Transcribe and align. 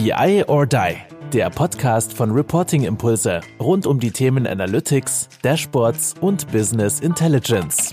BI 0.00 0.44
or 0.46 0.64
Die, 0.64 0.94
der 1.32 1.50
Podcast 1.50 2.12
von 2.12 2.30
Reporting 2.30 2.84
Impulse 2.84 3.40
rund 3.58 3.84
um 3.84 3.98
die 3.98 4.12
Themen 4.12 4.46
Analytics, 4.46 5.28
Dashboards 5.42 6.14
und 6.20 6.52
Business 6.52 7.00
Intelligence. 7.00 7.90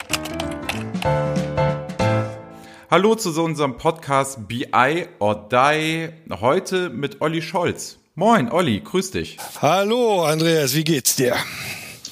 Hallo 2.91 3.15
zu 3.15 3.31
unserem 3.43 3.77
Podcast 3.77 4.47
BI 4.47 5.07
or 5.17 5.49
Die. 5.51 6.09
Heute 6.29 6.91
mit 6.91 7.21
Olli 7.21 7.41
Scholz. 7.41 7.97
Moin, 8.13 8.51
Olli, 8.51 8.81
grüß 8.81 9.09
dich. 9.09 9.39
Hallo, 9.59 10.25
Andreas, 10.25 10.75
wie 10.75 10.83
geht's 10.83 11.15
dir? 11.15 11.33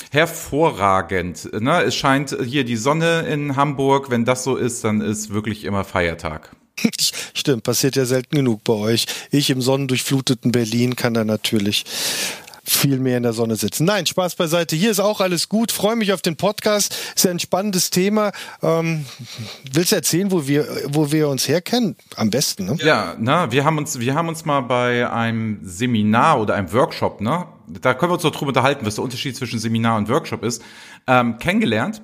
Hervorragend. 0.09 1.51
Ne? 1.61 1.83
Es 1.83 1.93
scheint 1.93 2.35
hier 2.43 2.63
die 2.63 2.77
Sonne 2.77 3.27
in 3.27 3.55
Hamburg. 3.55 4.09
Wenn 4.09 4.25
das 4.25 4.43
so 4.43 4.55
ist, 4.55 4.83
dann 4.83 5.01
ist 5.01 5.31
wirklich 5.31 5.65
immer 5.65 5.83
Feiertag. 5.83 6.55
Stimmt, 7.33 7.63
passiert 7.63 7.95
ja 7.95 8.05
selten 8.05 8.35
genug 8.35 8.63
bei 8.63 8.73
euch. 8.73 9.05
Ich 9.31 9.49
im 9.49 9.61
sonnendurchfluteten 9.61 10.51
Berlin 10.51 10.95
kann 10.95 11.13
da 11.13 11.23
natürlich 11.23 11.85
viel 12.65 12.99
mehr 12.99 13.17
in 13.17 13.23
der 13.23 13.33
Sonne 13.33 13.55
sitzen. 13.55 13.85
Nein, 13.85 14.05
Spaß 14.05 14.35
beiseite. 14.35 14.75
Hier 14.75 14.89
ist 14.89 15.01
auch 15.01 15.19
alles 15.19 15.49
gut. 15.49 15.71
Freue 15.71 15.97
mich 15.97 16.13
auf 16.13 16.21
den 16.21 16.37
Podcast. 16.37 16.95
Ist 17.15 17.25
ja 17.25 17.31
ein 17.31 17.39
spannendes 17.39 17.89
Thema. 17.89 18.31
Ähm, 18.61 19.05
willst 19.71 19.91
du 19.91 19.97
erzählen, 19.97 20.31
wo 20.31 20.47
wir, 20.47 20.65
wo 20.87 21.11
wir 21.11 21.27
uns 21.27 21.47
herkennen? 21.47 21.97
Am 22.15 22.29
besten, 22.29 22.65
ne? 22.65 22.77
Ja, 22.79 23.15
na, 23.19 23.51
wir 23.51 23.65
haben 23.65 23.77
uns, 23.77 23.99
wir 23.99 24.15
haben 24.15 24.29
uns 24.29 24.45
mal 24.45 24.61
bei 24.61 25.09
einem 25.09 25.59
Seminar 25.61 26.39
oder 26.39 26.55
einem 26.55 26.71
Workshop, 26.71 27.19
ne? 27.19 27.45
Da 27.67 27.93
können 27.93 28.11
wir 28.11 28.15
uns 28.15 28.23
doch 28.23 28.31
drüber 28.31 28.49
unterhalten, 28.49 28.85
was 28.85 28.95
der 28.95 29.03
Unterschied 29.03 29.35
zwischen 29.35 29.59
Seminar 29.59 29.97
und 29.97 30.07
Workshop 30.07 30.43
ist, 30.43 30.61
ähm, 31.07 31.37
kennengelernt. 31.39 32.01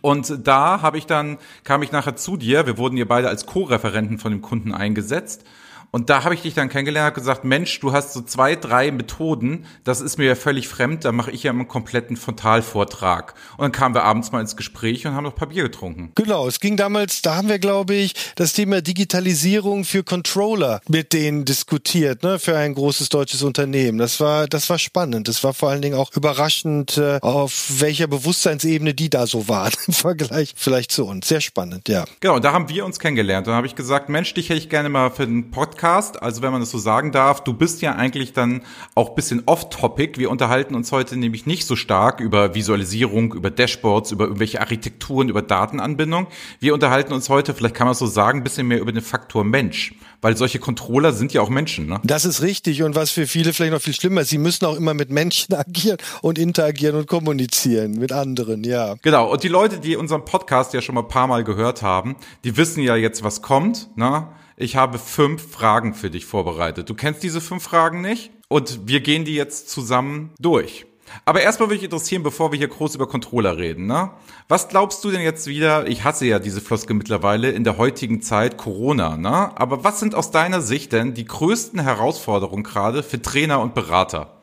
Und 0.00 0.46
da 0.46 0.82
habe 0.82 0.98
ich 0.98 1.06
dann, 1.06 1.38
kam 1.64 1.82
ich 1.82 1.92
nachher 1.92 2.16
zu 2.16 2.36
dir, 2.36 2.66
wir 2.66 2.78
wurden 2.78 2.96
hier 2.96 3.08
beide 3.08 3.28
als 3.28 3.46
Co-Referenten 3.46 4.18
von 4.18 4.32
dem 4.32 4.42
Kunden 4.42 4.72
eingesetzt. 4.72 5.44
Und 5.90 6.10
da 6.10 6.24
habe 6.24 6.34
ich 6.34 6.42
dich 6.42 6.54
dann 6.54 6.68
kennengelernt 6.68 7.16
und 7.16 7.22
gesagt, 7.22 7.44
Mensch, 7.44 7.80
du 7.80 7.92
hast 7.92 8.12
so 8.12 8.20
zwei, 8.20 8.56
drei 8.56 8.90
Methoden, 8.90 9.64
das 9.84 10.00
ist 10.00 10.18
mir 10.18 10.26
ja 10.26 10.34
völlig 10.34 10.68
fremd, 10.68 11.04
da 11.04 11.12
mache 11.12 11.30
ich 11.30 11.44
ja 11.44 11.50
einen 11.50 11.66
kompletten 11.66 12.16
Frontalvortrag. 12.16 13.34
Und 13.56 13.62
dann 13.62 13.72
kamen 13.72 13.94
wir 13.94 14.04
abends 14.04 14.30
mal 14.30 14.40
ins 14.40 14.56
Gespräch 14.56 15.06
und 15.06 15.14
haben 15.14 15.24
noch 15.24 15.34
Papier 15.34 15.62
getrunken. 15.62 16.12
Genau, 16.14 16.46
es 16.46 16.60
ging 16.60 16.76
damals, 16.76 17.22
da 17.22 17.36
haben 17.36 17.48
wir, 17.48 17.58
glaube 17.58 17.94
ich, 17.94 18.12
das 18.36 18.52
Thema 18.52 18.82
Digitalisierung 18.82 19.84
für 19.84 20.04
Controller 20.04 20.80
mit 20.88 21.12
denen 21.14 21.46
diskutiert, 21.46 22.22
ne, 22.22 22.38
für 22.38 22.56
ein 22.56 22.74
großes 22.74 23.08
deutsches 23.08 23.42
Unternehmen. 23.42 23.98
Das 23.98 24.20
war, 24.20 24.46
das 24.46 24.68
war 24.68 24.78
spannend. 24.78 25.26
Das 25.28 25.42
war 25.42 25.54
vor 25.54 25.70
allen 25.70 25.82
Dingen 25.82 25.96
auch 25.96 26.10
überraschend, 26.14 26.98
äh, 26.98 27.18
auf 27.22 27.66
welcher 27.78 28.08
Bewusstseinsebene 28.08 28.92
die 28.92 29.08
da 29.08 29.26
so 29.26 29.48
waren 29.48 29.72
im 29.86 29.94
Vergleich 29.94 30.52
vielleicht 30.54 30.92
zu 30.92 31.06
uns. 31.06 31.28
Sehr 31.28 31.40
spannend, 31.40 31.88
ja. 31.88 32.04
Genau, 32.20 32.38
da 32.40 32.52
haben 32.52 32.68
wir 32.68 32.84
uns 32.84 32.98
kennengelernt. 32.98 33.46
Und 33.46 33.52
dann 33.52 33.56
habe 33.56 33.66
ich 33.66 33.74
gesagt, 33.74 34.10
Mensch, 34.10 34.34
dich 34.34 34.50
hätte 34.50 34.58
ich 34.58 34.68
gerne 34.68 34.90
mal 34.90 35.10
für 35.10 35.26
den 35.26 35.50
Podcast 35.50 35.77
Podcast, 35.78 36.20
also 36.20 36.42
wenn 36.42 36.50
man 36.50 36.60
das 36.60 36.72
so 36.72 36.78
sagen 36.78 37.12
darf. 37.12 37.44
Du 37.44 37.52
bist 37.52 37.82
ja 37.82 37.94
eigentlich 37.94 38.32
dann 38.32 38.62
auch 38.96 39.10
bisschen 39.10 39.44
off-topic. 39.46 40.18
Wir 40.18 40.28
unterhalten 40.28 40.74
uns 40.74 40.90
heute 40.90 41.16
nämlich 41.16 41.46
nicht 41.46 41.66
so 41.66 41.76
stark 41.76 42.18
über 42.18 42.56
Visualisierung, 42.56 43.32
über 43.32 43.48
Dashboards, 43.48 44.10
über 44.10 44.24
irgendwelche 44.24 44.60
Architekturen, 44.60 45.28
über 45.28 45.40
Datenanbindung. 45.40 46.26
Wir 46.58 46.74
unterhalten 46.74 47.12
uns 47.12 47.28
heute, 47.28 47.54
vielleicht 47.54 47.76
kann 47.76 47.86
man 47.86 47.92
es 47.92 48.00
so 48.00 48.08
sagen, 48.08 48.40
ein 48.40 48.42
bisschen 48.42 48.66
mehr 48.66 48.80
über 48.80 48.90
den 48.90 49.02
Faktor 49.02 49.44
Mensch. 49.44 49.94
Weil 50.20 50.36
solche 50.36 50.58
Controller 50.58 51.12
sind 51.12 51.32
ja 51.32 51.42
auch 51.42 51.48
Menschen, 51.48 51.86
ne? 51.86 52.00
Das 52.02 52.24
ist 52.24 52.42
richtig. 52.42 52.82
Und 52.82 52.96
was 52.96 53.12
für 53.12 53.28
viele 53.28 53.52
vielleicht 53.52 53.72
noch 53.72 53.80
viel 53.80 53.94
schlimmer 53.94 54.22
ist, 54.22 54.30
sie 54.30 54.38
müssen 54.38 54.64
auch 54.64 54.74
immer 54.74 54.94
mit 54.94 55.10
Menschen 55.10 55.54
agieren 55.54 55.98
und 56.22 56.40
interagieren 56.40 56.96
und 56.96 57.06
kommunizieren 57.06 57.92
mit 57.92 58.10
anderen, 58.10 58.64
ja. 58.64 58.96
Genau. 59.02 59.30
Und 59.30 59.44
die 59.44 59.48
Leute, 59.48 59.78
die 59.78 59.94
unseren 59.94 60.24
Podcast 60.24 60.74
ja 60.74 60.82
schon 60.82 60.96
mal 60.96 61.02
ein 61.02 61.08
paar 61.08 61.28
Mal 61.28 61.44
gehört 61.44 61.82
haben, 61.82 62.16
die 62.42 62.56
wissen 62.56 62.82
ja 62.82 62.96
jetzt, 62.96 63.22
was 63.22 63.42
kommt, 63.42 63.96
ne? 63.96 64.26
Ich 64.60 64.74
habe 64.74 64.98
fünf 64.98 65.52
Fragen 65.52 65.94
für 65.94 66.10
dich 66.10 66.26
vorbereitet. 66.26 66.90
Du 66.90 66.94
kennst 66.94 67.22
diese 67.22 67.40
fünf 67.40 67.62
Fragen 67.62 68.00
nicht 68.00 68.32
und 68.48 68.88
wir 68.88 68.98
gehen 68.98 69.24
die 69.24 69.36
jetzt 69.36 69.70
zusammen 69.70 70.30
durch. 70.40 70.84
Aber 71.24 71.40
erstmal 71.40 71.68
würde 71.68 71.76
ich 71.76 71.84
interessieren, 71.84 72.24
bevor 72.24 72.50
wir 72.50 72.58
hier 72.58 72.66
groß 72.66 72.96
über 72.96 73.06
Controller 73.06 73.56
reden, 73.56 73.86
ne? 73.86 74.10
Was 74.48 74.68
glaubst 74.68 75.04
du 75.04 75.12
denn 75.12 75.20
jetzt 75.20 75.46
wieder, 75.46 75.86
ich 75.86 76.02
hasse 76.02 76.26
ja 76.26 76.40
diese 76.40 76.60
Floske 76.60 76.92
mittlerweile, 76.92 77.50
in 77.52 77.62
der 77.62 77.78
heutigen 77.78 78.20
Zeit 78.20 78.56
Corona, 78.56 79.16
ne? 79.16 79.56
Aber 79.56 79.84
was 79.84 80.00
sind 80.00 80.16
aus 80.16 80.32
deiner 80.32 80.60
Sicht 80.60 80.92
denn 80.92 81.14
die 81.14 81.24
größten 81.24 81.80
Herausforderungen 81.80 82.64
gerade 82.64 83.04
für 83.04 83.22
Trainer 83.22 83.60
und 83.60 83.74
Berater? 83.74 84.37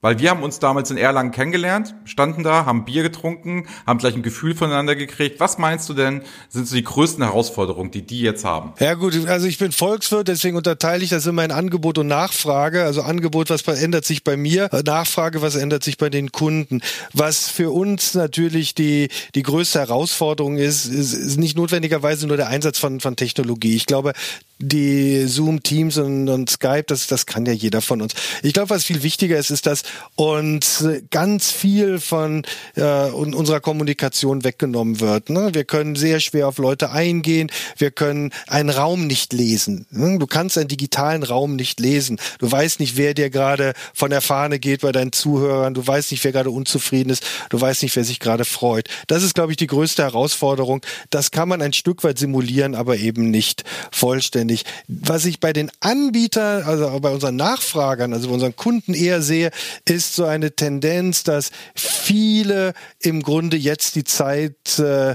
Weil 0.00 0.20
wir 0.20 0.30
haben 0.30 0.44
uns 0.44 0.60
damals 0.60 0.92
in 0.92 0.96
Erlangen 0.96 1.32
kennengelernt, 1.32 1.96
standen 2.04 2.44
da, 2.44 2.64
haben 2.64 2.84
Bier 2.84 3.02
getrunken, 3.02 3.66
haben 3.84 3.98
gleich 3.98 4.14
ein 4.14 4.22
Gefühl 4.22 4.54
voneinander 4.54 4.94
gekriegt. 4.94 5.40
Was 5.40 5.58
meinst 5.58 5.88
du 5.88 5.94
denn, 5.94 6.22
sind 6.48 6.68
so 6.68 6.76
die 6.76 6.84
größten 6.84 7.24
Herausforderungen, 7.24 7.90
die 7.90 8.02
die 8.02 8.20
jetzt 8.20 8.44
haben? 8.44 8.74
Ja 8.78 8.94
gut, 8.94 9.14
also 9.26 9.48
ich 9.48 9.58
bin 9.58 9.72
Volkswirt, 9.72 10.28
deswegen 10.28 10.56
unterteile 10.56 11.02
ich 11.02 11.10
das 11.10 11.26
immer 11.26 11.44
in 11.44 11.50
Angebot 11.50 11.98
und 11.98 12.06
Nachfrage. 12.06 12.84
Also 12.84 13.02
Angebot, 13.02 13.50
was 13.50 13.66
ändert 13.66 14.04
sich 14.04 14.22
bei 14.22 14.36
mir, 14.36 14.70
Nachfrage, 14.84 15.42
was 15.42 15.56
ändert 15.56 15.82
sich 15.82 15.98
bei 15.98 16.10
den 16.10 16.30
Kunden. 16.30 16.80
Was 17.12 17.48
für 17.48 17.70
uns 17.70 18.14
natürlich 18.14 18.76
die, 18.76 19.08
die 19.34 19.42
größte 19.42 19.80
Herausforderung 19.80 20.58
ist, 20.58 20.86
ist, 20.86 21.12
ist 21.12 21.38
nicht 21.38 21.56
notwendigerweise 21.56 22.28
nur 22.28 22.36
der 22.36 22.46
Einsatz 22.46 22.78
von, 22.78 23.00
von 23.00 23.16
Technologie. 23.16 23.74
Ich 23.74 23.86
glaube, 23.86 24.12
die 24.58 25.26
Zoom, 25.26 25.62
Teams 25.62 25.98
und, 25.98 26.28
und 26.28 26.50
Skype, 26.50 26.84
das, 26.88 27.06
das 27.06 27.26
kann 27.26 27.46
ja 27.46 27.52
jeder 27.52 27.80
von 27.80 28.02
uns. 28.02 28.14
Ich 28.42 28.52
glaube, 28.52 28.70
was 28.70 28.84
viel 28.84 29.02
wichtiger 29.02 29.38
ist, 29.38 29.50
ist, 29.50 29.66
dass 29.66 29.84
uns 30.16 30.84
ganz 31.10 31.50
viel 31.50 32.00
von 32.00 32.42
äh, 32.74 33.10
unserer 33.10 33.60
Kommunikation 33.60 34.42
weggenommen 34.42 35.00
wird. 35.00 35.30
Ne? 35.30 35.50
Wir 35.52 35.64
können 35.64 35.94
sehr 35.94 36.18
schwer 36.18 36.48
auf 36.48 36.58
Leute 36.58 36.90
eingehen. 36.90 37.50
Wir 37.76 37.90
können 37.92 38.30
einen 38.48 38.70
Raum 38.70 39.06
nicht 39.06 39.32
lesen. 39.32 39.86
Ne? 39.90 40.18
Du 40.18 40.26
kannst 40.26 40.58
einen 40.58 40.68
digitalen 40.68 41.22
Raum 41.22 41.54
nicht 41.54 41.78
lesen. 41.78 42.18
Du 42.40 42.50
weißt 42.50 42.80
nicht, 42.80 42.96
wer 42.96 43.14
dir 43.14 43.30
gerade 43.30 43.74
von 43.94 44.10
der 44.10 44.20
Fahne 44.20 44.58
geht 44.58 44.80
bei 44.80 44.90
deinen 44.90 45.12
Zuhörern. 45.12 45.74
Du 45.74 45.86
weißt 45.86 46.10
nicht, 46.10 46.24
wer 46.24 46.32
gerade 46.32 46.50
unzufrieden 46.50 47.10
ist. 47.10 47.24
Du 47.50 47.60
weißt 47.60 47.82
nicht, 47.82 47.94
wer 47.94 48.04
sich 48.04 48.18
gerade 48.18 48.44
freut. 48.44 48.88
Das 49.06 49.22
ist, 49.22 49.34
glaube 49.34 49.52
ich, 49.52 49.56
die 49.56 49.68
größte 49.68 50.02
Herausforderung. 50.02 50.80
Das 51.10 51.30
kann 51.30 51.48
man 51.48 51.62
ein 51.62 51.72
Stück 51.72 52.02
weit 52.02 52.18
simulieren, 52.18 52.74
aber 52.74 52.96
eben 52.96 53.30
nicht 53.30 53.62
vollständig 53.92 54.47
notwendig. 54.48 54.64
Was 54.88 55.24
ich 55.24 55.40
bei 55.40 55.52
den 55.52 55.70
Anbietern, 55.80 56.62
also 56.64 56.98
bei 57.00 57.10
unseren 57.10 57.36
Nachfragern, 57.36 58.12
also 58.12 58.28
bei 58.28 58.34
unseren 58.34 58.56
Kunden 58.56 58.94
eher 58.94 59.22
sehe, 59.22 59.50
ist 59.84 60.14
so 60.14 60.24
eine 60.24 60.52
Tendenz, 60.52 61.22
dass 61.24 61.50
viele 61.74 62.74
im 63.00 63.22
Grunde 63.22 63.56
jetzt 63.56 63.94
die 63.96 64.04
Zeit 64.04 64.78
äh, 64.78 65.14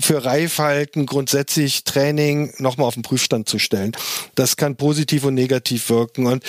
für 0.00 0.24
reif 0.24 0.58
halten, 0.58 1.06
grundsätzlich 1.06 1.84
Training 1.84 2.52
nochmal 2.58 2.86
auf 2.86 2.94
den 2.94 3.02
Prüfstand 3.02 3.48
zu 3.48 3.58
stellen. 3.58 3.92
Das 4.34 4.56
kann 4.56 4.76
positiv 4.76 5.24
und 5.24 5.34
negativ 5.34 5.90
wirken. 5.90 6.26
Und 6.26 6.42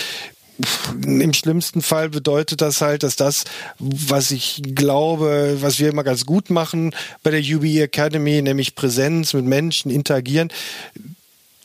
im 1.06 1.34
schlimmsten 1.34 1.82
Fall 1.82 2.10
bedeutet 2.10 2.60
das 2.60 2.82
halt, 2.82 3.04
dass 3.04 3.16
das, 3.16 3.46
was 3.80 4.32
ich 4.32 4.62
glaube, 4.76 5.58
was 5.62 5.80
wir 5.80 5.90
immer 5.90 6.04
ganz 6.04 6.26
gut 6.26 6.50
machen 6.50 6.94
bei 7.24 7.32
der 7.32 7.40
UBE 7.42 7.84
Academy, 7.84 8.42
nämlich 8.42 8.76
Präsenz 8.76 9.34
mit 9.34 9.46
Menschen 9.46 9.90
interagieren, 9.90 10.52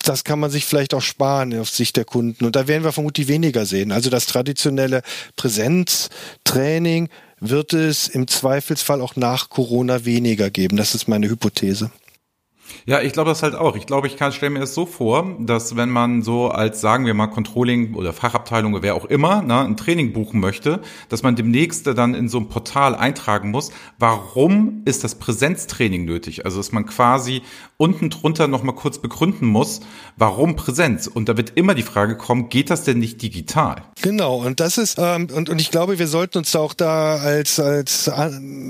das 0.08 0.24
kann 0.24 0.38
man 0.38 0.50
sich 0.50 0.64
vielleicht 0.64 0.94
auch 0.94 1.02
sparen 1.02 1.58
auf 1.58 1.68
Sicht 1.68 1.96
der 1.96 2.04
Kunden. 2.04 2.44
Und 2.44 2.56
da 2.56 2.68
werden 2.68 2.84
wir 2.84 2.92
vermutlich 2.92 3.28
weniger 3.28 3.66
sehen. 3.66 3.92
Also 3.92 4.10
das 4.10 4.26
traditionelle 4.26 5.02
Präsenztraining 5.36 7.08
wird 7.40 7.72
es 7.72 8.08
im 8.08 8.26
Zweifelsfall 8.26 9.00
auch 9.00 9.16
nach 9.16 9.48
Corona 9.50 10.04
weniger 10.04 10.50
geben. 10.50 10.76
Das 10.76 10.94
ist 10.94 11.08
meine 11.08 11.28
Hypothese. 11.28 11.90
Ja, 12.86 13.00
ich 13.00 13.12
glaube 13.12 13.30
das 13.30 13.42
halt 13.42 13.54
auch. 13.54 13.76
Ich 13.76 13.86
glaube, 13.86 14.06
ich 14.06 14.16
kann 14.16 14.32
stelle 14.32 14.50
mir 14.50 14.60
das 14.60 14.74
so 14.74 14.86
vor, 14.86 15.36
dass 15.40 15.76
wenn 15.76 15.90
man 15.90 16.22
so 16.22 16.48
als 16.48 16.80
sagen 16.80 17.06
wir 17.06 17.14
mal 17.14 17.28
Controlling 17.28 17.94
oder 17.94 18.12
Fachabteilung 18.12 18.74
oder 18.74 18.82
wer 18.82 18.94
auch 18.94 19.04
immer 19.06 19.42
ne, 19.42 19.60
ein 19.60 19.76
Training 19.76 20.12
buchen 20.12 20.40
möchte, 20.40 20.80
dass 21.08 21.22
man 21.22 21.36
demnächst 21.36 21.86
dann 21.86 22.14
in 22.14 22.28
so 22.28 22.38
ein 22.38 22.48
Portal 22.48 22.94
eintragen 22.94 23.50
muss, 23.50 23.70
warum 23.98 24.82
ist 24.84 25.04
das 25.04 25.14
Präsenztraining 25.14 26.04
nötig? 26.04 26.44
Also 26.44 26.58
dass 26.58 26.72
man 26.72 26.86
quasi 26.86 27.42
unten 27.76 28.10
drunter 28.10 28.48
noch 28.48 28.62
mal 28.62 28.72
kurz 28.72 28.98
begründen 28.98 29.46
muss, 29.46 29.80
warum 30.16 30.56
Präsenz? 30.56 31.06
Und 31.06 31.28
da 31.28 31.36
wird 31.36 31.52
immer 31.56 31.74
die 31.74 31.82
Frage 31.82 32.16
kommen, 32.16 32.48
geht 32.48 32.70
das 32.70 32.84
denn 32.84 32.98
nicht 32.98 33.22
digital? 33.22 33.76
Genau. 34.02 34.36
Und 34.36 34.60
das 34.60 34.78
ist 34.78 34.96
ähm, 34.98 35.28
und 35.34 35.48
und 35.48 35.60
ich 35.60 35.70
glaube, 35.70 35.98
wir 35.98 36.08
sollten 36.08 36.38
uns 36.38 36.54
auch 36.54 36.74
da 36.74 37.16
als 37.16 37.58
als 37.58 38.10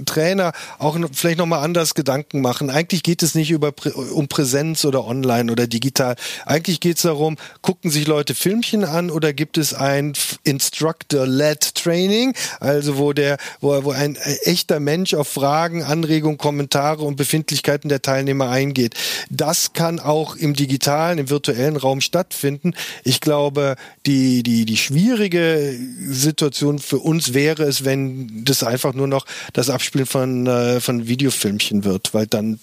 Trainer 0.06 0.52
auch 0.78 0.96
vielleicht 1.12 1.38
noch 1.38 1.46
mal 1.46 1.60
anders 1.60 1.94
Gedanken 1.94 2.40
machen. 2.40 2.70
Eigentlich 2.70 3.02
geht 3.02 3.22
es 3.22 3.34
nicht 3.34 3.50
über 3.50 3.72
um 3.86 4.28
Präsenz 4.28 4.84
oder 4.84 5.06
online 5.06 5.50
oder 5.50 5.66
digital. 5.66 6.16
Eigentlich 6.46 6.80
geht 6.80 6.96
es 6.96 7.02
darum, 7.02 7.36
gucken 7.62 7.90
sich 7.90 8.06
Leute 8.06 8.34
Filmchen 8.34 8.84
an 8.84 9.10
oder 9.10 9.32
gibt 9.32 9.58
es 9.58 9.74
ein 9.74 10.14
Instructor-led 10.42 11.74
Training, 11.74 12.34
also 12.60 12.98
wo 12.98 13.12
der, 13.12 13.38
wo, 13.60 13.84
wo 13.84 13.90
ein 13.90 14.16
echter 14.42 14.80
Mensch 14.80 15.14
auf 15.14 15.28
Fragen, 15.28 15.82
Anregungen, 15.82 16.38
Kommentare 16.38 17.02
und 17.02 17.16
Befindlichkeiten 17.16 17.88
der 17.88 18.02
Teilnehmer 18.02 18.50
eingeht. 18.50 18.94
Das 19.30 19.72
kann 19.72 20.00
auch 20.00 20.36
im 20.36 20.54
digitalen, 20.54 21.18
im 21.18 21.30
virtuellen 21.30 21.76
Raum 21.76 22.00
stattfinden. 22.00 22.74
Ich 23.02 23.20
glaube, 23.20 23.76
die, 24.06 24.42
die, 24.42 24.64
die 24.64 24.76
schwierige 24.76 25.74
Situation 26.08 26.78
für 26.78 26.98
uns 26.98 27.34
wäre 27.34 27.64
es, 27.64 27.84
wenn 27.84 28.44
das 28.44 28.62
einfach 28.62 28.94
nur 28.94 29.08
noch 29.08 29.26
das 29.52 29.70
Abspielen 29.70 30.06
von, 30.06 30.46
äh, 30.46 30.80
von 30.80 31.06
Videofilmchen 31.06 31.84
wird, 31.84 32.14
weil 32.14 32.26
dann 32.26 32.60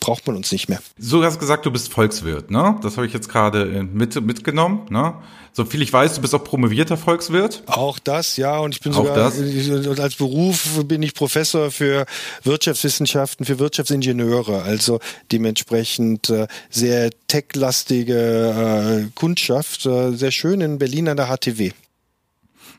braucht 0.00 0.26
man 0.26 0.36
uns 0.36 0.50
nicht 0.50 0.68
mehr. 0.68 0.80
So 0.98 1.22
hast 1.22 1.38
gesagt, 1.38 1.66
du 1.66 1.70
bist 1.70 1.92
Volkswirt, 1.92 2.50
ne? 2.50 2.76
Das 2.82 2.96
habe 2.96 3.06
ich 3.06 3.12
jetzt 3.12 3.28
gerade 3.28 3.66
mit, 3.92 4.20
mitgenommen, 4.20 4.86
ne? 4.88 5.14
So 5.52 5.64
viel 5.64 5.82
ich 5.82 5.92
weiß, 5.92 6.14
du 6.14 6.20
bist 6.20 6.34
auch 6.34 6.44
promovierter 6.44 6.96
Volkswirt. 6.96 7.64
Auch 7.66 7.98
das, 7.98 8.36
ja. 8.36 8.58
Und 8.58 8.74
ich 8.74 8.80
bin 8.80 8.92
auch 8.92 8.98
sogar, 8.98 9.16
das? 9.16 9.98
als 9.98 10.14
Beruf 10.14 10.84
bin 10.84 11.02
ich 11.02 11.12
Professor 11.12 11.70
für 11.70 12.06
Wirtschaftswissenschaften, 12.44 13.44
für 13.44 13.58
Wirtschaftsingenieure. 13.58 14.62
Also 14.62 15.00
dementsprechend 15.32 16.30
äh, 16.30 16.46
sehr 16.70 17.10
techlastige 17.26 19.06
äh, 19.06 19.10
Kundschaft. 19.14 19.86
Äh, 19.86 20.12
sehr 20.12 20.30
schön 20.30 20.60
in 20.60 20.78
Berlin 20.78 21.08
an 21.08 21.16
der 21.16 21.26
HTW. 21.26 21.72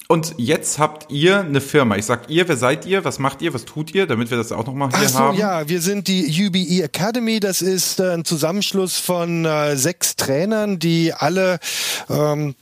Und 0.08 0.36
jetzt 0.38 0.78
habt 0.78 1.10
ihr 1.12 1.40
eine 1.40 1.62
Firma. 1.62 1.96
Ich 1.96 2.06
sag 2.06 2.30
ihr, 2.30 2.48
wer 2.48 2.58
seid 2.58 2.86
ihr? 2.86 3.06
Was 3.06 3.18
macht 3.18 3.42
ihr? 3.42 3.54
Was 3.54 3.64
tut 3.66 3.96
ihr? 3.96 4.08
Damit 4.08 4.30
wir 4.30 4.38
das 4.38 4.52
auch 4.52 4.66
nochmal 4.66 4.90
hier 4.90 5.06
Ach 5.06 5.10
so, 5.10 5.20
haben. 5.20 5.38
Ja, 5.38 5.70
wir 5.70 5.82
sind 5.82 6.08
die 6.08 6.48
UBE 6.48 6.84
Academy. 6.84 7.40
Das 7.40 7.62
ist 7.62 8.00
äh, 8.00 8.12
ein 8.12 8.26
Zusammenschluss 8.26 8.98
von 8.98 9.46
äh, 9.46 9.78
sechs 9.78 10.18
Trainern, 10.18 10.80
die 10.80 11.14
alle 11.14 11.60
ähm, 12.10 12.56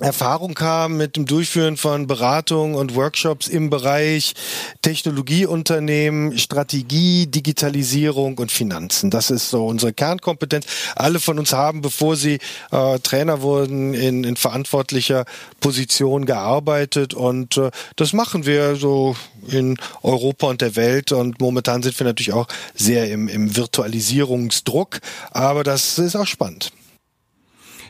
Erfahrung 0.00 0.58
haben 0.58 0.96
mit 0.96 1.16
dem 1.16 1.24
Durchführen 1.24 1.76
von 1.76 2.08
Beratungen 2.08 2.74
und 2.74 2.96
Workshops 2.96 3.46
im 3.46 3.70
Bereich 3.70 4.34
Technologieunternehmen, 4.82 6.36
Strategie, 6.36 7.26
Digitalisierung 7.28 8.38
und 8.38 8.50
Finanzen. 8.50 9.10
Das 9.10 9.30
ist 9.30 9.50
so 9.50 9.66
unsere 9.66 9.92
Kernkompetenz. 9.92 10.66
Alle 10.96 11.20
von 11.20 11.38
uns 11.38 11.52
haben, 11.52 11.80
bevor 11.80 12.16
sie 12.16 12.38
äh, 12.72 12.98
Trainer 12.98 13.40
wurden, 13.42 13.94
in, 13.94 14.24
in 14.24 14.36
verantwortlicher 14.36 15.26
Position 15.60 16.26
gearbeitet 16.26 17.14
und 17.14 17.56
äh, 17.56 17.70
das 17.96 18.12
machen 18.12 18.46
wir 18.46 18.74
so 18.76 19.14
in 19.46 19.76
Europa 20.02 20.48
und 20.48 20.60
der 20.60 20.74
Welt 20.74 21.12
und 21.12 21.40
momentan 21.40 21.82
sind 21.82 21.98
wir 22.00 22.06
natürlich 22.06 22.32
auch 22.32 22.48
sehr 22.74 23.10
im, 23.10 23.28
im 23.28 23.56
Virtualisierungsdruck, 23.56 25.00
aber 25.30 25.62
das 25.62 25.98
ist 25.98 26.16
auch 26.16 26.26
spannend. 26.26 26.72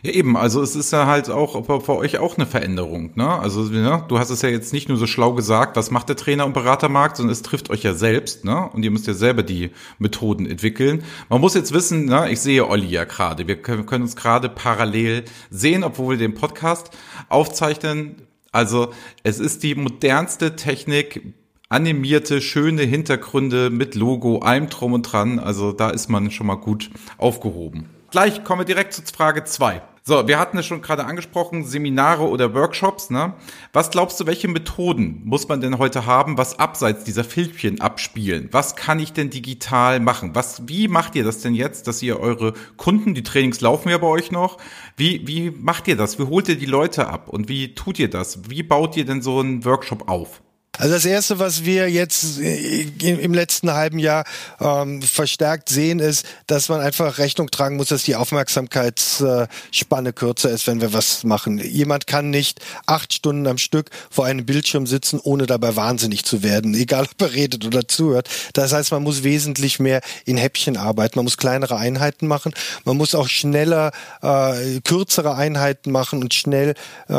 Ja, 0.05 0.13
eben, 0.13 0.37
also 0.37 0.61
es 0.61 0.77
ist 0.77 0.91
ja 0.93 1.07
halt 1.07 1.31
auch 1.31 1.65
für 1.65 1.97
euch 1.97 2.19
auch 2.19 2.37
eine 2.37 2.45
Veränderung, 2.45 3.13
ne? 3.15 3.27
Also 3.27 3.63
ne? 3.63 4.05
du 4.07 4.19
hast 4.19 4.29
es 4.29 4.43
ja 4.43 4.51
jetzt 4.51 4.75
nicht 4.75 4.91
nur 4.91 4.99
so 4.99 5.07
schlau 5.07 5.33
gesagt, 5.33 5.77
was 5.77 5.91
macht 5.91 6.11
der 6.11 6.17
Trainer- 6.17 6.45
und 6.45 6.53
Beratermarkt, 6.53 7.17
sondern 7.17 7.33
es 7.33 7.41
trifft 7.41 7.71
euch 7.71 7.85
ja 7.85 7.95
selbst, 7.95 8.45
ne? 8.45 8.69
Und 8.69 8.83
ihr 8.85 8.91
müsst 8.91 9.07
ja 9.07 9.15
selber 9.15 9.43
die 9.43 9.71
Methoden 9.99 10.45
entwickeln. 10.45 11.05
Man 11.31 11.41
muss 11.41 11.55
jetzt 11.55 11.73
wissen, 11.73 12.05
ne? 12.05 12.31
ich 12.31 12.43
sehe 12.43 12.69
Olli 12.69 12.89
ja 12.89 13.05
gerade, 13.05 13.49
wir 13.49 13.57
können, 13.63 14.03
uns 14.03 14.15
gerade 14.15 14.51
parallel 14.51 15.25
sehen, 15.49 15.83
obwohl 15.83 16.19
wir 16.19 16.29
den 16.29 16.35
Podcast 16.35 16.91
aufzeichnen. 17.31 18.17
Also 18.53 18.93
es 19.23 19.41
ist 19.41 19.63
die 19.63 19.75
modernste 19.75 20.55
Technik, 20.55 21.23
animierte, 21.71 22.43
schöne 22.43 22.83
Hintergründe 22.83 23.71
mit 23.71 23.95
Logo, 23.95 24.41
allem 24.41 24.69
drum 24.69 24.93
und 24.93 25.03
dran. 25.05 25.39
Also 25.39 25.73
da 25.73 25.89
ist 25.89 26.11
man 26.11 26.31
schon 26.31 26.47
mal 26.47 26.57
gut 26.57 26.91
aufgehoben. 27.17 27.94
Gleich 28.15 28.45
kommen 28.45 28.61
wir 28.61 28.65
direkt 28.65 28.93
zu 28.93 29.03
Frage 29.03 29.43
zwei. 29.43 29.83
So, 30.05 30.29
wir 30.29 30.39
hatten 30.39 30.57
es 30.57 30.67
schon 30.67 30.83
gerade 30.83 31.05
angesprochen, 31.05 31.65
Seminare 31.65 32.29
oder 32.29 32.55
Workshops. 32.55 33.11
Ne? 33.11 33.35
Was 33.73 33.91
glaubst 33.91 34.21
du, 34.21 34.27
welche 34.27 34.47
Methoden 34.47 35.23
muss 35.25 35.49
man 35.49 35.61
denn 35.61 35.79
heute 35.79 36.07
haben, 36.07 36.39
was 36.39 36.61
abseits 36.61 37.03
dieser 37.03 37.25
Filmchen 37.25 37.81
abspielen? 37.81 38.51
Was 38.53 38.77
kann 38.77 39.01
ich 39.01 39.15
denn 39.15 39.31
digital 39.31 39.99
machen? 39.99 40.33
Was, 40.33 40.69
wie 40.69 40.87
macht 40.87 41.17
ihr 41.17 41.25
das 41.25 41.41
denn 41.41 41.57
jetzt, 41.57 41.89
dass 41.89 42.05
ihr 42.05 42.21
eure 42.21 42.53
Kunden, 42.77 43.15
die 43.15 43.25
Trainings 43.25 43.61
laufen 43.61 43.89
ja 43.89 43.99
bei 43.99 44.07
euch 44.07 44.31
noch, 44.31 44.59
wie, 44.97 45.27
wie 45.27 45.51
macht 45.51 45.89
ihr 45.89 45.97
das? 45.97 46.17
Wie 46.17 46.29
holt 46.29 46.49
ihr 46.49 46.57
die 46.57 46.67
Leute 46.67 47.09
ab? 47.09 47.29
Und 47.29 47.49
wie 47.49 47.75
tut 47.75 47.99
ihr 47.99 48.11
das? 48.11 48.49
Wie 48.49 48.63
baut 48.63 48.97
ihr 48.97 49.07
denn 49.07 49.23
so 49.23 49.41
einen 49.41 49.65
Workshop 49.65 50.09
auf? 50.09 50.41
Also 50.85 50.97
das 50.97 51.07
Erste, 51.07 51.39
was 51.39 51.65
wir 51.65 51.89
jetzt 51.89 52.39
äh, 52.41 52.83
im 53.01 53.33
letzten 53.33 53.73
halben 53.73 53.99
Jahr 53.99 54.27
ähm, 54.61 55.01
verstärkt 55.01 55.71
sehen, 55.71 55.99
ist, 55.99 56.27
dass 56.47 56.69
man 56.69 56.83
einfach 56.83 57.17
Rechnung 57.17 57.51
tragen 57.51 57.77
muss, 57.79 57.89
dass 57.89 58.03
die 58.03 58.17
Aufmerksamkeitsspanne 58.17 60.13
kürzer 60.13 60.51
ist, 60.51 60.67
wenn 60.67 60.83
wir 60.83 60.93
was 60.93 61.25
machen. 61.25 61.57
Jemand 61.57 62.07
kann 62.07 62.29
nicht 62.29 62.61
acht 62.85 63.15
Stunden 63.15 63.47
am 63.47 63.57
Stück 63.57 63.89
vor 64.11 64.27
einem 64.27 64.45
Bildschirm 64.45 64.87
sitzen, 64.87 65.19
ohne 65.23 65.47
dabei 65.47 65.75
wahnsinnig 65.75 66.27
zu 66.27 66.43
werden, 66.43 66.75
egal 66.79 67.05
ob 67.11 67.23
er 67.23 67.33
redet 67.33 67.65
oder 67.65 67.89
zuhört. 67.89 68.29
Das 68.53 68.75
heißt, 68.75 68.93
man 68.93 69.03
muss 69.03 69.23
wesentlich 69.23 69.81
mehr 69.81 70.03
in 70.27 70.37
Häppchen 70.37 70.77
arbeiten, 70.77 71.19
man 71.19 71.25
muss 71.25 71.39
kleinere 71.39 71.79
Einheiten 71.79 72.27
machen, 72.27 72.53
man 72.85 72.99
muss 72.99 73.15
auch 73.15 73.29
schneller 73.29 73.91
äh, 74.21 74.83
kürzere 74.83 75.35
Einheiten 75.35 75.91
machen 75.91 76.21
und 76.21 76.35
schnell 76.35 76.75
äh, 77.09 77.15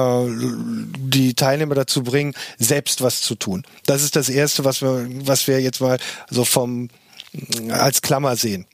die 0.99 1.33
Teilnehmer 1.33 1.73
dazu 1.73 2.03
bringen, 2.03 2.35
selbst 2.59 3.01
was 3.01 3.21
zu 3.21 3.33
tun 3.33 3.54
tun. 3.61 3.71
Das 3.85 4.03
ist 4.03 4.15
das 4.15 4.29
Erste, 4.29 4.65
was 4.65 4.81
wir, 4.81 5.07
was 5.25 5.47
wir 5.47 5.61
jetzt 5.61 5.81
mal 5.81 5.97
so 6.29 6.45
vom 6.45 6.89
als 7.69 8.01
Klammer 8.01 8.35
sehen. 8.35 8.65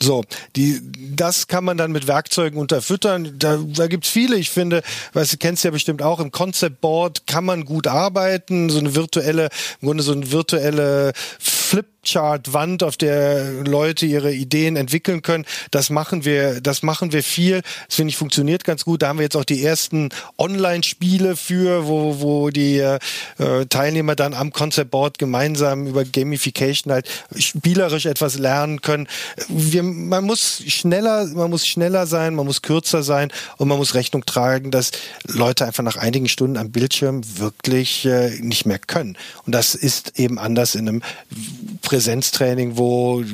So, 0.00 0.24
die, 0.56 0.80
das 1.14 1.46
kann 1.46 1.64
man 1.64 1.76
dann 1.76 1.92
mit 1.92 2.08
Werkzeugen 2.08 2.58
unterfüttern. 2.58 3.34
Da, 3.38 3.58
da 3.64 3.86
gibt's 3.86 4.08
viele. 4.08 4.36
Ich 4.36 4.50
finde, 4.50 4.82
weißt 5.12 5.34
du, 5.34 5.36
kennst 5.36 5.62
ja 5.64 5.70
bestimmt 5.70 6.02
auch, 6.02 6.18
im 6.18 6.32
Concept 6.32 6.80
Board 6.80 7.26
kann 7.26 7.44
man 7.44 7.64
gut 7.64 7.86
arbeiten. 7.86 8.68
So 8.68 8.78
eine 8.80 8.94
virtuelle, 8.94 9.48
im 9.80 9.86
Grunde 9.86 10.02
so 10.02 10.12
eine 10.12 10.32
virtuelle 10.32 11.12
Flipchart-Wand, 11.66 12.82
auf 12.82 12.96
der 12.96 13.64
Leute 13.64 14.06
ihre 14.06 14.32
Ideen 14.32 14.76
entwickeln 14.76 15.22
können. 15.22 15.44
Das 15.70 15.90
machen 15.90 16.24
wir, 16.24 16.60
das 16.60 16.82
machen 16.82 17.12
wir 17.12 17.22
viel. 17.22 17.62
Das 17.86 17.96
finde 17.96 18.10
ich 18.10 18.16
funktioniert 18.16 18.64
ganz 18.64 18.84
gut. 18.84 19.02
Da 19.02 19.08
haben 19.08 19.18
wir 19.18 19.24
jetzt 19.24 19.36
auch 19.36 19.44
die 19.44 19.64
ersten 19.64 20.10
Online-Spiele 20.38 21.36
für, 21.36 21.86
wo, 21.86 22.20
wo 22.20 22.50
die 22.50 22.78
äh, 22.78 22.98
Teilnehmer 23.68 24.14
dann 24.14 24.34
am 24.34 24.52
Concept 24.52 24.92
Board 24.92 25.18
gemeinsam 25.18 25.86
über 25.86 26.04
Gamification 26.04 26.92
halt 26.92 27.08
spielerisch 27.36 28.06
etwas 28.06 28.38
lernen 28.38 28.80
können. 28.80 29.08
Wir, 29.48 29.82
man 29.82 30.24
muss 30.24 30.62
schneller, 30.68 31.26
man 31.26 31.50
muss 31.50 31.66
schneller 31.66 32.06
sein, 32.06 32.34
man 32.34 32.46
muss 32.46 32.62
kürzer 32.62 33.02
sein 33.02 33.32
und 33.56 33.66
man 33.68 33.78
muss 33.78 33.94
Rechnung 33.94 34.24
tragen, 34.24 34.70
dass 34.70 34.92
Leute 35.26 35.66
einfach 35.66 35.82
nach 35.82 35.96
einigen 35.96 36.28
Stunden 36.28 36.56
am 36.56 36.70
Bildschirm 36.70 37.22
wirklich 37.38 38.06
äh, 38.06 38.38
nicht 38.40 38.66
mehr 38.66 38.78
können. 38.78 39.18
Und 39.44 39.54
das 39.54 39.74
ist 39.74 40.18
eben 40.18 40.38
anders 40.38 40.74
in 40.74 40.88
einem 40.88 41.02
Präsenztraining, 41.82 42.76
wo 42.76 43.24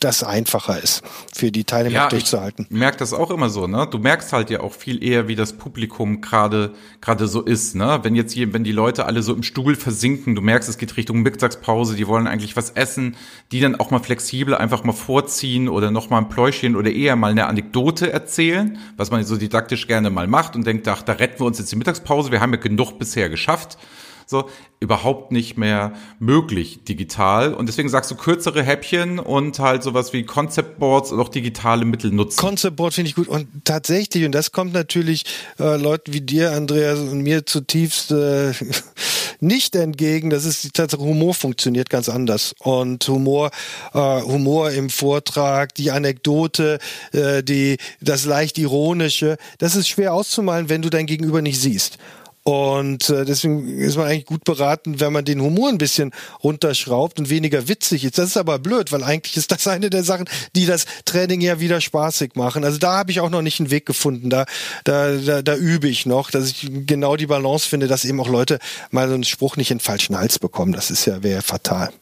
das 0.00 0.22
einfacher 0.22 0.80
ist, 0.80 1.02
für 1.34 1.50
die 1.50 1.64
Teilnehmer 1.64 1.94
ja, 1.96 2.08
durchzuhalten. 2.08 2.66
Ich 2.70 2.76
merke 2.76 2.98
das 2.98 3.12
auch 3.12 3.30
immer 3.30 3.48
so, 3.50 3.66
ne? 3.66 3.88
Du 3.90 3.98
merkst 3.98 4.32
halt 4.32 4.48
ja 4.48 4.60
auch 4.60 4.72
viel 4.72 5.02
eher, 5.02 5.26
wie 5.26 5.34
das 5.34 5.54
Publikum 5.54 6.20
gerade 6.20 6.72
gerade 7.00 7.26
so 7.26 7.42
ist, 7.42 7.74
ne? 7.74 7.98
Wenn 8.02 8.14
jetzt 8.14 8.32
hier, 8.32 8.52
wenn 8.52 8.62
die 8.62 8.72
Leute 8.72 9.06
alle 9.06 9.22
so 9.22 9.34
im 9.34 9.42
Stuhl 9.42 9.74
versinken, 9.74 10.36
du 10.36 10.40
merkst, 10.40 10.68
es 10.68 10.78
geht 10.78 10.96
Richtung 10.96 11.22
Mittagspause, 11.22 11.96
die 11.96 12.06
wollen 12.06 12.28
eigentlich 12.28 12.56
was 12.56 12.70
essen, 12.70 13.16
die 13.50 13.60
dann 13.60 13.74
auch 13.74 13.90
mal 13.90 13.98
flexibel 13.98 14.54
einfach 14.54 14.84
mal 14.84 14.92
vorziehen 14.92 15.68
oder 15.68 15.90
noch 15.90 16.10
mal 16.10 16.18
ein 16.18 16.28
Pläuschen 16.28 16.76
oder 16.76 16.92
eher 16.92 17.16
mal 17.16 17.32
eine 17.32 17.46
Anekdote 17.46 18.12
erzählen, 18.12 18.78
was 18.96 19.10
man 19.10 19.24
so 19.24 19.36
didaktisch 19.36 19.88
gerne 19.88 20.10
mal 20.10 20.28
macht 20.28 20.54
und 20.54 20.64
denkt, 20.64 20.86
ach, 20.86 21.02
da 21.02 21.14
retten 21.14 21.40
wir 21.40 21.46
uns 21.46 21.58
jetzt 21.58 21.72
die 21.72 21.76
Mittagspause, 21.76 22.30
wir 22.30 22.40
haben 22.40 22.52
ja 22.52 22.60
genug 22.60 22.98
bisher 23.00 23.28
geschafft 23.28 23.78
so 24.28 24.48
überhaupt 24.80 25.32
nicht 25.32 25.56
mehr 25.56 25.92
möglich 26.20 26.84
digital. 26.84 27.52
Und 27.52 27.66
deswegen 27.66 27.88
sagst 27.88 28.10
du 28.10 28.14
kürzere 28.14 28.62
Häppchen 28.62 29.18
und 29.18 29.58
halt 29.58 29.82
sowas 29.82 30.12
wie 30.12 30.24
Concept 30.24 30.78
Boards 30.78 31.10
und 31.10 31.18
auch 31.18 31.30
digitale 31.30 31.84
Mittel 31.84 32.12
nutzen. 32.12 32.36
Concept 32.36 32.76
Board 32.76 32.94
finde 32.94 33.08
ich 33.08 33.16
gut. 33.16 33.26
Und 33.26 33.48
tatsächlich, 33.64 34.24
und 34.24 34.32
das 34.32 34.52
kommt 34.52 34.72
natürlich 34.72 35.24
äh, 35.58 35.76
Leuten 35.76 36.12
wie 36.12 36.20
dir, 36.20 36.52
Andreas, 36.52 36.98
und 36.98 37.22
mir 37.22 37.44
zutiefst 37.46 38.12
äh, 38.12 38.52
nicht 39.40 39.74
entgegen. 39.74 40.30
Das 40.30 40.44
ist 40.44 40.62
die 40.62 40.70
Tatsache, 40.70 41.02
Humor 41.02 41.34
funktioniert 41.34 41.90
ganz 41.90 42.08
anders. 42.08 42.54
Und 42.60 43.08
Humor, 43.08 43.50
äh, 43.94 43.98
Humor 44.22 44.70
im 44.70 44.90
Vortrag, 44.90 45.74
die 45.74 45.90
Anekdote, 45.90 46.78
äh, 47.12 47.42
die, 47.42 47.78
das 48.00 48.26
leicht 48.26 48.58
ironische, 48.58 49.38
das 49.58 49.74
ist 49.74 49.88
schwer 49.88 50.12
auszumalen, 50.14 50.68
wenn 50.68 50.82
du 50.82 50.90
dein 50.90 51.06
Gegenüber 51.06 51.42
nicht 51.42 51.60
siehst. 51.60 51.98
Und 52.48 53.10
äh, 53.10 53.26
deswegen 53.26 53.68
ist 53.78 53.98
man 53.98 54.06
eigentlich 54.06 54.24
gut 54.24 54.44
beraten, 54.44 55.00
wenn 55.00 55.12
man 55.12 55.26
den 55.26 55.42
Humor 55.42 55.68
ein 55.68 55.76
bisschen 55.76 56.14
runterschraubt 56.42 57.18
und 57.18 57.28
weniger 57.28 57.68
witzig 57.68 58.06
ist. 58.06 58.16
Das 58.16 58.30
ist 58.30 58.36
aber 58.38 58.58
blöd, 58.58 58.90
weil 58.90 59.04
eigentlich 59.04 59.36
ist 59.36 59.52
das 59.52 59.66
eine 59.68 59.90
der 59.90 60.02
Sachen, 60.02 60.30
die 60.56 60.64
das 60.64 60.86
Training 61.04 61.42
ja 61.42 61.60
wieder 61.60 61.82
spaßig 61.82 62.36
machen. 62.36 62.64
Also 62.64 62.78
da 62.78 62.96
habe 62.96 63.10
ich 63.10 63.20
auch 63.20 63.28
noch 63.28 63.42
nicht 63.42 63.60
einen 63.60 63.70
Weg 63.70 63.84
gefunden. 63.84 64.30
Da, 64.30 64.46
da, 64.84 65.16
da, 65.16 65.42
da 65.42 65.56
übe 65.56 65.88
ich 65.88 66.06
noch, 66.06 66.30
dass 66.30 66.48
ich 66.48 66.70
genau 66.86 67.16
die 67.16 67.26
Balance 67.26 67.68
finde, 67.68 67.86
dass 67.86 68.06
eben 68.06 68.18
auch 68.18 68.30
Leute 68.30 68.60
mal 68.90 69.08
so 69.08 69.14
einen 69.14 69.24
Spruch 69.24 69.58
nicht 69.58 69.70
in 69.70 69.76
den 69.76 69.84
falschen 69.84 70.16
Hals 70.16 70.38
bekommen. 70.38 70.72
Das 70.72 70.90
ist 70.90 71.04
ja 71.04 71.22
wäre 71.22 71.42
fatal. 71.42 71.92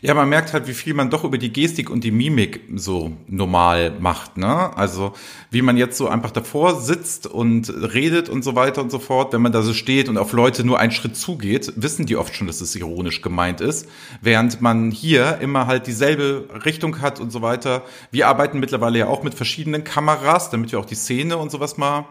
Ja, 0.00 0.14
man 0.14 0.28
merkt 0.28 0.52
halt, 0.52 0.66
wie 0.66 0.74
viel 0.74 0.94
man 0.94 1.10
doch 1.10 1.24
über 1.24 1.38
die 1.38 1.52
Gestik 1.52 1.90
und 1.90 2.04
die 2.04 2.10
Mimik 2.10 2.60
so 2.74 3.12
normal 3.26 3.96
macht, 4.00 4.36
ne? 4.36 4.76
Also, 4.76 5.12
wie 5.50 5.62
man 5.62 5.76
jetzt 5.76 5.98
so 5.98 6.08
einfach 6.08 6.30
davor 6.30 6.80
sitzt 6.80 7.26
und 7.26 7.68
redet 7.68 8.28
und 8.28 8.42
so 8.42 8.54
weiter 8.54 8.82
und 8.82 8.90
so 8.90 8.98
fort. 8.98 9.32
Wenn 9.32 9.42
man 9.42 9.52
da 9.52 9.62
so 9.62 9.74
steht 9.74 10.08
und 10.08 10.16
auf 10.16 10.32
Leute 10.32 10.64
nur 10.64 10.78
einen 10.78 10.92
Schritt 10.92 11.16
zugeht, 11.16 11.72
wissen 11.76 12.06
die 12.06 12.16
oft 12.16 12.34
schon, 12.34 12.46
dass 12.46 12.60
es 12.60 12.74
ironisch 12.76 13.20
gemeint 13.22 13.60
ist. 13.60 13.88
Während 14.20 14.60
man 14.60 14.90
hier 14.90 15.38
immer 15.40 15.66
halt 15.66 15.86
dieselbe 15.86 16.48
Richtung 16.64 17.00
hat 17.00 17.20
und 17.20 17.30
so 17.30 17.42
weiter. 17.42 17.82
Wir 18.10 18.28
arbeiten 18.28 18.60
mittlerweile 18.60 19.00
ja 19.00 19.06
auch 19.08 19.22
mit 19.22 19.34
verschiedenen 19.34 19.84
Kameras, 19.84 20.50
damit 20.50 20.72
wir 20.72 20.78
auch 20.78 20.86
die 20.86 20.94
Szene 20.94 21.36
und 21.36 21.50
sowas 21.50 21.76
mal 21.76 22.06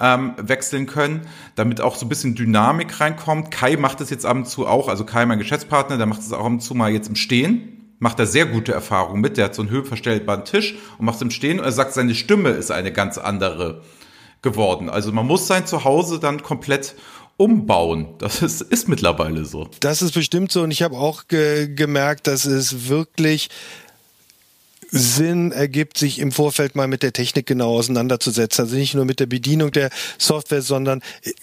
ähm, 0.00 0.34
wechseln 0.38 0.86
können, 0.86 1.22
damit 1.54 1.80
auch 1.80 1.96
so 1.96 2.06
ein 2.06 2.08
bisschen 2.08 2.34
Dynamik 2.34 3.00
reinkommt. 3.00 3.50
Kai 3.50 3.76
macht 3.76 4.00
es 4.00 4.10
jetzt 4.10 4.26
ab 4.26 4.36
und 4.36 4.48
zu 4.48 4.66
auch, 4.66 4.88
also 4.88 5.04
Kai, 5.04 5.26
mein 5.26 5.38
Geschäftspartner, 5.38 5.96
der 5.96 6.06
macht 6.06 6.20
es 6.20 6.32
auch 6.32 6.40
ab 6.40 6.46
und 6.46 6.60
zu 6.60 6.74
mal 6.74 6.90
jetzt 6.90 7.08
im 7.08 7.16
Stehen. 7.16 7.94
macht 7.98 8.18
er 8.18 8.26
sehr 8.26 8.46
gute 8.46 8.72
Erfahrungen 8.72 9.20
mit. 9.20 9.36
Der 9.36 9.46
hat 9.46 9.54
so 9.54 9.62
einen 9.62 9.70
höhenverstellbaren 9.70 10.44
Tisch 10.44 10.76
und 10.98 11.06
macht 11.06 11.16
es 11.16 11.22
im 11.22 11.30
Stehen 11.30 11.58
und 11.58 11.64
er 11.64 11.72
sagt, 11.72 11.94
seine 11.94 12.14
Stimme 12.14 12.50
ist 12.50 12.70
eine 12.70 12.92
ganz 12.92 13.18
andere 13.18 13.82
geworden. 14.42 14.90
Also 14.90 15.12
man 15.12 15.26
muss 15.26 15.46
sein 15.46 15.66
Zuhause 15.66 16.20
dann 16.20 16.42
komplett 16.42 16.94
umbauen. 17.36 18.14
Das 18.18 18.42
ist, 18.42 18.62
ist 18.62 18.88
mittlerweile 18.88 19.44
so. 19.44 19.68
Das 19.80 20.02
ist 20.02 20.12
bestimmt 20.12 20.52
so 20.52 20.62
und 20.62 20.70
ich 20.70 20.82
habe 20.82 20.96
auch 20.96 21.28
ge 21.28 21.68
gemerkt, 21.74 22.26
dass 22.26 22.44
es 22.44 22.88
wirklich 22.88 23.48
Sinn 24.90 25.52
ergibt, 25.52 25.98
sich 25.98 26.18
im 26.18 26.32
Vorfeld 26.32 26.76
mal 26.76 26.88
mit 26.88 27.02
der 27.02 27.12
Technik 27.12 27.46
genau 27.46 27.76
auseinanderzusetzen. 27.76 28.64
Also 28.64 28.76
nicht 28.76 28.94
nur 28.94 29.04
mit 29.04 29.20
der 29.20 29.26
Bedienung 29.26 29.72
der 29.72 29.90
Software, 30.18 30.62
sondern 30.62 31.02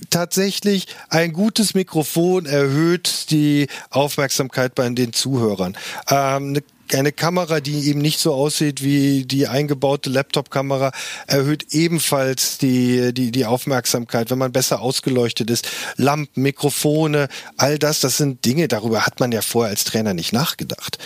tatsächlich 0.09 0.87
ein 1.09 1.33
gutes 1.33 1.73
Mikrofon 1.73 2.45
erhöht 2.45 3.31
die 3.31 3.67
Aufmerksamkeit 3.89 4.75
bei 4.75 4.87
den 4.89 5.13
Zuhörern. 5.13 5.77
Ähm, 6.09 6.49
eine 6.49 6.63
eine 6.91 7.11
Kamera, 7.11 7.59
die 7.59 7.87
eben 7.89 8.01
nicht 8.01 8.19
so 8.19 8.33
aussieht 8.33 8.83
wie 8.83 9.25
die 9.25 9.47
eingebaute 9.47 10.09
Laptop-Kamera, 10.09 10.91
erhöht 11.27 11.67
ebenfalls 11.71 12.57
die, 12.57 13.13
die, 13.13 13.31
die 13.31 13.45
Aufmerksamkeit, 13.45 14.29
wenn 14.29 14.37
man 14.37 14.51
besser 14.51 14.81
ausgeleuchtet 14.81 15.49
ist. 15.49 15.67
Lampen, 15.95 16.43
Mikrofone, 16.43 17.29
all 17.57 17.79
das, 17.79 18.01
das 18.01 18.17
sind 18.17 18.45
Dinge, 18.45 18.67
darüber 18.67 19.05
hat 19.05 19.19
man 19.19 19.31
ja 19.31 19.41
vorher 19.41 19.71
als 19.71 19.85
Trainer 19.85 20.13
nicht 20.13 20.33
nachgedacht. 20.33 20.99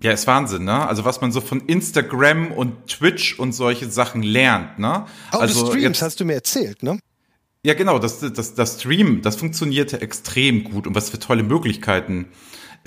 Ja, 0.00 0.12
ist 0.12 0.28
Wahnsinn, 0.28 0.64
ne? 0.64 0.86
Also 0.86 1.04
was 1.04 1.20
man 1.20 1.32
so 1.32 1.40
von 1.40 1.60
Instagram 1.66 2.52
und 2.52 2.86
Twitch 2.86 3.38
und 3.38 3.52
solche 3.52 3.90
Sachen 3.90 4.22
lernt, 4.22 4.78
ne? 4.78 5.06
Oh, 5.32 5.38
also 5.38 5.66
Streams 5.66 5.82
jetzt, 5.82 6.02
hast 6.02 6.20
du 6.20 6.24
mir 6.24 6.34
erzählt, 6.34 6.84
ne? 6.84 7.00
Ja, 7.64 7.74
genau, 7.74 7.98
das, 7.98 8.20
das, 8.20 8.54
das 8.54 8.80
Stream, 8.80 9.22
das 9.22 9.34
funktionierte 9.34 10.00
extrem 10.00 10.62
gut 10.62 10.86
und 10.86 10.94
was 10.94 11.10
für 11.10 11.18
tolle 11.18 11.42
Möglichkeiten 11.42 12.28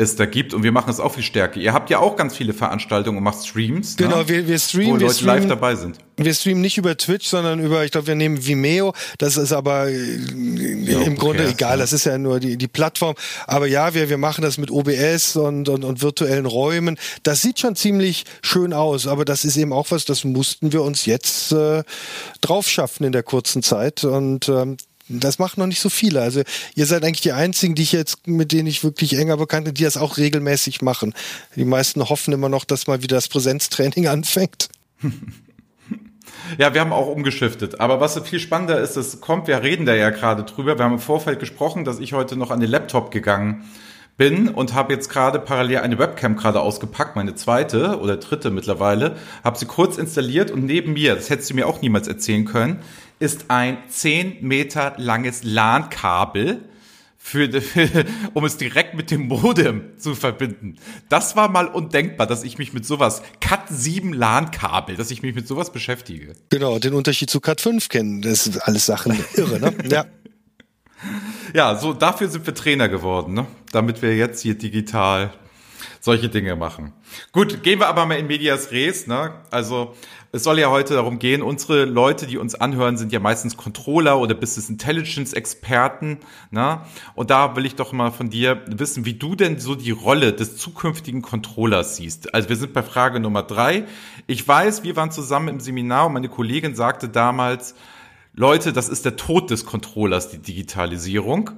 es 0.01 0.15
da 0.15 0.25
gibt 0.25 0.53
und 0.53 0.63
wir 0.63 0.72
machen 0.72 0.89
es 0.89 1.00
auch 1.00 1.13
viel 1.13 1.24
stärker. 1.24 1.60
Ihr 1.60 1.74
habt 1.74 1.89
ja 1.89 2.00
auch 2.00 2.15
ganz 2.15 2.36
viele 2.36 2.53
Veranstaltungen 2.53 3.17
und 3.17 3.24
macht 3.24 3.46
Streams. 3.46 3.98
Ne? 3.98 4.05
Genau, 4.05 4.20
ne? 4.20 4.29
wir, 4.29 4.48
wir 4.48 4.60
streamen. 4.60 4.96
Wo 4.96 5.00
wir 5.00 5.08
Leute 5.08 5.15
streamen, 5.15 5.43
live 5.43 5.50
dabei 5.50 5.75
sind. 5.75 5.98
Wir 6.17 6.34
streamen 6.34 6.62
nicht 6.62 6.77
über 6.77 6.98
Twitch, 6.98 7.27
sondern 7.27 7.60
über, 7.60 7.86
ich 7.86 7.91
glaube, 7.91 8.08
wir 8.08 8.15
nehmen 8.15 8.46
Vimeo. 8.46 8.93
Das 9.17 9.38
ist 9.38 9.51
aber 9.51 9.88
äh, 9.88 9.96
ja, 9.96 11.01
im 11.01 11.17
Grunde 11.17 11.43
okay, 11.43 11.53
egal. 11.53 11.72
Ja. 11.72 11.77
Das 11.77 11.93
ist 11.93 12.05
ja 12.05 12.17
nur 12.17 12.39
die, 12.39 12.58
die 12.58 12.67
Plattform. 12.67 13.15
Aber 13.48 13.67
ja, 13.67 13.93
wir, 13.93 14.10
wir 14.10 14.17
machen 14.17 14.41
das 14.41 14.58
mit 14.58 14.72
OBS 14.72 15.36
und, 15.36 15.70
und, 15.70 15.84
und 15.84 16.01
virtuellen 16.01 16.46
Räumen. 16.46 16.98
Das 17.24 17.41
sieht 17.41 17.60
schon 17.60 17.75
ziemlich 17.75 18.25
schön 18.41 18.74
aus, 18.74 19.08
aber 19.08 19.25
das 19.25 19.46
ist 19.46 19.58
eben 19.58 19.74
auch 19.74 19.91
was, 19.91 20.05
das 20.05 20.24
mussten 20.24 20.74
wir 20.74 20.81
uns 20.81 21.05
jetzt 21.05 21.51
äh, 21.51 21.84
drauf 22.41 22.67
schaffen 22.67 23.03
in 23.03 23.12
der 23.12 23.24
kurzen 23.24 23.63
Zeit. 23.63 24.03
Und 24.03 24.50
ähm, 24.50 24.77
das 25.08 25.39
machen 25.39 25.60
noch 25.60 25.67
nicht 25.67 25.81
so 25.81 25.89
viele. 25.89 26.22
Also 26.22 26.41
ihr 26.75 26.86
seid 26.86 27.03
eigentlich 27.03 27.22
die 27.22 27.31
einzigen, 27.31 27.75
die 27.75 27.84
ich 27.84 27.91
jetzt, 27.91 28.27
mit 28.27 28.51
denen 28.51 28.67
ich 28.67 28.84
wirklich 28.84 29.17
enger 29.17 29.38
bekannt 29.38 29.65
bin, 29.65 29.74
die 29.74 29.84
das 29.84 29.98
auch 29.98 30.17
regelmäßig 30.17 30.81
machen. 30.81 31.13
Die 31.55 31.65
meisten 31.65 32.08
hoffen 32.08 32.34
immer 32.34 32.50
noch, 32.50 32.65
dass 32.65 32.88
mal 32.88 33.01
wieder 33.01 33.17
das 33.17 33.27
Präsenztraining 33.27 34.08
anfängt. 34.08 34.70
Ja, 36.58 36.74
wir 36.74 36.81
haben 36.81 36.93
auch 36.93 37.08
umgeschiftet. 37.08 37.79
Aber 37.79 38.00
was 38.00 38.20
viel 38.22 38.39
spannender 38.39 38.79
ist, 38.79 38.98
es 38.98 39.22
kommt, 39.22 39.48
wir 39.48 39.62
reden 39.63 39.86
da 39.86 39.93
ja 39.96 40.10
gerade 40.10 40.43
drüber. 40.43 40.77
Wir 40.77 40.86
haben 40.86 40.93
im 40.93 41.00
Vorfeld 41.00 41.39
gesprochen, 41.39 41.86
dass 41.86 42.00
ich 42.00 42.13
heute 42.13 42.36
noch 42.36 42.51
an 42.51 42.60
den 42.60 42.70
Laptop 42.70 43.12
gegangen 43.12 43.63
bin 44.17 44.50
und 44.50 44.74
habe 44.74 44.93
jetzt 44.93 45.10
gerade 45.10 45.39
parallel 45.39 45.79
eine 45.79 45.98
Webcam 45.98 46.36
gerade 46.36 46.60
ausgepackt, 46.60 47.15
meine 47.15 47.34
zweite 47.36 48.00
oder 48.00 48.17
dritte 48.17 48.51
mittlerweile, 48.51 49.15
habe 49.43 49.58
sie 49.58 49.65
kurz 49.65 49.98
installiert 49.98 50.51
und 50.51 50.65
neben 50.65 50.93
mir, 50.93 51.15
das 51.15 51.29
hättest 51.29 51.50
du 51.50 51.55
mir 51.55 51.67
auch 51.67 51.81
niemals 51.81 52.08
erzählen 52.08 52.46
können, 52.46 52.81
ist 53.21 53.45
ein 53.49 53.77
10 53.87 54.37
Meter 54.41 54.93
langes 54.97 55.43
LAN-Kabel, 55.43 56.61
für, 57.23 57.61
für, 57.61 58.05
um 58.33 58.43
es 58.45 58.57
direkt 58.57 58.95
mit 58.95 59.11
dem 59.11 59.27
Modem 59.27 59.97
zu 59.97 60.15
verbinden. 60.15 60.77
Das 61.07 61.35
war 61.35 61.49
mal 61.49 61.67
undenkbar, 61.67 62.25
dass 62.25 62.43
ich 62.43 62.57
mich 62.57 62.73
mit 62.73 62.85
sowas, 62.85 63.21
Cat 63.39 63.69
7 63.69 64.11
LAN-Kabel, 64.13 64.95
dass 64.95 65.11
ich 65.11 65.21
mich 65.21 65.35
mit 65.35 65.47
sowas 65.47 65.71
beschäftige. 65.71 66.33
Genau, 66.49 66.79
den 66.79 66.93
Unterschied 66.93 67.29
zu 67.29 67.39
Cat 67.39 67.61
5 67.61 67.89
kennen. 67.89 68.21
Das 68.21 68.47
ist 68.47 68.57
alles 68.57 68.87
Sachen 68.87 69.17
irre, 69.35 69.59
ne? 69.59 69.73
Ja. 69.87 70.05
Ja, 71.53 71.75
so 71.75 71.93
dafür 71.93 72.29
sind 72.29 72.45
wir 72.45 72.53
Trainer 72.53 72.89
geworden, 72.89 73.33
ne? 73.33 73.47
Damit 73.71 74.01
wir 74.01 74.15
jetzt 74.15 74.41
hier 74.41 74.55
digital 74.55 75.33
solche 75.99 76.29
Dinge 76.29 76.55
machen. 76.55 76.93
Gut, 77.31 77.63
gehen 77.63 77.79
wir 77.79 77.87
aber 77.87 78.05
mal 78.05 78.15
in 78.15 78.27
Medias 78.27 78.71
Res, 78.71 79.07
ne? 79.07 79.33
Also 79.51 79.95
es 80.33 80.43
soll 80.43 80.59
ja 80.59 80.69
heute 80.69 80.93
darum 80.93 81.19
gehen, 81.19 81.41
unsere 81.41 81.83
Leute, 81.83 82.25
die 82.25 82.38
uns 82.38 82.55
anhören, 82.55 82.95
sind 82.95 83.11
ja 83.11 83.19
meistens 83.19 83.57
Controller 83.57 84.17
oder 84.19 84.33
Business 84.33 84.69
Intelligence 84.69 85.33
Experten. 85.33 86.19
Ne? 86.51 86.81
Und 87.15 87.29
da 87.29 87.55
will 87.57 87.65
ich 87.65 87.75
doch 87.75 87.91
mal 87.91 88.11
von 88.11 88.29
dir 88.29 88.61
wissen, 88.67 89.03
wie 89.03 89.15
du 89.15 89.35
denn 89.35 89.59
so 89.59 89.75
die 89.75 89.91
Rolle 89.91 90.31
des 90.31 90.55
zukünftigen 90.55 91.21
Controllers 91.21 91.97
siehst. 91.97 92.33
Also 92.33 92.47
wir 92.47 92.55
sind 92.55 92.71
bei 92.71 92.81
Frage 92.81 93.19
Nummer 93.19 93.43
drei. 93.43 93.85
Ich 94.25 94.47
weiß, 94.47 94.83
wir 94.83 94.95
waren 94.95 95.11
zusammen 95.11 95.50
im 95.50 95.59
Seminar 95.59 96.07
und 96.07 96.13
meine 96.13 96.29
Kollegin 96.29 96.75
sagte 96.75 97.09
damals, 97.09 97.75
Leute, 98.33 98.71
das 98.71 98.88
ist 98.88 99.03
der 99.03 99.17
Tod 99.17 99.50
des 99.50 99.65
Controllers, 99.65 100.29
die 100.29 100.38
Digitalisierung. 100.38 101.50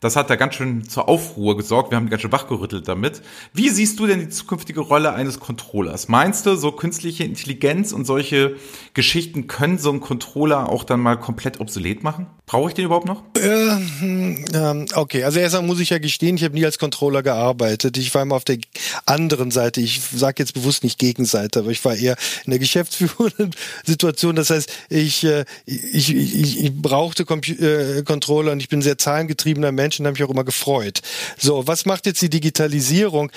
Das 0.00 0.16
hat 0.16 0.30
da 0.30 0.36
ganz 0.36 0.54
schön 0.54 0.88
zur 0.88 1.10
Aufruhr 1.10 1.58
gesorgt. 1.58 1.90
Wir 1.90 1.96
haben 1.96 2.08
ganz 2.08 2.22
schön 2.22 2.32
wachgerüttelt 2.32 2.88
damit. 2.88 3.20
Wie 3.52 3.68
siehst 3.68 3.98
du 4.00 4.06
denn 4.06 4.18
die 4.18 4.30
zukünftige 4.30 4.80
Rolle 4.80 5.12
eines 5.12 5.40
Controllers? 5.40 6.08
Meinst 6.08 6.46
du, 6.46 6.56
so 6.56 6.72
künstliche 6.72 7.24
Intelligenz 7.24 7.92
und 7.92 8.06
solche 8.06 8.56
Geschichten 8.94 9.46
können 9.46 9.76
so 9.76 9.90
einen 9.90 10.00
Controller 10.00 10.70
auch 10.70 10.84
dann 10.84 11.00
mal 11.00 11.16
komplett 11.16 11.60
obsolet 11.60 12.02
machen? 12.02 12.26
Brauche 12.50 12.70
ich 12.70 12.74
den 12.74 12.86
überhaupt 12.86 13.06
noch? 13.06 13.22
Äh, 13.36 14.86
okay, 14.94 15.22
also 15.22 15.38
erstmal 15.38 15.62
muss 15.62 15.78
ich 15.78 15.90
ja 15.90 15.98
gestehen, 15.98 16.36
ich 16.36 16.42
habe 16.42 16.54
nie 16.54 16.64
als 16.64 16.78
Controller 16.78 17.22
gearbeitet. 17.22 17.96
Ich 17.96 18.12
war 18.14 18.22
immer 18.22 18.34
auf 18.34 18.44
der 18.44 18.58
anderen 19.06 19.50
Seite. 19.50 19.80
Ich 19.80 20.00
sage 20.12 20.42
jetzt 20.42 20.54
bewusst 20.54 20.82
nicht 20.82 20.98
Gegenseite, 20.98 21.60
aber 21.60 21.70
ich 21.70 21.84
war 21.84 21.94
eher 21.94 22.16
in 22.46 22.50
der 22.50 22.58
geschäftsführenden 22.66 23.52
Situation. 23.84 24.34
Das 24.34 24.50
heißt, 24.50 24.72
ich, 24.88 25.24
äh, 25.24 25.44
ich, 25.66 26.14
ich, 26.14 26.64
ich 26.64 26.72
brauchte 26.74 27.24
Compu 27.24 27.52
äh, 27.52 28.02
Controller 28.02 28.52
und 28.52 28.60
ich 28.60 28.68
bin 28.68 28.82
sehr 28.82 28.98
zahlengetriebener 28.98 29.72
Mensch 29.72 29.90
Menschen 29.90 30.06
haben 30.06 30.12
mich 30.12 30.22
auch 30.22 30.30
immer 30.30 30.44
gefreut. 30.44 31.00
So, 31.36 31.66
was 31.66 31.84
macht 31.84 32.06
jetzt 32.06 32.22
die 32.22 32.30
Digitalisierung? 32.30 33.32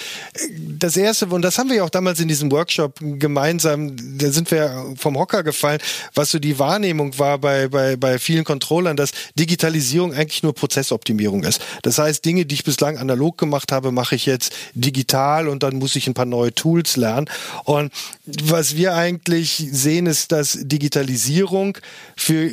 Das 0.77 0.95
erste, 0.95 1.25
und 1.25 1.41
das 1.41 1.57
haben 1.57 1.69
wir 1.69 1.77
ja 1.77 1.83
auch 1.83 1.89
damals 1.89 2.19
in 2.19 2.27
diesem 2.27 2.51
Workshop 2.51 2.99
gemeinsam, 3.01 3.95
da 4.19 4.29
sind 4.29 4.51
wir 4.51 4.93
vom 4.97 5.17
Hocker 5.17 5.41
gefallen, 5.41 5.79
was 6.13 6.29
so 6.29 6.37
die 6.37 6.59
Wahrnehmung 6.59 7.17
war 7.17 7.39
bei, 7.39 7.69
bei, 7.69 7.95
bei 7.95 8.19
vielen 8.19 8.43
Controllern, 8.43 8.95
dass 9.03 9.11
Digitalisierung 9.37 10.13
eigentlich 10.13 10.43
nur 10.43 10.53
Prozessoptimierung 10.53 11.43
ist. 11.43 11.61
Das 11.81 11.97
heißt, 11.97 12.23
Dinge, 12.23 12.45
die 12.45 12.55
ich 12.55 12.63
bislang 12.63 12.97
analog 12.97 13.37
gemacht 13.37 13.71
habe, 13.71 13.91
mache 13.91 14.15
ich 14.15 14.25
jetzt 14.25 14.53
digital 14.73 15.47
und 15.47 15.63
dann 15.63 15.75
muss 15.75 15.95
ich 15.95 16.07
ein 16.07 16.13
paar 16.13 16.25
neue 16.25 16.53
Tools 16.53 16.95
lernen. 16.95 17.29
Und 17.65 17.91
was 18.25 18.75
wir 18.75 18.95
eigentlich 18.95 19.67
sehen, 19.71 20.05
ist, 20.05 20.31
dass 20.31 20.57
Digitalisierung 20.61 21.77
für 22.15 22.51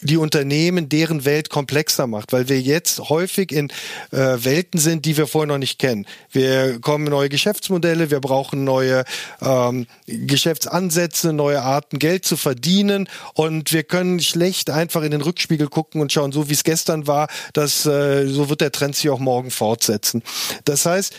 die 0.00 0.16
Unternehmen 0.16 0.88
deren 0.88 1.24
Welt 1.24 1.50
komplexer 1.50 2.06
macht, 2.06 2.32
weil 2.32 2.48
wir 2.48 2.60
jetzt 2.60 3.00
häufig 3.08 3.52
in 3.52 3.70
äh, 4.12 4.16
Welten 4.16 4.78
sind, 4.78 5.04
die 5.04 5.16
wir 5.16 5.26
vorher 5.26 5.46
noch 5.46 5.58
nicht 5.58 5.78
kennen. 5.78 6.06
Wir 6.30 6.80
kommen 6.80 7.04
neue 7.04 7.28
Geschäftsmodelle, 7.28 8.10
wir 8.10 8.20
brauchen 8.20 8.64
neue 8.64 9.04
ähm, 9.40 9.86
Geschäftsansätze, 10.06 11.32
neue 11.32 11.62
Arten, 11.62 11.98
Geld 11.98 12.24
zu 12.24 12.36
verdienen 12.36 13.08
und 13.34 13.72
wir 13.72 13.82
können 13.82 14.20
schlecht 14.20 14.70
einfach 14.70 15.02
in 15.02 15.10
den 15.10 15.22
Rückspiegel 15.22 15.68
gucken 15.68 16.00
und 16.00 16.12
schauen, 16.12 16.32
so 16.32 16.48
wie 16.48 16.54
es 16.54 16.64
gestern 16.64 17.06
war, 17.06 17.28
dass 17.52 17.86
äh, 17.86 18.26
so 18.26 18.48
wird 18.48 18.60
der 18.60 18.72
Trend 18.72 18.96
sich 18.96 19.10
auch 19.10 19.18
morgen 19.18 19.50
fortsetzen. 19.50 20.22
Das 20.64 20.86
heißt, 20.86 21.14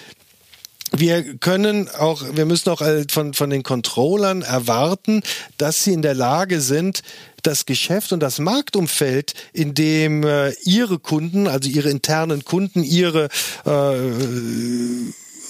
wir 0.91 1.37
können 1.37 1.89
auch, 1.89 2.23
wir 2.33 2.45
müssen 2.45 2.69
auch 2.69 2.81
äh, 2.81 3.05
von, 3.09 3.33
von 3.33 3.49
den 3.49 3.63
Controllern 3.63 4.41
erwarten, 4.41 5.21
dass 5.57 5.83
sie 5.83 5.93
in 5.93 6.01
der 6.01 6.13
Lage 6.13 6.61
sind, 6.61 7.01
das 7.43 7.65
Geschäft 7.65 8.13
und 8.13 8.19
das 8.19 8.39
Marktumfeld, 8.39 9.33
in 9.53 9.73
dem 9.73 10.23
äh, 10.23 10.51
ihre 10.63 10.99
Kunden, 10.99 11.47
also 11.47 11.69
ihre 11.69 11.89
internen 11.89 12.45
Kunden, 12.45 12.83
ihre 12.83 13.29
äh, 13.65 13.93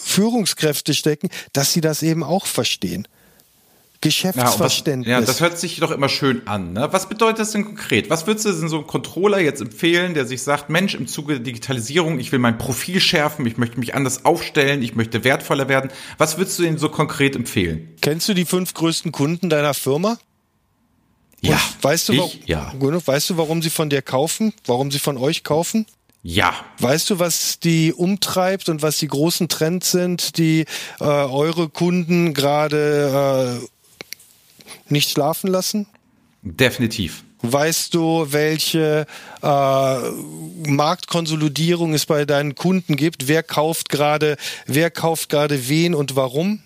Führungskräfte 0.04 0.94
stecken, 0.94 1.30
dass 1.54 1.74
sie 1.74 1.82
das 1.82 2.04
eben 2.04 2.24
auch 2.24 2.46
verstehen. 2.46 3.08
Geschäftsverständnis. 4.02 5.08
Ja, 5.08 5.18
was, 5.18 5.22
ja, 5.22 5.28
das 5.28 5.42
hört 5.42 5.58
sich 5.60 5.80
doch 5.80 5.92
immer 5.92 6.10
schön 6.10 6.48
an. 6.48 6.74
Ne? 6.74 6.88
Was 6.92 7.10
bedeutet 7.10 7.40
das 7.40 7.52
denn 7.52 7.66
konkret? 7.66 8.10
Was 8.10 8.28
würdest 8.28 8.46
du 8.46 8.52
denn 8.52 8.70
so 8.70 8.78
einem 8.78 8.88
Controller 8.88 9.40
jetzt 9.40 9.62
empfehlen, 9.62 10.14
der 10.14 10.26
sich 10.26 10.44
sagt, 10.44 10.70
Mensch, 10.70 10.94
im 10.94 11.08
Zuge 11.08 11.34
der 11.34 11.44
Digitalisierung, 11.44 12.20
ich 12.20 12.32
will 12.32 12.40
mein 12.40 12.58
Profil 12.58 13.00
schärfen, 13.00 13.46
ich 13.46 13.58
möchte 13.58 13.80
mich 13.80 13.96
anders 13.96 14.26
aufstellen, 14.26 14.84
ich 14.84 14.96
möchte 14.96 15.24
wertvoller 15.24 15.68
werden. 15.68 15.92
Was 16.18 16.38
würdest 16.38 16.60
du 16.60 16.64
denn 16.64 16.78
so 16.78 16.90
konkret 16.90 17.36
empfehlen? 17.36 17.96
Kennst 18.02 18.30
du 18.30 18.34
die 18.34 18.46
fünf 18.46 18.74
größten 18.74 19.12
Kunden 19.12 19.50
deiner 19.50 19.74
Firma? 19.74 20.18
Ja. 21.42 21.56
Und 21.56 21.84
weißt 21.84 22.10
du, 22.10 22.14
ich, 22.14 22.42
ja. 22.46 22.74
weißt 22.80 23.32
du, 23.32 23.38
warum 23.38 23.62
sie 23.62 23.70
von 23.70 23.90
dir 23.90 24.02
kaufen? 24.02 24.54
Warum 24.66 24.92
sie 24.92 25.00
von 25.00 25.18
euch 25.18 25.44
kaufen? 25.44 25.86
Ja. 26.24 26.54
Weißt 26.80 27.10
du, 27.10 27.20
was 27.20 27.60
die 27.60 27.94
umtreibt 27.94 28.70
und 28.70 28.82
was 28.82 28.98
die 28.98 29.08
großen 29.08 29.48
Trends 29.48 29.92
sind, 29.92 30.38
die 30.38 30.66
äh, 31.00 31.04
eure 31.04 31.70
Kunden 31.70 32.34
gerade 32.34 33.62
äh, 33.62 33.68
nicht 34.92 35.12
schlafen 35.12 35.50
lassen? 35.50 35.88
Definitiv. 36.42 37.24
Weißt 37.42 37.94
du, 37.94 38.26
welche 38.30 39.06
äh, 39.44 39.98
Marktkonsolidierung 40.68 41.94
es 41.94 42.06
bei 42.06 42.26
deinen 42.26 42.56
Kunden 42.56 42.96
gibt? 42.96 43.28
Wer 43.28 43.44
kauft 43.44 43.90
gerade, 43.90 44.38
wer 44.66 44.90
kauft 44.90 45.30
gerade 45.30 45.70
wen 45.70 45.94
und 45.94 46.16
warum? 46.16 46.64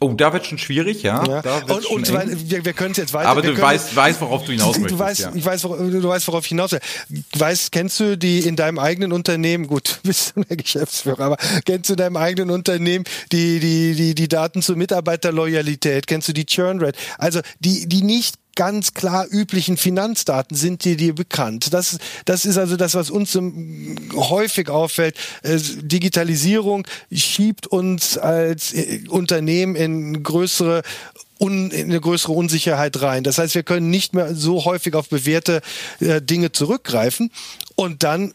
Oh, 0.00 0.12
da 0.12 0.32
wird 0.32 0.46
schon 0.46 0.58
schwierig, 0.58 1.02
ja. 1.02 1.24
ja. 1.24 1.42
und, 1.66 1.86
und 1.86 2.12
wir, 2.50 2.64
wir 2.64 2.72
können 2.72 2.92
es 2.92 2.98
jetzt 2.98 3.12
weiter. 3.12 3.28
Aber 3.28 3.42
du 3.42 3.60
weißt, 3.60 3.96
weißt, 3.96 4.20
worauf 4.20 4.44
du 4.44 4.52
hinaus 4.52 4.78
möchtest. 4.78 4.94
Du 4.94 4.98
weißt, 4.98 5.20
ja. 5.20 5.32
ich 5.34 5.44
weiß, 5.44 5.62
du 5.62 6.08
weißt, 6.08 6.28
worauf 6.28 6.44
ich 6.44 6.50
hinaus 6.50 6.70
will. 6.70 6.80
Weißt, 7.36 7.72
kennst 7.72 7.98
du 7.98 8.16
die 8.16 8.40
in 8.40 8.54
deinem 8.54 8.78
eigenen 8.78 9.12
Unternehmen? 9.12 9.66
Gut, 9.66 9.98
du 10.02 10.08
bist 10.08 10.34
der 10.48 10.56
Geschäftsführer, 10.56 11.20
aber 11.20 11.36
kennst 11.64 11.90
du 11.90 11.94
in 11.94 11.98
deinem 11.98 12.16
eigenen 12.16 12.50
Unternehmen 12.50 13.04
die 13.32 13.58
die 13.58 13.94
die 13.94 14.14
die 14.14 14.28
Daten 14.28 14.62
zur 14.62 14.76
Mitarbeiterloyalität? 14.76 16.06
Kennst 16.06 16.28
du 16.28 16.32
die 16.32 16.46
Churn 16.46 16.80
Rate? 16.80 16.96
Also 17.18 17.40
die 17.58 17.88
die 17.88 18.02
nicht 18.02 18.36
ganz 18.58 18.92
klar 18.92 19.24
üblichen 19.30 19.76
Finanzdaten 19.76 20.56
sind 20.56 20.84
dir 20.84 20.96
dir 20.96 21.14
bekannt. 21.14 21.72
Das, 21.72 21.98
das 22.24 22.44
ist 22.44 22.58
also 22.58 22.76
das, 22.76 22.96
was 22.96 23.08
uns 23.08 23.38
häufig 24.16 24.68
auffällt. 24.68 25.16
Äh, 25.44 25.60
Digitalisierung 25.60 26.84
schiebt 27.12 27.68
uns 27.68 28.18
als 28.18 28.72
äh, 28.74 29.04
Unternehmen 29.08 29.76
in 29.76 30.24
größere 30.24 30.82
un, 31.38 31.70
in 31.70 31.84
eine 31.84 32.00
größere 32.00 32.32
Unsicherheit 32.32 33.00
rein. 33.00 33.22
Das 33.22 33.38
heißt, 33.38 33.54
wir 33.54 33.62
können 33.62 33.90
nicht 33.90 34.12
mehr 34.12 34.34
so 34.34 34.64
häufig 34.64 34.96
auf 34.96 35.08
bewährte 35.08 35.60
äh, 36.00 36.20
Dinge 36.20 36.50
zurückgreifen 36.50 37.30
und 37.76 38.02
dann 38.02 38.34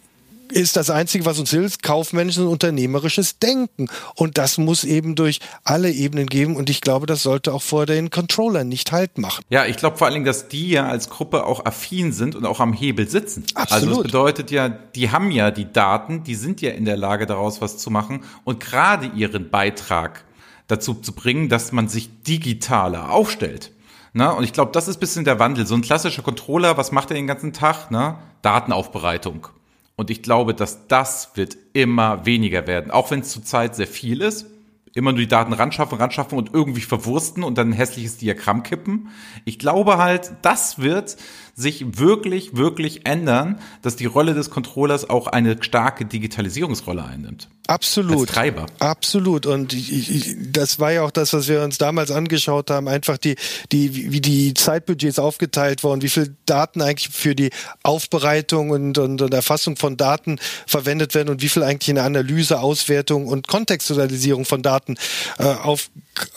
ist 0.52 0.76
das 0.76 0.90
Einzige, 0.90 1.26
was 1.26 1.40
uns 1.40 1.50
hilft, 1.50 1.84
kaufmännisches 1.84 2.44
und 2.44 2.50
unternehmerisches 2.50 3.40
Denken. 3.40 3.88
Und 4.16 4.38
das 4.38 4.58
muss 4.58 4.84
eben 4.84 5.16
durch 5.16 5.40
alle 5.64 5.92
Ebenen 5.92 6.28
geben. 6.28 6.56
Und 6.56 6.70
ich 6.70 6.82
glaube, 6.82 7.06
das 7.06 7.24
sollte 7.24 7.54
auch 7.54 7.62
vor 7.62 7.86
den 7.86 8.10
Controllern 8.10 8.68
nicht 8.68 8.92
halt 8.92 9.18
machen. 9.18 9.44
Ja, 9.50 9.66
ich 9.66 9.78
glaube 9.78 9.98
vor 9.98 10.08
allen 10.08 10.16
Dingen, 10.16 10.26
dass 10.26 10.48
die 10.48 10.70
ja 10.70 10.88
als 10.88 11.10
Gruppe 11.10 11.46
auch 11.46 11.66
affin 11.66 12.12
sind 12.12 12.36
und 12.36 12.46
auch 12.46 12.60
am 12.60 12.74
Hebel 12.74 13.10
sitzen. 13.10 13.46
Absolut. 13.56 13.84
Also 13.84 13.96
das 13.96 14.04
bedeutet 14.04 14.52
ja, 14.52 14.70
die 14.70 15.12
haben 15.12 15.32
ja 15.32 15.52
die 15.52 15.72
Daten, 15.72 16.24
die 16.24 16.36
sind 16.36 16.62
ja 16.62 16.72
in 16.72 16.86
der 16.86 16.98
Lage, 16.98 17.26
daraus 17.26 17.62
was 17.62 17.78
zu 17.78 17.90
machen 17.90 18.24
und 18.44 18.60
gerade 18.60 19.08
ihren 19.16 19.50
Beitrag 19.50 20.24
dazu 20.68 20.94
zu 20.94 21.14
bringen, 21.14 21.50
dass 21.50 21.72
man 21.72 21.88
sich 21.88 22.10
digitaler 22.24 23.12
aufstellt. 23.12 23.72
Na, 24.14 24.30
und 24.30 24.44
ich 24.44 24.54
glaube, 24.54 24.72
das 24.72 24.88
ist 24.88 25.00
bisschen 25.00 25.26
der 25.26 25.40
Wandel. 25.40 25.66
So 25.66 25.74
ein 25.74 25.82
klassischer 25.82 26.22
Controller, 26.22 26.78
was 26.78 26.92
macht 26.92 27.10
er 27.10 27.16
den 27.16 27.28
ganzen 27.28 27.52
Tag? 27.52 27.88
Na? 27.90 28.20
Datenaufbereitung. 28.44 29.48
Und 29.96 30.10
ich 30.10 30.24
glaube, 30.24 30.54
dass 30.54 30.88
das 30.88 31.32
wird 31.36 31.56
immer 31.74 32.26
weniger 32.26 32.68
werden. 32.68 32.92
Auch 32.92 33.12
wenn 33.12 33.20
es 33.20 33.30
zurzeit 33.30 33.76
sehr 33.76 33.88
viel 33.88 34.22
ist. 34.22 34.48
Immer 34.96 35.12
nur 35.12 35.22
die 35.22 35.28
Daten 35.28 35.54
ranschaffen, 35.54 35.98
ranschaffen 35.98 36.38
und 36.38 36.54
irgendwie 36.54 36.82
verwursten 36.82 37.44
und 37.44 37.58
dann 37.58 37.70
ein 37.70 37.74
hässliches 37.74 38.18
Diagramm 38.18 38.62
kippen. 38.62 39.10
Ich 39.44 39.58
glaube 39.58 39.98
halt, 39.98 40.34
das 40.44 40.78
wird 40.78 41.18
sich 41.56 42.00
wirklich, 42.00 42.56
wirklich 42.56 43.06
ändern, 43.06 43.60
dass 43.82 43.96
die 43.96 44.06
Rolle 44.06 44.34
des 44.34 44.50
Controllers 44.50 45.10
auch 45.10 45.28
eine 45.28 45.62
starke 45.62 46.06
Digitalisierungsrolle 46.06 47.04
einnimmt. 47.04 47.48
Absolut. 47.68 48.22
Als 48.28 48.32
Treiber. 48.32 48.66
Absolut. 48.80 49.46
Und 49.46 49.72
ich, 49.72 49.92
ich, 49.92 50.36
das 50.52 50.80
war 50.80 50.92
ja 50.92 51.04
auch 51.04 51.12
das, 51.12 51.32
was 51.32 51.48
wir 51.48 51.62
uns 51.62 51.78
damals 51.78 52.12
angeschaut 52.12 52.70
haben, 52.70 52.90
einfach 52.90 53.18
die, 53.18 53.36
die, 53.72 54.12
wie 54.12 54.20
die 54.20 54.54
Zeitbudgets 54.54 55.18
aufgeteilt 55.18 55.84
wurden, 55.84 56.02
wie 56.02 56.10
viel 56.10 56.36
Daten 56.46 56.82
eigentlich 56.82 57.10
für 57.10 57.36
die 57.36 57.52
Aufbereitung 57.84 58.72
und, 58.72 58.98
und, 58.98 59.22
und 59.22 59.34
Erfassung 59.34 59.78
von 59.78 59.96
Daten 59.96 60.40
verwendet 60.68 61.16
werden 61.16 61.30
und 61.30 61.42
wie 61.42 61.48
viel 61.48 61.64
eigentlich 61.64 61.88
in 61.88 61.96
der 61.96 62.04
Analyse, 62.04 62.60
Auswertung 62.60 63.28
und 63.28 63.48
Kontextualisierung 63.48 64.44
von 64.44 64.62
Daten 64.62 64.98
äh, 65.38 65.44
auf, 65.44 65.90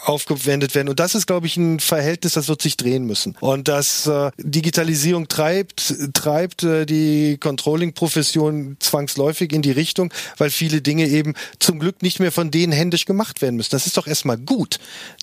aufgewendet 0.04 0.76
werden. 0.76 0.88
Und 0.88 1.00
das 1.00 1.16
ist, 1.16 1.26
glaube 1.26 1.48
ich, 1.48 1.56
ein 1.56 1.80
Verhältnis, 1.80 2.34
das 2.34 2.46
wird 2.46 2.62
sich 2.62 2.76
drehen 2.76 3.04
müssen. 3.04 3.36
Und 3.40 3.66
das 3.66 4.06
äh, 4.06 4.30
Digitalisierung 4.38 5.05
Digitalisierung 5.06 5.28
treibt, 5.28 5.94
treibt 6.14 6.62
äh, 6.64 6.84
die 6.84 7.38
Controlling-Profession 7.38 8.76
zwangsläufig 8.80 9.52
in 9.52 9.62
die 9.62 9.70
Richtung, 9.70 10.12
weil 10.36 10.50
viele 10.50 10.80
Dinge 10.80 11.06
eben 11.06 11.34
zum 11.58 11.78
Glück 11.78 12.02
nicht 12.02 12.18
mehr 12.18 12.32
von 12.32 12.50
denen 12.50 12.72
händisch 12.72 13.04
gemacht 13.04 13.42
werden 13.42 13.56
müssen. 13.56 13.70
Das 13.70 13.86
ist 13.86 13.96
doch 13.96 14.06
erstmal 14.06 14.36
gut. 14.36 14.78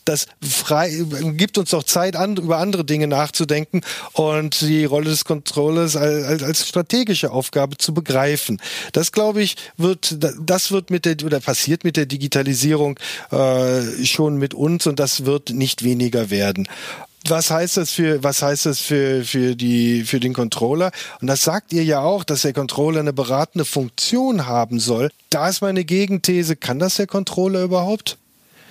Das 0.06 0.28
frei, 0.42 0.92
gibt 1.36 1.58
uns 1.58 1.72
doch 1.72 1.84
Zeit, 1.84 2.16
an, 2.16 2.38
über 2.38 2.58
andere 2.58 2.86
Dinge 2.86 3.08
nachzudenken 3.08 3.82
und 4.14 4.62
die 4.62 4.86
Rolle 4.86 5.10
des 5.10 5.26
Controllers 5.26 5.96
als, 5.96 6.44
als 6.44 6.68
strategische 6.68 7.32
Aufgabe 7.32 7.78
zu 7.78 7.94
begreifen. 7.94 8.62
Das 8.94 9.12
glaube 9.12 9.42
ich 9.42 9.56
wird, 9.78 10.18
das 10.42 10.72
wird 10.72 10.90
mit 10.90 11.06
der 11.06 11.18
oder 11.24 11.40
passiert 11.40 11.84
mit 11.84 11.98
der 11.98 12.06
Digitalisierung 12.06 13.00
äh, 13.32 14.06
schon 14.06 14.38
mit 14.38 14.54
uns 14.54 14.88
und 14.88 15.00
das 15.00 15.26
wird 15.26 15.52
nicht 15.52 15.84
weniger 15.84 16.30
werden 16.30 16.68
was 17.28 17.52
heißt 17.52 17.78
das 17.78 17.92
für, 17.92 18.24
was 18.24 18.42
heißt 18.42 18.66
das 18.66 18.80
für, 18.80 19.24
für 19.24 19.56
die, 19.56 20.04
für 20.04 20.20
den 20.20 20.34
Controller? 20.34 20.92
Und 21.22 21.28
das 21.28 21.44
sagt 21.44 21.74
ihr 21.74 21.84
ja 21.84 22.02
auch, 22.02 22.24
dass 22.24 22.42
der 22.42 22.54
Controller 22.54 23.00
eine 23.00 23.14
beratende 23.14 23.66
Funktion 23.66 24.46
haben 24.46 24.80
soll. 24.80 25.10
Da 25.30 25.48
ist 25.48 25.62
meine 25.62 25.86
Gegenthese. 25.86 26.56
Kann 26.56 26.80
das 26.80 26.96
der 26.96 27.08
Controller 27.08 27.64
überhaupt? 27.64 28.18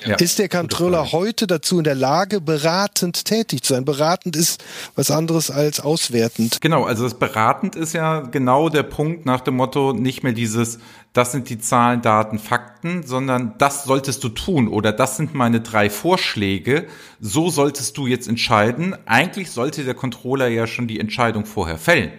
Ja, 0.06 0.16
ist 0.16 0.38
der 0.38 0.48
Controller 0.48 1.12
heute 1.12 1.46
dazu 1.46 1.78
in 1.78 1.84
der 1.84 1.94
Lage, 1.94 2.40
beratend 2.40 3.24
tätig 3.24 3.62
zu 3.62 3.74
sein? 3.74 3.84
Beratend 3.84 4.36
ist 4.36 4.62
was 4.96 5.10
anderes 5.10 5.50
als 5.50 5.80
auswertend. 5.80 6.60
Genau, 6.60 6.84
also 6.84 7.04
das 7.04 7.14
beratend 7.14 7.76
ist 7.76 7.92
ja 7.92 8.20
genau 8.20 8.68
der 8.68 8.82
Punkt 8.82 9.26
nach 9.26 9.40
dem 9.40 9.56
Motto, 9.56 9.92
nicht 9.92 10.22
mehr 10.22 10.32
dieses, 10.32 10.78
das 11.12 11.32
sind 11.32 11.48
die 11.48 11.58
Zahlen, 11.58 12.02
Daten, 12.02 12.38
Fakten, 12.38 13.02
sondern 13.04 13.54
das 13.58 13.84
solltest 13.84 14.24
du 14.24 14.28
tun 14.28 14.68
oder 14.68 14.92
das 14.92 15.16
sind 15.16 15.34
meine 15.34 15.60
drei 15.60 15.90
Vorschläge, 15.90 16.86
so 17.20 17.50
solltest 17.50 17.96
du 17.96 18.06
jetzt 18.06 18.28
entscheiden. 18.28 18.96
Eigentlich 19.06 19.50
sollte 19.50 19.84
der 19.84 19.94
Controller 19.94 20.48
ja 20.48 20.66
schon 20.66 20.88
die 20.88 21.00
Entscheidung 21.00 21.44
vorher 21.44 21.78
fällen. 21.78 22.12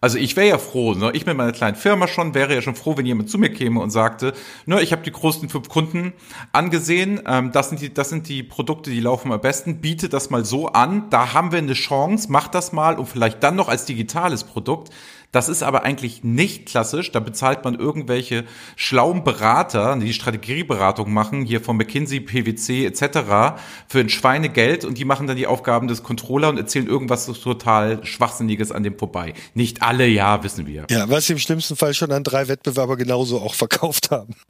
Also 0.00 0.16
ich 0.16 0.36
wäre 0.36 0.48
ja 0.48 0.58
froh, 0.58 0.94
ne? 0.94 1.10
ich 1.12 1.26
mit 1.26 1.36
meiner 1.36 1.50
kleinen 1.50 1.74
Firma 1.74 2.06
schon, 2.06 2.32
wäre 2.32 2.54
ja 2.54 2.62
schon 2.62 2.76
froh, 2.76 2.96
wenn 2.96 3.04
jemand 3.04 3.30
zu 3.30 3.36
mir 3.36 3.52
käme 3.52 3.80
und 3.80 3.90
sagte, 3.90 4.32
ne, 4.64 4.80
ich 4.80 4.92
habe 4.92 5.02
die 5.02 5.10
großen 5.10 5.48
fünf 5.48 5.68
Kunden 5.68 6.12
angesehen, 6.52 7.20
ähm, 7.26 7.50
das, 7.50 7.70
sind 7.70 7.80
die, 7.80 7.92
das 7.92 8.08
sind 8.08 8.28
die 8.28 8.44
Produkte, 8.44 8.90
die 8.90 9.00
laufen 9.00 9.32
am 9.32 9.40
besten, 9.40 9.80
biete 9.80 10.08
das 10.08 10.30
mal 10.30 10.44
so 10.44 10.68
an, 10.68 11.10
da 11.10 11.34
haben 11.34 11.50
wir 11.50 11.58
eine 11.58 11.72
Chance, 11.72 12.28
mach 12.30 12.46
das 12.46 12.70
mal 12.70 12.96
und 12.96 13.06
vielleicht 13.06 13.42
dann 13.42 13.56
noch 13.56 13.68
als 13.68 13.86
digitales 13.86 14.44
Produkt. 14.44 14.90
Das 15.30 15.50
ist 15.50 15.62
aber 15.62 15.82
eigentlich 15.82 16.24
nicht 16.24 16.66
klassisch. 16.66 17.12
Da 17.12 17.20
bezahlt 17.20 17.62
man 17.62 17.74
irgendwelche 17.74 18.44
schlauen 18.76 19.24
Berater, 19.24 19.96
die 19.96 20.14
Strategieberatung 20.14 21.12
machen, 21.12 21.44
hier 21.44 21.60
von 21.60 21.76
McKinsey, 21.76 22.20
PwC 22.20 22.86
etc. 22.86 23.60
für 23.88 24.00
ein 24.00 24.08
Schweinegeld 24.08 24.86
und 24.86 24.96
die 24.96 25.04
machen 25.04 25.26
dann 25.26 25.36
die 25.36 25.46
Aufgaben 25.46 25.86
des 25.86 26.02
Controller 26.02 26.48
und 26.48 26.56
erzählen 26.56 26.86
irgendwas 26.86 27.26
total 27.26 28.04
Schwachsinniges 28.06 28.72
an 28.72 28.82
dem 28.82 28.98
vorbei. 28.98 29.34
Nicht 29.52 29.82
alle, 29.82 30.06
ja, 30.06 30.42
wissen 30.42 30.66
wir. 30.66 30.86
Ja, 30.90 31.10
was 31.10 31.26
sie 31.26 31.34
im 31.34 31.38
schlimmsten 31.38 31.76
Fall 31.76 31.92
schon 31.92 32.10
an 32.10 32.24
drei 32.24 32.48
Wettbewerber 32.48 32.96
genauso 32.96 33.40
auch 33.40 33.54
verkauft 33.54 34.10
haben. 34.10 34.34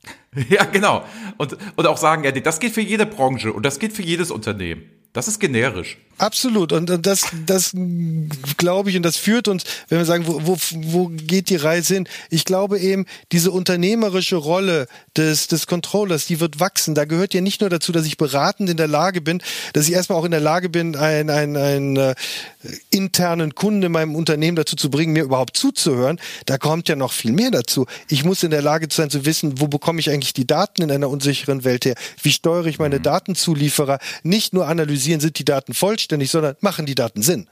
Ja, 0.51 0.65
genau. 0.65 1.05
Und, 1.37 1.57
und 1.75 1.87
auch 1.87 1.97
sagen, 1.97 2.23
ja, 2.23 2.31
das 2.31 2.61
geht 2.61 2.73
für 2.73 2.81
jede 2.81 3.07
Branche 3.07 3.53
und 3.53 3.65
das 3.65 3.79
geht 3.79 3.93
für 3.93 4.03
jedes 4.03 4.31
Unternehmen. 4.31 4.83
Das 5.13 5.27
ist 5.27 5.41
generisch. 5.41 5.99
Absolut. 6.19 6.73
Und 6.73 7.07
das, 7.07 7.27
das 7.47 7.73
glaube 8.57 8.91
ich, 8.91 8.97
und 8.97 9.05
das 9.05 9.17
führt 9.17 9.47
uns, 9.47 9.63
wenn 9.89 9.99
wir 9.99 10.05
sagen, 10.05 10.27
wo, 10.27 10.41
wo, 10.45 10.57
wo 10.75 11.07
geht 11.09 11.49
die 11.49 11.57
Reise 11.57 11.95
hin? 11.95 12.09
Ich 12.29 12.45
glaube 12.45 12.79
eben, 12.81 13.07
diese 13.31 13.53
unternehmerische 13.53 14.37
Rolle 14.37 14.89
des, 15.17 15.47
des 15.47 15.69
Controllers, 15.69 16.27
die 16.27 16.41
wird 16.41 16.59
wachsen. 16.59 16.97
Da 16.97 17.05
gehört 17.05 17.35
ja 17.35 17.41
nicht 17.41 17.61
nur 17.61 17.71
dazu, 17.71 17.93
dass 17.93 18.05
ich 18.05 18.17
beratend 18.17 18.69
in 18.69 18.77
der 18.77 18.89
Lage 18.89 19.21
bin, 19.21 19.41
dass 19.75 19.89
ich 19.89 19.95
erstmal 19.95 20.19
auch 20.19 20.25
in 20.25 20.33
der 20.33 20.41
Lage 20.41 20.69
bin, 20.69 20.97
einen, 20.97 21.31
einen, 21.31 21.57
einen 21.57 21.97
äh, 21.97 22.15
internen 22.91 23.55
Kunden 23.55 23.85
in 23.85 23.93
meinem 23.93 24.17
Unternehmen 24.17 24.57
dazu 24.57 24.75
zu 24.75 24.91
bringen, 24.91 25.13
mir 25.13 25.23
überhaupt 25.23 25.57
zuzuhören. 25.57 26.19
Da 26.47 26.59
kommt 26.59 26.89
ja 26.89 26.97
noch 26.97 27.13
viel 27.13 27.33
mehr 27.33 27.53
dazu. 27.53 27.87
Ich 28.09 28.25
muss 28.25 28.43
in 28.43 28.51
der 28.51 28.63
Lage 28.63 28.89
sein 28.91 29.11
zu 29.11 29.25
wissen, 29.25 29.61
wo 29.61 29.69
bekomme 29.69 30.01
ich 30.01 30.11
eigentlich 30.11 30.33
die 30.33 30.47
Daten 30.47 30.83
in 30.83 30.91
einer 30.91 31.09
unsicheren 31.09 31.63
Welt 31.63 31.85
her? 31.85 31.95
Wie 32.23 32.33
steuere 32.33 32.67
ich 32.67 32.81
meine 32.81 32.99
mhm. 32.99 33.05
Datenzulieferer? 33.05 34.01
Nicht 34.25 34.53
nur 34.53 34.67
analysieren, 34.67 35.21
sind 35.21 35.39
die 35.39 35.45
Daten 35.45 35.75
vollständig, 35.75 36.08
sondern 36.31 36.57
machen 36.61 36.87
die 36.87 36.95
Daten 36.95 37.23
Sinn? 37.23 37.49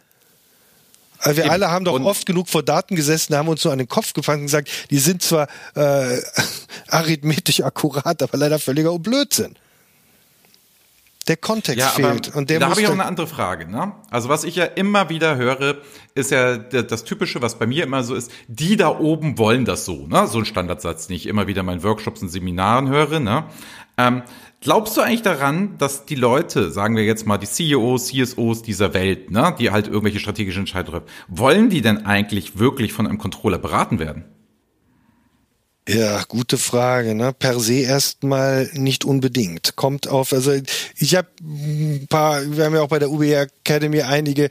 Wir 1.24 1.38
Eben. 1.38 1.50
alle 1.50 1.70
haben 1.70 1.84
doch 1.84 1.94
und 1.94 2.04
oft 2.04 2.26
genug 2.26 2.48
vor 2.48 2.62
Daten 2.62 2.94
gesessen, 2.94 3.34
haben 3.34 3.48
uns 3.48 3.64
nur 3.64 3.72
an 3.72 3.78
den 3.78 3.88
Kopf 3.88 4.12
gefangen 4.12 4.40
und 4.40 4.46
gesagt, 4.46 4.68
die 4.90 4.98
sind 4.98 5.22
zwar 5.22 5.48
äh, 5.74 6.20
arithmetisch 6.88 7.62
akkurat, 7.62 8.22
aber 8.22 8.36
leider 8.36 8.58
völliger 8.58 8.96
Blödsinn. 8.98 9.56
Der 11.28 11.36
Kontext 11.36 11.80
ja, 11.80 11.88
fehlt. 11.88 12.34
Und 12.34 12.50
der 12.50 12.60
da 12.60 12.70
habe 12.70 12.80
ich 12.80 12.86
auch 12.86 12.92
eine 12.92 13.04
andere 13.04 13.26
Frage. 13.26 13.68
Ne? 13.68 13.92
Also 14.10 14.28
was 14.28 14.44
ich 14.44 14.54
ja 14.54 14.64
immer 14.64 15.08
wieder 15.08 15.36
höre, 15.36 15.78
ist 16.14 16.30
ja 16.30 16.56
das 16.56 17.02
Typische, 17.02 17.42
was 17.42 17.58
bei 17.58 17.66
mir 17.66 17.82
immer 17.82 18.04
so 18.04 18.14
ist, 18.14 18.30
die 18.46 18.76
da 18.76 18.96
oben 18.96 19.36
wollen 19.36 19.64
das 19.64 19.84
so. 19.84 20.06
Ne? 20.06 20.28
So 20.28 20.38
ein 20.38 20.44
Standardsatz, 20.44 21.08
den 21.08 21.16
ich 21.16 21.26
immer 21.26 21.48
wieder 21.48 21.60
in 21.60 21.66
meinen 21.66 21.82
Workshops 21.82 22.22
und 22.22 22.28
Seminaren 22.28 22.88
höre. 22.88 23.18
Ne? 23.18 23.44
Ähm, 23.98 24.22
glaubst 24.60 24.96
du 24.96 25.00
eigentlich 25.00 25.22
daran, 25.22 25.78
dass 25.78 26.06
die 26.06 26.14
Leute, 26.14 26.70
sagen 26.70 26.94
wir 26.94 27.04
jetzt 27.04 27.26
mal 27.26 27.38
die 27.38 27.46
CEOs, 27.46 28.06
CSOs 28.08 28.62
dieser 28.62 28.94
Welt, 28.94 29.30
ne, 29.30 29.54
die 29.58 29.72
halt 29.72 29.88
irgendwelche 29.88 30.20
strategischen 30.20 30.60
Entscheidungen 30.60 31.00
treffen, 31.00 31.12
wollen 31.28 31.70
die 31.70 31.80
denn 31.80 32.06
eigentlich 32.06 32.58
wirklich 32.58 32.92
von 32.92 33.06
einem 33.06 33.18
Controller 33.18 33.58
beraten 33.58 33.98
werden? 33.98 34.24
Ja, 35.88 36.24
gute 36.24 36.58
Frage. 36.58 37.14
Ne? 37.14 37.32
Per 37.32 37.60
se 37.60 37.74
erstmal 37.74 38.68
nicht 38.72 39.04
unbedingt. 39.04 39.76
Kommt 39.76 40.08
auf, 40.08 40.32
also 40.32 40.52
ich 40.96 41.14
habe 41.14 41.28
ein 41.40 42.06
paar, 42.08 42.40
wir 42.56 42.64
haben 42.64 42.74
ja 42.74 42.82
auch 42.82 42.88
bei 42.88 42.98
der 42.98 43.10
UBA 43.10 43.42
Academy 43.42 44.02
einige 44.02 44.48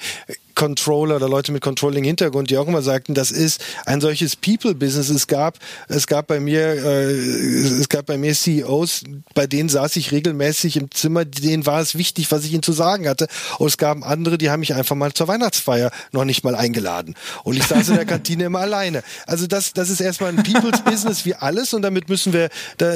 Controller 0.55 1.17
oder 1.17 1.29
Leute 1.29 1.51
mit 1.51 1.61
Controlling-Hintergrund, 1.61 2.49
die 2.49 2.57
auch 2.57 2.67
immer 2.67 2.81
sagten, 2.81 3.13
das 3.13 3.31
ist 3.31 3.63
ein 3.85 4.01
solches 4.01 4.35
People-Business. 4.35 5.09
Es 5.09 5.27
gab, 5.27 5.59
es 5.87 6.07
gab 6.07 6.27
bei 6.27 6.39
mir, 6.39 6.61
äh, 6.61 7.11
es 7.11 7.89
gab 7.89 8.05
bei 8.05 8.17
mir 8.17 8.33
CEOs, 8.33 9.03
bei 9.33 9.47
denen 9.47 9.69
saß 9.69 9.95
ich 9.97 10.11
regelmäßig 10.11 10.77
im 10.77 10.91
Zimmer, 10.91 11.25
denen 11.25 11.65
war 11.65 11.81
es 11.81 11.95
wichtig, 11.95 12.31
was 12.31 12.45
ich 12.45 12.53
ihnen 12.53 12.63
zu 12.63 12.71
sagen 12.71 13.07
hatte. 13.07 13.27
Und 13.59 13.67
es 13.67 13.77
gab 13.77 14.05
andere, 14.05 14.37
die 14.37 14.49
haben 14.49 14.61
mich 14.61 14.73
einfach 14.73 14.95
mal 14.95 15.13
zur 15.13 15.27
Weihnachtsfeier 15.27 15.91
noch 16.11 16.25
nicht 16.25 16.43
mal 16.43 16.55
eingeladen. 16.55 17.15
Und 17.43 17.57
ich 17.57 17.63
saß 17.63 17.89
in 17.89 17.95
der 17.95 18.05
Kantine 18.05 18.45
immer 18.45 18.59
alleine. 18.59 19.03
Also 19.27 19.47
das, 19.47 19.73
das 19.73 19.89
ist 19.89 20.01
erstmal 20.01 20.29
ein 20.29 20.43
People's 20.43 20.81
Business 20.83 21.25
wie 21.25 21.35
alles 21.35 21.73
und 21.73 21.81
damit 21.81 22.09
müssen 22.09 22.33
wir, 22.33 22.49
da, 22.77 22.93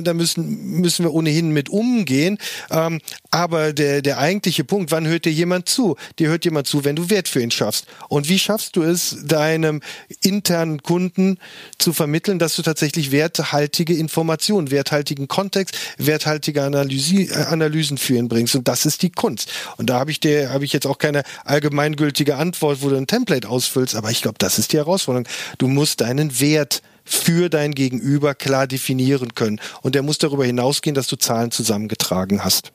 da 0.00 0.14
müssen, 0.14 0.80
müssen 0.80 1.04
wir 1.04 1.12
ohnehin 1.12 1.50
mit 1.50 1.68
umgehen. 1.68 2.38
Ähm, 2.70 3.00
aber 3.30 3.72
der, 3.72 4.02
der 4.02 4.18
eigentliche 4.18 4.64
Punkt, 4.64 4.90
wann 4.90 5.06
hört 5.06 5.24
dir 5.24 5.32
jemand 5.32 5.68
zu? 5.68 5.96
Dir 6.18 6.28
hört 6.28 6.44
jemand 6.44 6.66
zu, 6.66 6.84
wenn 6.84 6.96
du 6.96 6.99
Wert 7.08 7.28
für 7.28 7.40
ihn 7.40 7.50
schaffst. 7.50 7.86
Und 8.08 8.28
wie 8.28 8.38
schaffst 8.38 8.76
du 8.76 8.82
es, 8.82 9.16
deinem 9.24 9.80
internen 10.22 10.82
Kunden 10.82 11.38
zu 11.78 11.92
vermitteln, 11.92 12.38
dass 12.38 12.56
du 12.56 12.62
tatsächlich 12.62 13.12
werthaltige 13.12 13.94
Informationen, 13.94 14.70
werthaltigen 14.70 15.28
Kontext, 15.28 15.76
werthaltige 15.96 16.62
Analyse, 16.64 17.32
äh, 17.32 17.44
Analysen 17.44 17.96
für 17.96 18.16
ihn 18.16 18.28
bringst? 18.28 18.54
Und 18.54 18.68
das 18.68 18.84
ist 18.84 19.02
die 19.02 19.10
Kunst. 19.10 19.50
Und 19.76 19.88
da 19.88 19.98
habe 19.98 20.10
ich 20.10 20.20
dir, 20.20 20.50
habe 20.50 20.64
ich 20.64 20.72
jetzt 20.72 20.86
auch 20.86 20.98
keine 20.98 21.22
allgemeingültige 21.44 22.36
Antwort, 22.36 22.82
wo 22.82 22.90
du 22.90 22.96
ein 22.96 23.06
Template 23.06 23.48
ausfüllst, 23.48 23.94
aber 23.94 24.10
ich 24.10 24.20
glaube, 24.20 24.38
das 24.38 24.58
ist 24.58 24.72
die 24.72 24.78
Herausforderung. 24.78 25.28
Du 25.58 25.68
musst 25.68 26.00
deinen 26.00 26.40
Wert 26.40 26.82
für 27.04 27.48
dein 27.48 27.72
Gegenüber 27.72 28.34
klar 28.34 28.66
definieren 28.66 29.34
können. 29.34 29.60
Und 29.82 29.94
der 29.94 30.02
muss 30.02 30.18
darüber 30.18 30.44
hinausgehen, 30.44 30.94
dass 30.94 31.06
du 31.06 31.16
Zahlen 31.16 31.50
zusammengetragen 31.50 32.44
hast. 32.44 32.72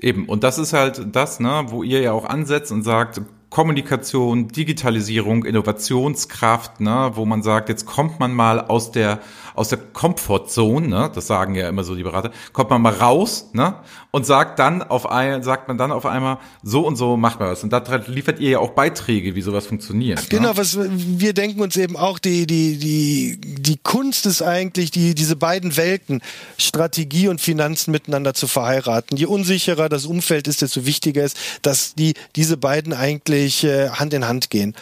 Eben, 0.00 0.28
und 0.28 0.44
das 0.44 0.58
ist 0.58 0.72
halt 0.72 1.14
das, 1.16 1.40
ne, 1.40 1.66
wo 1.68 1.82
ihr 1.82 2.00
ja 2.00 2.12
auch 2.12 2.24
ansetzt 2.24 2.70
und 2.70 2.82
sagt, 2.82 3.22
Kommunikation, 3.48 4.48
Digitalisierung, 4.48 5.44
Innovationskraft, 5.44 6.80
ne, 6.80 7.12
wo 7.14 7.24
man 7.24 7.42
sagt, 7.42 7.68
jetzt 7.68 7.86
kommt 7.86 8.18
man 8.18 8.34
mal 8.34 8.60
aus 8.60 8.90
der 8.90 9.20
aus 9.54 9.70
der 9.70 9.78
Comfortzone, 9.78 10.86
ne, 10.86 11.10
das 11.14 11.28
sagen 11.28 11.54
ja 11.54 11.68
immer 11.68 11.82
so 11.82 11.94
die 11.94 12.02
Berater, 12.02 12.30
kommt 12.52 12.68
man 12.68 12.82
mal 12.82 12.92
raus, 12.92 13.50
ne, 13.54 13.76
und 14.10 14.26
sagt 14.26 14.58
dann 14.58 14.82
auf 14.82 15.08
ein, 15.08 15.42
sagt 15.42 15.68
man 15.68 15.78
dann 15.78 15.92
auf 15.92 16.04
einmal 16.04 16.38
so 16.62 16.86
und 16.86 16.96
so 16.96 17.16
macht 17.16 17.38
man 17.40 17.48
was 17.50 17.62
und 17.62 17.72
da 17.72 17.82
liefert 18.06 18.40
ihr 18.40 18.50
ja 18.50 18.58
auch 18.58 18.70
Beiträge, 18.70 19.34
wie 19.34 19.42
sowas 19.42 19.66
funktioniert. 19.66 20.18
Ne? 20.18 20.26
Genau, 20.28 20.50
ne? 20.50 20.56
was 20.56 20.76
wir 20.78 21.32
denken 21.32 21.62
uns 21.62 21.76
eben 21.76 21.96
auch 21.96 22.18
die 22.18 22.46
die 22.46 22.78
die 22.78 23.38
die 23.40 23.78
Kunst 23.78 24.26
ist 24.26 24.42
eigentlich 24.42 24.90
die 24.90 25.14
diese 25.14 25.36
beiden 25.36 25.76
Welten 25.76 26.20
Strategie 26.58 27.28
und 27.28 27.40
Finanzen 27.40 27.92
miteinander 27.92 28.34
zu 28.34 28.48
verheiraten. 28.48 29.16
Je 29.16 29.26
unsicherer 29.26 29.88
das 29.88 30.04
Umfeld 30.04 30.48
ist, 30.48 30.62
desto 30.62 30.84
wichtiger 30.84 31.24
ist, 31.24 31.38
dass 31.62 31.94
die 31.94 32.14
diese 32.34 32.56
beiden 32.56 32.92
eigentlich 32.92 33.35
wirklich 33.36 33.64
äh, 33.64 33.90
Hand 33.90 34.14
in 34.14 34.26
Hand 34.26 34.50
gehen. 34.50 34.74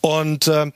Und 0.00 0.48
äh, 0.48 0.70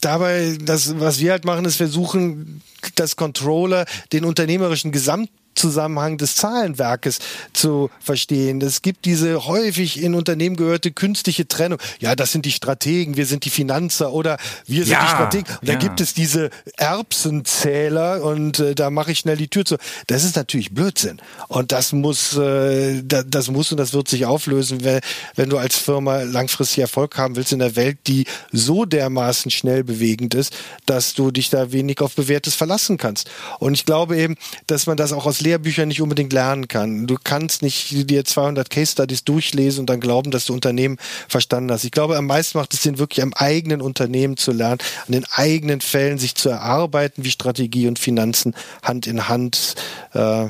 dabei, 0.00 0.58
das, 0.60 0.98
was 0.98 1.20
wir 1.20 1.32
halt 1.32 1.44
machen, 1.44 1.64
ist 1.64 1.76
versuchen, 1.76 2.62
das 2.96 3.16
Controller 3.16 3.86
den 4.12 4.24
unternehmerischen 4.24 4.92
Gesamt 4.92 5.30
Zusammenhang 5.54 6.18
des 6.18 6.36
Zahlenwerkes 6.36 7.18
zu 7.52 7.90
verstehen. 8.00 8.60
Es 8.60 8.82
gibt 8.82 9.04
diese 9.04 9.46
häufig 9.46 10.02
in 10.02 10.14
Unternehmen 10.14 10.56
gehörte 10.56 10.92
künstliche 10.92 11.46
Trennung. 11.48 11.78
Ja, 12.00 12.14
das 12.16 12.32
sind 12.32 12.44
die 12.44 12.52
Strategen, 12.52 13.16
wir 13.16 13.26
sind 13.26 13.44
die 13.44 13.50
Finanzer 13.50 14.12
oder 14.12 14.38
wir 14.66 14.84
sind 14.84 14.92
ja, 14.92 15.02
die 15.02 15.10
Strategen. 15.10 15.56
Und 15.60 15.68
ja. 15.68 15.74
da 15.74 15.80
gibt 15.80 16.00
es 16.00 16.14
diese 16.14 16.50
Erbsenzähler 16.76 18.22
und 18.22 18.58
äh, 18.58 18.74
da 18.74 18.90
mache 18.90 19.12
ich 19.12 19.20
schnell 19.20 19.36
die 19.36 19.48
Tür 19.48 19.64
zu. 19.64 19.76
Das 20.06 20.24
ist 20.24 20.36
natürlich 20.36 20.72
Blödsinn. 20.72 21.20
Und 21.48 21.72
das 21.72 21.92
muss, 21.92 22.36
äh, 22.36 23.02
das 23.04 23.50
muss 23.50 23.70
und 23.70 23.78
das 23.78 23.92
wird 23.92 24.08
sich 24.08 24.26
auflösen, 24.26 24.84
wenn, 24.84 25.00
wenn 25.34 25.50
du 25.50 25.58
als 25.58 25.76
Firma 25.76 26.22
langfristig 26.22 26.78
Erfolg 26.78 27.16
haben 27.16 27.36
willst 27.36 27.52
in 27.52 27.58
der 27.58 27.76
Welt, 27.76 27.98
die 28.06 28.26
so 28.52 28.84
dermaßen 28.84 29.50
schnell 29.50 29.84
bewegend 29.84 30.34
ist, 30.34 30.54
dass 30.86 31.14
du 31.14 31.30
dich 31.30 31.50
da 31.50 31.72
wenig 31.72 32.00
auf 32.00 32.14
Bewährtes 32.14 32.54
verlassen 32.54 32.96
kannst. 32.96 33.30
Und 33.58 33.74
ich 33.74 33.84
glaube 33.84 34.16
eben, 34.16 34.36
dass 34.66 34.86
man 34.86 34.96
das 34.96 35.12
auch 35.12 35.26
aus 35.26 35.40
Lehrbüchern 35.44 35.88
nicht 35.88 36.02
unbedingt 36.02 36.32
lernen 36.32 36.68
kann. 36.68 37.06
Du 37.06 37.16
kannst 37.22 37.62
nicht 37.62 38.10
dir 38.10 38.24
200 38.24 38.68
Case 38.70 38.92
Studies 38.92 39.24
durchlesen 39.24 39.80
und 39.80 39.90
dann 39.90 40.00
glauben, 40.00 40.30
dass 40.30 40.46
du 40.46 40.52
Unternehmen 40.52 40.96
verstanden 41.28 41.70
hast. 41.70 41.84
Ich 41.84 41.92
glaube, 41.92 42.16
am 42.16 42.26
meisten 42.26 42.58
macht 42.58 42.74
es 42.74 42.82
Sinn, 42.82 42.98
wirklich 42.98 43.22
am 43.22 43.32
eigenen 43.34 43.80
Unternehmen 43.80 44.36
zu 44.36 44.52
lernen, 44.52 44.78
an 45.06 45.12
den 45.12 45.26
eigenen 45.32 45.80
Fällen 45.80 46.18
sich 46.18 46.34
zu 46.34 46.48
erarbeiten, 46.48 47.24
wie 47.24 47.30
Strategie 47.30 47.86
und 47.86 47.98
Finanzen 47.98 48.54
Hand 48.82 49.06
in 49.06 49.28
Hand 49.28 49.76
äh, 50.14 50.46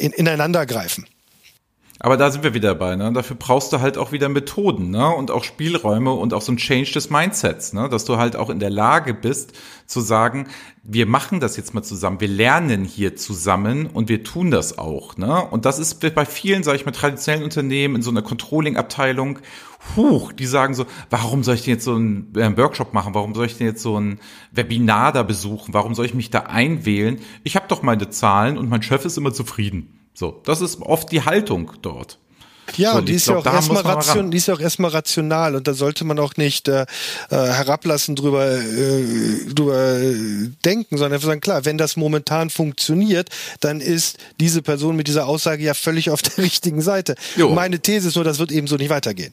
in, 0.00 0.12
ineinander 0.12 0.66
greifen. 0.66 1.06
Aber 1.98 2.18
da 2.18 2.30
sind 2.30 2.44
wir 2.44 2.52
wieder 2.52 2.74
dabei, 2.74 2.94
ne? 2.94 3.10
Dafür 3.12 3.36
brauchst 3.36 3.72
du 3.72 3.80
halt 3.80 3.96
auch 3.96 4.12
wieder 4.12 4.28
Methoden, 4.28 4.90
ne? 4.90 5.08
Und 5.08 5.30
auch 5.30 5.44
Spielräume 5.44 6.12
und 6.12 6.34
auch 6.34 6.42
so 6.42 6.52
ein 6.52 6.58
Change 6.58 6.92
des 6.92 7.08
Mindsets, 7.08 7.72
ne? 7.72 7.88
Dass 7.88 8.04
du 8.04 8.18
halt 8.18 8.36
auch 8.36 8.50
in 8.50 8.58
der 8.58 8.68
Lage 8.68 9.14
bist, 9.14 9.54
zu 9.86 10.00
sagen, 10.00 10.48
wir 10.82 11.06
machen 11.06 11.40
das 11.40 11.56
jetzt 11.56 11.72
mal 11.72 11.82
zusammen, 11.82 12.20
wir 12.20 12.28
lernen 12.28 12.84
hier 12.84 13.16
zusammen 13.16 13.86
und 13.86 14.08
wir 14.08 14.24
tun 14.24 14.50
das 14.50 14.76
auch, 14.76 15.16
ne? 15.16 15.42
Und 15.46 15.64
das 15.64 15.78
ist 15.78 16.00
bei 16.14 16.26
vielen, 16.26 16.64
sage 16.64 16.76
ich 16.76 16.84
mal, 16.84 16.92
traditionellen 16.92 17.44
Unternehmen 17.44 17.96
in 17.96 18.02
so 18.02 18.10
einer 18.10 18.22
Controlling-Abteilung, 18.22 19.38
huch, 19.96 20.32
die 20.32 20.46
sagen 20.46 20.74
so, 20.74 20.84
warum 21.08 21.44
soll 21.44 21.54
ich 21.54 21.62
denn 21.62 21.74
jetzt 21.74 21.84
so 21.84 21.94
einen 21.94 22.34
äh, 22.36 22.56
Workshop 22.58 22.92
machen? 22.92 23.14
Warum 23.14 23.34
soll 23.34 23.46
ich 23.46 23.56
denn 23.56 23.68
jetzt 23.68 23.82
so 23.82 23.98
ein 23.98 24.18
Webinar 24.52 25.12
da 25.12 25.22
besuchen? 25.22 25.72
Warum 25.72 25.94
soll 25.94 26.04
ich 26.04 26.14
mich 26.14 26.30
da 26.30 26.40
einwählen? 26.40 27.20
Ich 27.42 27.56
habe 27.56 27.68
doch 27.68 27.82
meine 27.82 28.10
Zahlen 28.10 28.58
und 28.58 28.68
mein 28.68 28.82
Chef 28.82 29.04
ist 29.04 29.16
immer 29.16 29.32
zufrieden. 29.32 29.95
So, 30.16 30.40
das 30.44 30.62
ist 30.62 30.80
oft 30.80 31.12
die 31.12 31.22
Haltung 31.22 31.72
dort. 31.82 32.18
Ja, 32.76 32.92
so, 32.92 32.98
und 32.98 33.08
die 33.08 33.12
ist, 33.12 33.26
glaub, 33.26 33.44
ja 33.44 33.50
auch 33.50 33.54
erstmal 33.54 33.82
ration, 33.82 34.30
die 34.30 34.38
ist 34.38 34.48
ja 34.48 34.54
auch 34.54 34.60
erstmal 34.60 34.90
rational 34.90 35.54
und 35.54 35.68
da 35.68 35.74
sollte 35.74 36.04
man 36.04 36.18
auch 36.18 36.36
nicht 36.36 36.66
äh, 36.68 36.82
äh 36.82 36.86
herablassen 37.30 38.16
drüber, 38.16 38.50
äh, 38.50 39.44
drüber 39.54 40.00
denken, 40.64 40.96
sondern 40.96 41.12
einfach 41.12 41.28
sagen, 41.28 41.40
klar, 41.40 41.64
wenn 41.64 41.78
das 41.78 41.96
momentan 41.96 42.50
funktioniert, 42.50 43.28
dann 43.60 43.80
ist 43.80 44.18
diese 44.40 44.62
Person 44.62 44.96
mit 44.96 45.06
dieser 45.06 45.26
Aussage 45.26 45.62
ja 45.62 45.74
völlig 45.74 46.10
auf 46.10 46.22
der 46.22 46.38
richtigen 46.44 46.80
Seite. 46.80 47.14
Jo. 47.36 47.50
Meine 47.50 47.78
These 47.78 48.08
ist 48.08 48.16
nur, 48.16 48.24
das 48.24 48.38
wird 48.38 48.50
eben 48.50 48.66
so 48.66 48.76
nicht 48.76 48.90
weitergehen. 48.90 49.32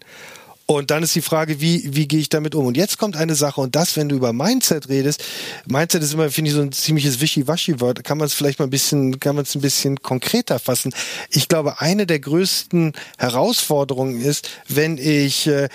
Und 0.66 0.92
dann 0.92 1.04
ist 1.04 1.14
die 1.14 1.22
Frage, 1.22 1.60
wie, 1.60 1.94
wie 1.94 2.08
gehe 2.08 2.20
ich 2.20 2.30
damit 2.30 2.56
um? 2.56 2.66
Und 2.66 2.78
jetzt 2.78 2.98
kommt 2.98 3.18
eine 3.18 3.36
Sache, 3.36 3.60
und 3.60 3.76
das, 3.76 3.98
wenn 3.98 4.08
du 4.08 4.16
über 4.16 4.32
Mindset 4.32 4.88
redest, 4.88 5.24
Mindset 5.66 6.02
ist 6.02 6.14
immer, 6.14 6.30
finde 6.30 6.50
ich, 6.50 6.56
so 6.56 6.62
ein 6.62 6.72
ziemliches 6.72 7.20
Wischiwaschi-Wort, 7.20 8.04
kann 8.06 8.18
man 8.18 8.28
es 8.28 8.34
vielleicht 8.34 8.60
mal 8.60 8.66
ein 8.66 8.72
bisschen, 8.72 9.20
kann 9.20 9.36
man 9.36 9.44
es 9.44 9.56
ein 9.56 9.62
bisschen 9.62 10.02
konkreter 10.02 10.60
fassen. 10.60 10.94
Ich 11.30 11.50
glaube, 11.50 11.82
eine 11.82 12.08
der 12.08 12.20
größten 12.20 12.94
Herausforderungen 13.18 14.22
ist, 14.22 14.50
wenn 14.70 14.98
ich 14.98 15.48
äh, 15.48 15.68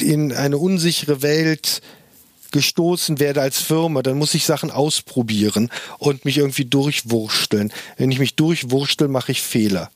in 0.00 0.32
eine 0.32 0.56
unsichere 0.56 1.20
Welt 1.20 1.82
gestoßen 2.52 3.18
werde 3.18 3.42
als 3.42 3.60
Firma, 3.60 4.02
dann 4.02 4.16
muss 4.16 4.34
ich 4.34 4.44
Sachen 4.44 4.70
ausprobieren 4.70 5.70
und 5.98 6.24
mich 6.24 6.38
irgendwie 6.38 6.64
durchwursteln. 6.64 7.72
Wenn 7.96 8.10
ich 8.10 8.18
mich 8.18 8.36
durchwurstel, 8.36 9.08
mache 9.08 9.32
ich 9.32 9.42
Fehler. 9.42 9.90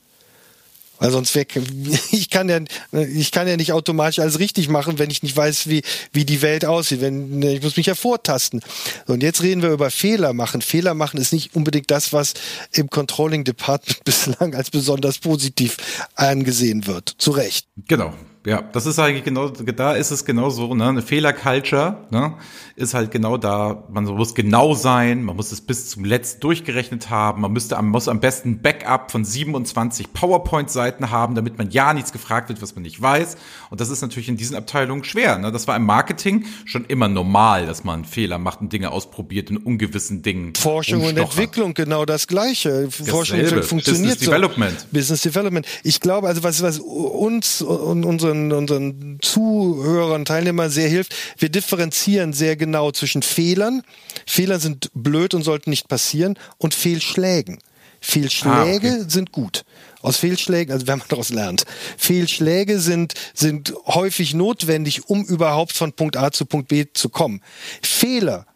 Weil 0.98 1.10
sonst 1.10 1.34
weg, 1.34 1.60
ich 2.10 2.30
kann 2.30 2.48
ja, 2.48 2.60
ich 2.92 3.30
kann 3.30 3.48
ja 3.48 3.56
nicht 3.56 3.72
automatisch 3.72 4.18
alles 4.18 4.38
richtig 4.38 4.68
machen, 4.68 4.98
wenn 4.98 5.10
ich 5.10 5.22
nicht 5.22 5.36
weiß, 5.36 5.68
wie, 5.68 5.82
wie 6.12 6.24
die 6.24 6.42
Welt 6.42 6.64
aussieht. 6.64 7.00
Wenn, 7.00 7.42
ich 7.42 7.62
muss 7.62 7.76
mich 7.76 7.86
ja 7.86 7.94
vortasten. 7.94 8.60
Und 9.06 9.22
jetzt 9.22 9.42
reden 9.42 9.62
wir 9.62 9.70
über 9.70 9.90
Fehler 9.90 10.32
machen. 10.32 10.62
Fehler 10.62 10.94
machen 10.94 11.20
ist 11.20 11.32
nicht 11.32 11.54
unbedingt 11.54 11.90
das, 11.90 12.12
was 12.12 12.34
im 12.72 12.90
Controlling 12.90 13.44
Department 13.44 13.76
bislang 14.04 14.54
als 14.54 14.70
besonders 14.70 15.18
positiv 15.18 15.76
angesehen 16.14 16.86
wird. 16.86 17.14
Zu 17.18 17.32
Recht. 17.32 17.66
Genau. 17.88 18.14
Ja, 18.46 18.62
das 18.62 18.86
ist 18.86 19.00
eigentlich 19.00 19.24
genau, 19.24 19.48
da 19.48 19.94
ist 19.94 20.12
es 20.12 20.24
genau 20.24 20.50
so, 20.50 20.72
ne? 20.72 20.86
Eine 20.86 21.02
Fehlerculture, 21.02 22.06
ne? 22.10 22.34
Ist 22.76 22.94
halt 22.94 23.10
genau 23.10 23.38
da, 23.38 23.82
man 23.90 24.04
muss 24.04 24.36
genau 24.36 24.72
sein, 24.74 25.24
man 25.24 25.34
muss 25.34 25.50
es 25.50 25.60
bis 25.60 25.88
zum 25.88 26.04
letzten 26.04 26.42
durchgerechnet 26.42 27.10
haben, 27.10 27.40
man 27.40 27.50
müsste 27.52 27.76
am, 27.76 27.88
muss 27.88 28.06
am 28.06 28.20
besten 28.20 28.62
Backup 28.62 29.10
von 29.10 29.24
27 29.24 30.12
PowerPoint-Seiten 30.12 31.10
haben, 31.10 31.34
damit 31.34 31.58
man 31.58 31.70
ja 31.70 31.92
nichts 31.92 32.12
gefragt 32.12 32.48
wird, 32.48 32.62
was 32.62 32.76
man 32.76 32.84
nicht 32.84 33.02
weiß. 33.02 33.36
Und 33.70 33.80
das 33.80 33.90
ist 33.90 34.00
natürlich 34.00 34.28
in 34.28 34.36
diesen 34.36 34.54
Abteilungen 34.54 35.02
schwer, 35.02 35.38
ne? 35.38 35.50
Das 35.50 35.66
war 35.66 35.74
im 35.74 35.84
Marketing 35.84 36.44
schon 36.66 36.84
immer 36.84 37.08
normal, 37.08 37.66
dass 37.66 37.82
man 37.82 38.04
Fehler 38.04 38.38
macht 38.38 38.60
und 38.60 38.72
Dinge 38.72 38.92
ausprobiert 38.92 39.50
in 39.50 39.56
ungewissen 39.56 40.22
Dingen. 40.22 40.54
Forschung 40.54 41.02
und 41.02 41.18
Entwicklung, 41.18 41.74
genau 41.74 42.04
das 42.04 42.28
Gleiche. 42.28 42.92
Forschung 42.92 43.38
und 43.38 43.44
Entwicklung 43.44 43.64
funktioniert 43.64 44.20
Business 44.20 44.24
so. 44.24 44.30
Development. 44.30 44.86
Business 44.92 45.22
Development. 45.22 45.66
Ich 45.82 46.00
glaube, 46.00 46.28
also 46.28 46.44
was, 46.44 46.62
was 46.62 46.78
uns 46.78 47.60
und 47.60 48.04
unseren 48.04 48.35
unseren, 48.44 48.52
unseren 48.52 49.18
Zuhörern, 49.20 50.24
Teilnehmern 50.24 50.70
sehr 50.70 50.88
hilft. 50.88 51.14
Wir 51.38 51.48
differenzieren 51.48 52.32
sehr 52.32 52.56
genau 52.56 52.90
zwischen 52.92 53.22
Fehlern. 53.22 53.82
Fehler 54.26 54.58
sind 54.58 54.90
blöd 54.94 55.34
und 55.34 55.42
sollten 55.42 55.70
nicht 55.70 55.88
passieren 55.88 56.38
und 56.58 56.74
Fehlschlägen. 56.74 57.58
Fehlschläge 58.00 58.88
ah, 58.88 58.94
okay. 58.94 59.04
sind 59.08 59.32
gut. 59.32 59.64
Aus 60.02 60.18
Fehlschlägen, 60.18 60.72
also 60.72 60.86
wenn 60.86 60.98
man 60.98 61.08
daraus 61.10 61.30
lernt. 61.30 61.64
Fehlschläge 61.96 62.78
sind, 62.78 63.14
sind 63.34 63.74
häufig 63.86 64.34
notwendig, 64.34 65.08
um 65.08 65.24
überhaupt 65.24 65.72
von 65.72 65.92
Punkt 65.92 66.16
A 66.16 66.30
zu 66.30 66.46
Punkt 66.46 66.68
B 66.68 66.86
zu 66.92 67.08
kommen. 67.08 67.42
Fehler 67.82 68.46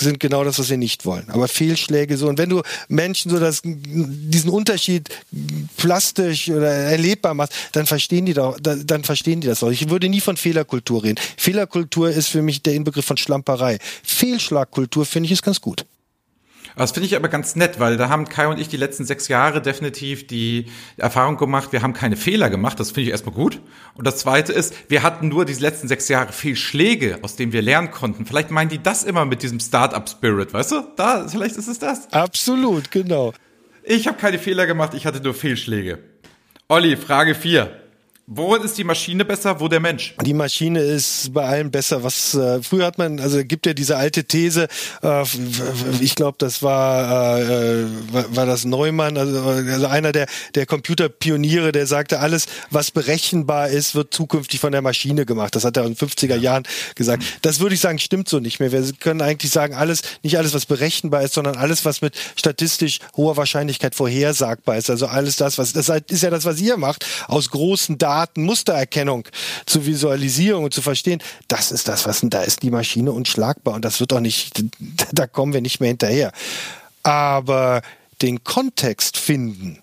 sind 0.00 0.20
genau 0.20 0.44
das, 0.44 0.58
was 0.58 0.70
wir 0.70 0.76
nicht 0.76 1.04
wollen. 1.04 1.28
Aber 1.28 1.48
Fehlschläge 1.48 2.16
so. 2.16 2.28
Und 2.28 2.38
wenn 2.38 2.48
du 2.48 2.62
Menschen 2.88 3.30
so 3.30 3.38
das, 3.38 3.62
diesen 3.64 4.50
Unterschied 4.50 5.08
plastisch 5.76 6.48
oder 6.48 6.70
erlebbar 6.70 7.34
machst, 7.34 7.52
dann 7.72 7.86
verstehen 7.86 8.26
die 8.26 8.34
doch, 8.34 8.58
dann 8.60 9.04
verstehen 9.04 9.40
die 9.40 9.46
das 9.46 9.62
auch. 9.62 9.70
Ich 9.70 9.90
würde 9.90 10.08
nie 10.08 10.20
von 10.20 10.36
Fehlerkultur 10.36 11.04
reden. 11.04 11.20
Fehlerkultur 11.36 12.10
ist 12.10 12.28
für 12.28 12.42
mich 12.42 12.62
der 12.62 12.74
Inbegriff 12.74 13.04
von 13.04 13.16
Schlamperei. 13.16 13.78
Fehlschlagkultur 14.02 15.06
finde 15.06 15.26
ich 15.26 15.32
ist 15.32 15.42
ganz 15.42 15.60
gut. 15.60 15.84
Das 16.80 16.92
finde 16.92 17.08
ich 17.08 17.14
aber 17.14 17.28
ganz 17.28 17.56
nett, 17.56 17.78
weil 17.78 17.98
da 17.98 18.08
haben 18.08 18.26
Kai 18.26 18.48
und 18.48 18.58
ich 18.58 18.68
die 18.68 18.78
letzten 18.78 19.04
sechs 19.04 19.28
Jahre 19.28 19.60
definitiv 19.60 20.26
die 20.26 20.64
Erfahrung 20.96 21.36
gemacht, 21.36 21.72
wir 21.72 21.82
haben 21.82 21.92
keine 21.92 22.16
Fehler 22.16 22.48
gemacht. 22.48 22.80
Das 22.80 22.92
finde 22.92 23.02
ich 23.02 23.08
erstmal 23.10 23.34
gut. 23.34 23.60
Und 23.96 24.06
das 24.06 24.16
Zweite 24.16 24.54
ist, 24.54 24.74
wir 24.88 25.02
hatten 25.02 25.28
nur 25.28 25.44
diese 25.44 25.60
letzten 25.60 25.88
sechs 25.88 26.08
Jahre 26.08 26.32
Fehlschläge, 26.32 27.18
aus 27.20 27.36
denen 27.36 27.52
wir 27.52 27.60
lernen 27.60 27.90
konnten. 27.90 28.24
Vielleicht 28.24 28.50
meinen 28.50 28.70
die 28.70 28.82
das 28.82 29.04
immer 29.04 29.26
mit 29.26 29.42
diesem 29.42 29.60
Startup-Spirit, 29.60 30.54
weißt 30.54 30.72
du? 30.72 30.82
Da, 30.96 31.28
vielleicht 31.28 31.56
ist 31.58 31.68
es 31.68 31.78
das. 31.78 32.10
Absolut, 32.14 32.90
genau. 32.90 33.34
Ich 33.82 34.08
habe 34.08 34.16
keine 34.16 34.38
Fehler 34.38 34.64
gemacht, 34.64 34.94
ich 34.94 35.04
hatte 35.04 35.20
nur 35.20 35.34
Fehlschläge. 35.34 35.98
Olli, 36.66 36.96
Frage 36.96 37.34
4. 37.34 37.79
Wo 38.32 38.54
ist 38.54 38.78
die 38.78 38.84
Maschine 38.84 39.24
besser, 39.24 39.58
wo 39.58 39.66
der 39.66 39.80
Mensch? 39.80 40.14
Die 40.24 40.34
Maschine 40.34 40.78
ist 40.78 41.34
bei 41.34 41.44
allem 41.44 41.72
besser. 41.72 42.04
Was 42.04 42.32
äh, 42.34 42.62
früher 42.62 42.86
hat 42.86 42.96
man, 42.96 43.18
also 43.18 43.44
gibt 43.44 43.66
ja 43.66 43.74
diese 43.74 43.96
alte 43.96 44.22
These, 44.22 44.68
äh, 45.02 45.24
ich 46.00 46.14
glaube, 46.14 46.36
das 46.38 46.62
war 46.62 47.40
äh, 47.40 47.86
war 48.12 48.46
das 48.46 48.64
Neumann, 48.64 49.16
also, 49.16 49.40
also 49.40 49.86
einer 49.88 50.12
der 50.12 50.28
der 50.54 50.64
Computerpioniere, 50.64 51.72
der 51.72 51.88
sagte, 51.88 52.20
alles 52.20 52.46
was 52.70 52.92
berechenbar 52.92 53.68
ist, 53.70 53.96
wird 53.96 54.14
zukünftig 54.14 54.60
von 54.60 54.70
der 54.70 54.82
Maschine 54.82 55.26
gemacht. 55.26 55.56
Das 55.56 55.64
hat 55.64 55.76
er 55.76 55.84
in 55.84 55.94
den 55.94 56.08
50er 56.08 56.36
Jahren 56.36 56.62
gesagt. 56.94 57.24
Das 57.42 57.58
würde 57.58 57.74
ich 57.74 57.80
sagen, 57.80 57.98
stimmt 57.98 58.28
so 58.28 58.38
nicht 58.38 58.60
mehr. 58.60 58.70
Wir 58.70 58.92
können 59.00 59.22
eigentlich 59.22 59.50
sagen, 59.50 59.74
alles 59.74 60.02
nicht 60.22 60.38
alles 60.38 60.54
was 60.54 60.66
berechenbar 60.66 61.22
ist, 61.22 61.34
sondern 61.34 61.56
alles 61.56 61.84
was 61.84 62.00
mit 62.00 62.14
statistisch 62.36 63.00
hoher 63.16 63.36
Wahrscheinlichkeit 63.36 63.96
vorhersagbar 63.96 64.76
ist. 64.76 64.88
Also 64.88 65.08
alles 65.08 65.34
das, 65.34 65.58
was 65.58 65.72
das 65.72 65.88
ist 65.88 66.22
ja 66.22 66.30
das, 66.30 66.44
was 66.44 66.60
ihr 66.60 66.76
macht, 66.76 67.04
aus 67.26 67.50
großen 67.50 67.98
Daten 67.98 68.19
Daten, 68.20 68.44
Mustererkennung 68.44 69.26
zu 69.64 69.86
Visualisierung 69.86 70.64
und 70.64 70.74
zu 70.74 70.82
verstehen, 70.82 71.22
das 71.48 71.72
ist 71.72 71.88
das, 71.88 72.06
was 72.06 72.20
da 72.22 72.42
ist 72.42 72.62
die 72.62 72.70
Maschine 72.70 73.12
unschlagbar 73.12 73.74
und 73.74 73.84
das 73.84 73.98
wird 74.00 74.12
auch 74.12 74.20
nicht, 74.20 74.62
da 75.12 75.26
kommen 75.26 75.52
wir 75.54 75.62
nicht 75.62 75.80
mehr 75.80 75.88
hinterher. 75.88 76.32
Aber 77.02 77.80
den 78.20 78.44
Kontext 78.44 79.16
finden, 79.16 79.78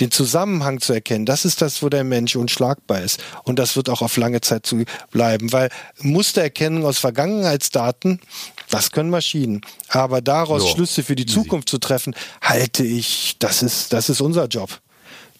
den 0.00 0.10
Zusammenhang 0.10 0.80
zu 0.80 0.92
erkennen, 0.92 1.24
das 1.24 1.44
ist 1.44 1.62
das, 1.62 1.82
wo 1.82 1.88
der 1.88 2.02
Mensch 2.02 2.34
unschlagbar 2.34 3.00
ist. 3.00 3.22
Und 3.44 3.60
das 3.60 3.76
wird 3.76 3.88
auch 3.88 4.02
auf 4.02 4.16
lange 4.16 4.40
Zeit 4.40 4.66
zu 4.66 4.84
bleiben, 5.12 5.52
weil 5.52 5.70
Mustererkennung 6.00 6.84
aus 6.84 6.98
Vergangenheitsdaten, 6.98 8.20
das 8.68 8.90
können 8.90 9.08
Maschinen. 9.08 9.60
Aber 9.88 10.20
daraus 10.20 10.64
jo, 10.64 10.68
Schlüsse 10.70 11.04
für 11.04 11.14
die 11.14 11.26
Zukunft 11.26 11.68
zu 11.68 11.78
treffen, 11.78 12.14
halte 12.42 12.84
ich, 12.84 13.36
das 13.38 13.62
ist, 13.62 13.92
das 13.92 14.10
ist 14.10 14.20
unser 14.20 14.46
Job 14.46 14.80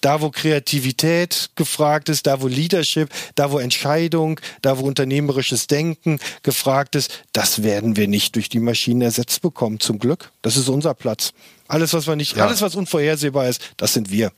da 0.00 0.20
wo 0.20 0.30
Kreativität 0.30 1.50
gefragt 1.56 2.08
ist, 2.08 2.26
da 2.26 2.40
wo 2.40 2.46
Leadership, 2.46 3.10
da 3.34 3.50
wo 3.50 3.58
Entscheidung, 3.58 4.40
da 4.62 4.78
wo 4.78 4.84
unternehmerisches 4.84 5.66
Denken 5.66 6.18
gefragt 6.42 6.94
ist, 6.94 7.24
das 7.32 7.62
werden 7.62 7.96
wir 7.96 8.08
nicht 8.08 8.34
durch 8.36 8.48
die 8.48 8.60
Maschinen 8.60 9.02
ersetzt 9.02 9.42
bekommen, 9.42 9.80
zum 9.80 9.98
Glück. 9.98 10.30
Das 10.42 10.56
ist 10.56 10.68
unser 10.68 10.94
Platz. 10.94 11.32
Alles, 11.68 11.92
was 11.92 12.06
man 12.06 12.18
nicht, 12.18 12.36
ja. 12.36 12.46
alles, 12.46 12.62
was 12.62 12.74
unvorhersehbar 12.74 13.48
ist, 13.48 13.60
das 13.76 13.92
sind 13.92 14.10
wir. 14.10 14.32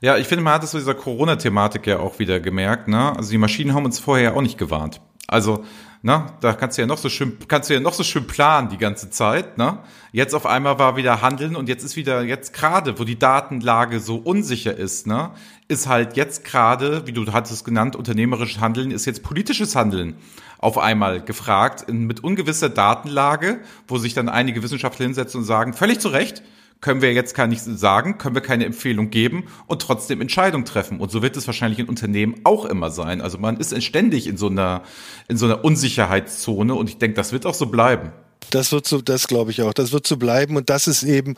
Ja, 0.00 0.16
ich 0.18 0.26
finde, 0.26 0.44
man 0.44 0.54
hat 0.54 0.64
es 0.64 0.70
zu 0.70 0.78
dieser 0.78 0.94
Corona-Thematik 0.94 1.86
ja 1.86 1.98
auch 1.98 2.18
wieder 2.18 2.40
gemerkt, 2.40 2.88
ne? 2.88 3.16
Also 3.16 3.30
die 3.30 3.38
Maschinen 3.38 3.74
haben 3.74 3.86
uns 3.86 3.98
vorher 3.98 4.36
auch 4.36 4.42
nicht 4.42 4.58
gewarnt. 4.58 5.00
Also 5.26 5.64
Ne? 6.06 6.24
Da 6.38 6.52
kannst 6.52 6.78
du 6.78 6.82
ja 6.82 6.86
noch 6.86 6.98
so 6.98 7.08
schön, 7.08 7.36
kannst 7.48 7.68
du 7.68 7.74
ja 7.74 7.80
noch 7.80 7.92
so 7.92 8.04
schön 8.04 8.28
planen 8.28 8.68
die 8.68 8.78
ganze 8.78 9.10
Zeit. 9.10 9.58
Ne? 9.58 9.78
Jetzt 10.12 10.36
auf 10.36 10.46
einmal 10.46 10.78
war 10.78 10.94
wieder 10.94 11.20
Handeln 11.20 11.56
und 11.56 11.68
jetzt 11.68 11.82
ist 11.82 11.96
wieder, 11.96 12.22
jetzt 12.22 12.52
gerade, 12.52 13.00
wo 13.00 13.02
die 13.02 13.18
Datenlage 13.18 13.98
so 13.98 14.14
unsicher 14.14 14.76
ist, 14.76 15.08
ne, 15.08 15.32
ist 15.66 15.88
halt 15.88 16.16
jetzt 16.16 16.44
gerade, 16.44 17.08
wie 17.08 17.12
du 17.12 17.26
hattest 17.32 17.64
genannt, 17.64 17.96
unternehmerisches 17.96 18.60
Handeln 18.60 18.92
ist 18.92 19.04
jetzt 19.04 19.24
politisches 19.24 19.74
Handeln 19.74 20.14
auf 20.58 20.78
einmal 20.78 21.22
gefragt, 21.22 21.82
in, 21.88 22.06
mit 22.06 22.22
ungewisser 22.22 22.68
Datenlage, 22.68 23.58
wo 23.88 23.98
sich 23.98 24.14
dann 24.14 24.28
einige 24.28 24.62
Wissenschaftler 24.62 25.06
hinsetzen 25.06 25.40
und 25.40 25.44
sagen, 25.44 25.72
völlig 25.72 25.98
zu 25.98 26.06
Recht, 26.10 26.44
können 26.80 27.02
wir 27.02 27.12
jetzt 27.12 27.34
gar 27.34 27.46
nicht 27.46 27.62
sagen, 27.62 28.18
können 28.18 28.34
wir 28.34 28.42
keine 28.42 28.64
Empfehlung 28.64 29.10
geben 29.10 29.44
und 29.66 29.82
trotzdem 29.82 30.20
Entscheidung 30.20 30.64
treffen. 30.64 31.00
Und 31.00 31.10
so 31.10 31.22
wird 31.22 31.36
es 31.36 31.46
wahrscheinlich 31.46 31.78
in 31.78 31.88
Unternehmen 31.88 32.40
auch 32.44 32.64
immer 32.64 32.90
sein. 32.90 33.20
Also 33.20 33.38
man 33.38 33.56
ist 33.56 33.82
ständig 33.82 34.26
in 34.26 34.36
so 34.36 34.48
einer, 34.48 34.82
in 35.28 35.36
so 35.36 35.46
einer 35.46 35.64
Unsicherheitszone 35.64 36.74
und 36.74 36.88
ich 36.88 36.98
denke, 36.98 37.16
das 37.16 37.32
wird 37.32 37.46
auch 37.46 37.54
so 37.54 37.66
bleiben. 37.66 38.12
Das 38.50 38.72
wird 38.72 38.86
so, 38.86 39.00
das 39.00 39.26
glaube 39.26 39.50
ich 39.50 39.62
auch. 39.62 39.72
Das 39.72 39.92
wird 39.92 40.06
so 40.06 40.16
bleiben 40.16 40.56
und 40.56 40.70
das 40.70 40.86
ist 40.86 41.02
eben, 41.02 41.34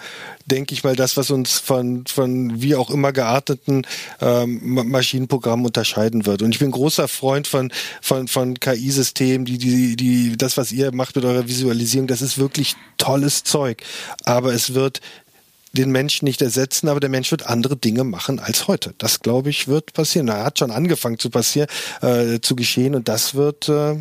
denke 0.46 0.74
ich 0.74 0.84
mal, 0.84 0.94
das, 0.94 1.16
was 1.16 1.30
uns 1.30 1.58
von 1.58 2.04
von 2.06 2.60
wie 2.60 2.74
auch 2.74 2.90
immer 2.90 3.12
gearteten 3.12 3.86
ähm, 4.20 4.60
Maschinenprogrammen 4.90 5.66
unterscheiden 5.66 6.26
wird. 6.26 6.42
Und 6.42 6.52
ich 6.52 6.58
bin 6.58 6.70
großer 6.70 7.08
Freund 7.08 7.46
von 7.46 7.72
von 8.02 8.28
von 8.28 8.60
KI-Systemen, 8.60 9.46
die 9.46 9.58
die 9.58 9.96
die 9.96 10.36
das, 10.36 10.56
was 10.56 10.72
ihr 10.72 10.94
macht 10.94 11.16
mit 11.16 11.24
eurer 11.24 11.48
Visualisierung, 11.48 12.08
das 12.08 12.22
ist 12.22 12.38
wirklich 12.38 12.76
tolles 12.98 13.44
Zeug. 13.44 13.82
Aber 14.24 14.52
es 14.52 14.74
wird 14.74 15.00
den 15.72 15.90
Menschen 15.90 16.24
nicht 16.24 16.42
ersetzen, 16.42 16.88
aber 16.88 17.00
der 17.00 17.10
Mensch 17.10 17.30
wird 17.30 17.46
andere 17.46 17.76
Dinge 17.76 18.04
machen 18.04 18.40
als 18.40 18.68
heute. 18.68 18.94
Das, 18.98 19.20
glaube 19.20 19.50
ich, 19.50 19.68
wird 19.68 19.92
passieren. 19.92 20.28
Er 20.28 20.44
hat 20.44 20.58
schon 20.58 20.70
angefangen 20.70 21.18
zu 21.18 21.30
passieren, 21.30 21.68
äh, 22.00 22.40
zu 22.40 22.56
geschehen 22.56 22.94
und 22.94 23.08
das 23.08 23.34
wird 23.34 23.68
äh, 23.68 23.96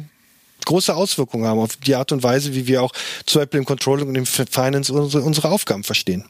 große 0.66 0.96
Auswirkungen 0.96 1.46
haben 1.46 1.60
auf 1.60 1.76
die 1.78 1.96
Art 1.96 2.12
und 2.12 2.24
Weise, 2.24 2.54
wie 2.54 2.68
wir 2.68 2.84
auch 2.84 2.94
zum 3.26 3.42
Beispiel 3.42 3.60
im 3.60 3.66
Controlling 3.66 4.08
und 4.08 4.16
im 4.16 4.26
Finance 4.26 4.94
unsere, 4.94 5.24
unsere 5.24 5.50
Aufgaben 5.50 5.84
verstehen. 5.84 6.26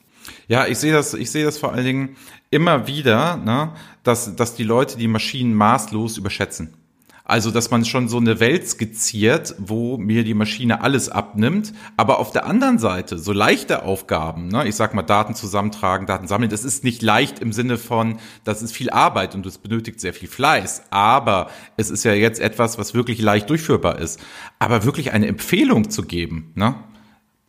Ja, 0.48 0.68
ich 0.68 0.78
sehe 0.78 0.94
das, 0.94 1.14
ich 1.14 1.32
sehe 1.32 1.46
das 1.46 1.58
vor 1.58 1.74
allen 1.74 1.86
Dingen 1.86 2.16
immer 2.50 2.88
wieder, 2.88 3.38
ne, 3.38 3.74
dass, 4.04 4.36
dass 4.36 4.56
die 4.56 4.64
Leute 4.64 4.98
die 4.98 5.08
Maschinen 5.08 5.54
maßlos 5.54 6.18
überschätzen. 6.18 6.74
Also, 7.30 7.52
dass 7.52 7.72
man 7.72 7.84
schon 7.84 8.08
so 8.08 8.20
eine 8.20 8.40
Welt 8.40 8.66
skizziert, 8.70 9.54
wo 9.58 9.98
mir 9.98 10.24
die 10.24 10.34
Maschine 10.34 10.80
alles 10.80 11.10
abnimmt. 11.10 11.74
Aber 11.98 12.20
auf 12.20 12.32
der 12.32 12.46
anderen 12.46 12.80
Seite, 12.80 13.20
so 13.20 13.34
leichte 13.34 13.84
Aufgaben, 13.84 14.48
ne, 14.48 14.66
ich 14.66 14.76
sag 14.76 14.94
mal 14.94 15.04
Daten 15.04 15.36
zusammentragen, 15.36 16.08
Daten 16.08 16.30
sammeln, 16.30 16.50
das 16.50 16.64
ist 16.64 16.86
nicht 16.86 17.02
leicht 17.02 17.40
im 17.40 17.52
Sinne 17.52 17.78
von, 17.78 18.20
das 18.46 18.62
ist 18.62 18.72
viel 18.72 18.90
Arbeit 18.92 19.36
und 19.36 19.46
es 19.46 19.58
benötigt 19.58 20.00
sehr 20.00 20.14
viel 20.14 20.30
Fleiß. 20.30 20.84
Aber 20.90 21.50
es 21.76 21.90
ist 21.90 22.06
ja 22.06 22.14
jetzt 22.14 22.40
etwas, 22.40 22.78
was 22.78 22.94
wirklich 22.94 23.22
leicht 23.22 23.50
durchführbar 23.50 24.00
ist. 24.00 24.22
Aber 24.58 24.86
wirklich 24.86 25.12
eine 25.12 25.28
Empfehlung 25.28 25.90
zu 25.90 26.04
geben, 26.04 26.54
ne? 26.56 26.76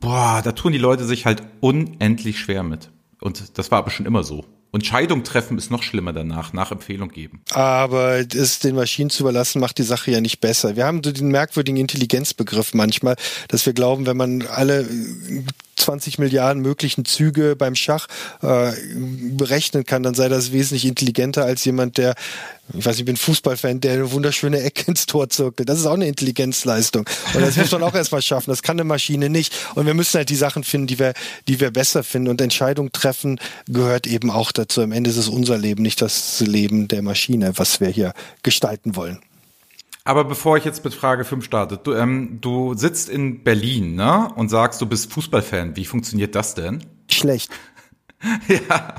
Boah, 0.00 0.40
da 0.42 0.50
tun 0.52 0.72
die 0.72 0.78
Leute 0.78 1.04
sich 1.04 1.24
halt 1.24 1.44
unendlich 1.60 2.40
schwer 2.40 2.64
mit. 2.64 2.90
Und 3.20 3.56
das 3.58 3.70
war 3.70 3.78
aber 3.78 3.90
schon 3.90 4.06
immer 4.06 4.24
so. 4.24 4.44
Und 4.70 4.84
Scheidung 4.84 5.24
treffen 5.24 5.56
ist 5.56 5.70
noch 5.70 5.82
schlimmer 5.82 6.12
danach, 6.12 6.52
nach 6.52 6.70
Empfehlung 6.72 7.08
geben. 7.08 7.40
Aber 7.50 8.18
es 8.18 8.58
den 8.58 8.74
Maschinen 8.74 9.08
zu 9.08 9.22
überlassen, 9.22 9.60
macht 9.60 9.78
die 9.78 9.82
Sache 9.82 10.10
ja 10.10 10.20
nicht 10.20 10.40
besser. 10.40 10.76
Wir 10.76 10.84
haben 10.84 11.02
so 11.02 11.10
den 11.10 11.28
merkwürdigen 11.28 11.78
Intelligenzbegriff 11.78 12.74
manchmal, 12.74 13.16
dass 13.48 13.64
wir 13.64 13.72
glauben, 13.72 14.06
wenn 14.06 14.16
man 14.16 14.42
alle 14.46 14.86
20 15.78 16.18
Milliarden 16.18 16.62
möglichen 16.62 17.04
Züge 17.04 17.56
beim 17.56 17.74
Schach 17.74 18.06
äh, 18.42 18.72
berechnen 19.36 19.84
kann, 19.84 20.02
dann 20.02 20.14
sei 20.14 20.28
das 20.28 20.52
wesentlich 20.52 20.84
intelligenter 20.84 21.44
als 21.44 21.64
jemand, 21.64 21.98
der, 21.98 22.14
ich 22.74 22.84
weiß 22.84 22.94
nicht, 22.94 23.00
ich 23.00 23.06
bin 23.06 23.16
Fußballfan, 23.16 23.80
der 23.80 23.94
eine 23.94 24.12
wunderschöne 24.12 24.60
Ecke 24.62 24.84
ins 24.88 25.06
Tor 25.06 25.28
zirkelt. 25.28 25.68
Das 25.68 25.78
ist 25.78 25.86
auch 25.86 25.94
eine 25.94 26.06
Intelligenzleistung. 26.06 27.08
Und 27.34 27.40
das 27.40 27.56
muss 27.56 27.70
man 27.70 27.82
auch 27.82 27.94
erstmal 27.94 28.22
schaffen. 28.22 28.50
Das 28.50 28.62
kann 28.62 28.76
eine 28.76 28.84
Maschine 28.84 29.30
nicht. 29.30 29.54
Und 29.74 29.86
wir 29.86 29.94
müssen 29.94 30.18
halt 30.18 30.30
die 30.30 30.36
Sachen 30.36 30.64
finden, 30.64 30.86
die 30.86 30.98
wir, 30.98 31.14
die 31.46 31.60
wir 31.60 31.70
besser 31.70 32.02
finden. 32.02 32.28
Und 32.28 32.40
Entscheidungen 32.40 32.92
treffen 32.92 33.40
gehört 33.68 34.06
eben 34.06 34.30
auch 34.30 34.52
dazu. 34.52 34.82
Am 34.82 34.92
Ende 34.92 35.10
ist 35.10 35.16
es 35.16 35.28
unser 35.28 35.58
Leben, 35.58 35.82
nicht 35.82 36.02
das 36.02 36.40
Leben 36.40 36.88
der 36.88 37.02
Maschine, 37.02 37.52
was 37.56 37.80
wir 37.80 37.88
hier 37.88 38.12
gestalten 38.42 38.96
wollen. 38.96 39.18
Aber 40.08 40.24
bevor 40.24 40.56
ich 40.56 40.64
jetzt 40.64 40.82
mit 40.84 40.94
Frage 40.94 41.22
5 41.22 41.44
starte, 41.44 41.76
du, 41.76 41.92
ähm, 41.92 42.38
du 42.40 42.72
sitzt 42.72 43.10
in 43.10 43.44
Berlin 43.44 43.94
ne? 43.94 44.32
und 44.36 44.48
sagst, 44.48 44.80
du 44.80 44.86
bist 44.86 45.12
Fußballfan. 45.12 45.76
Wie 45.76 45.84
funktioniert 45.84 46.34
das 46.34 46.54
denn? 46.54 46.82
Schlecht. 47.10 47.50
ja, 48.48 48.94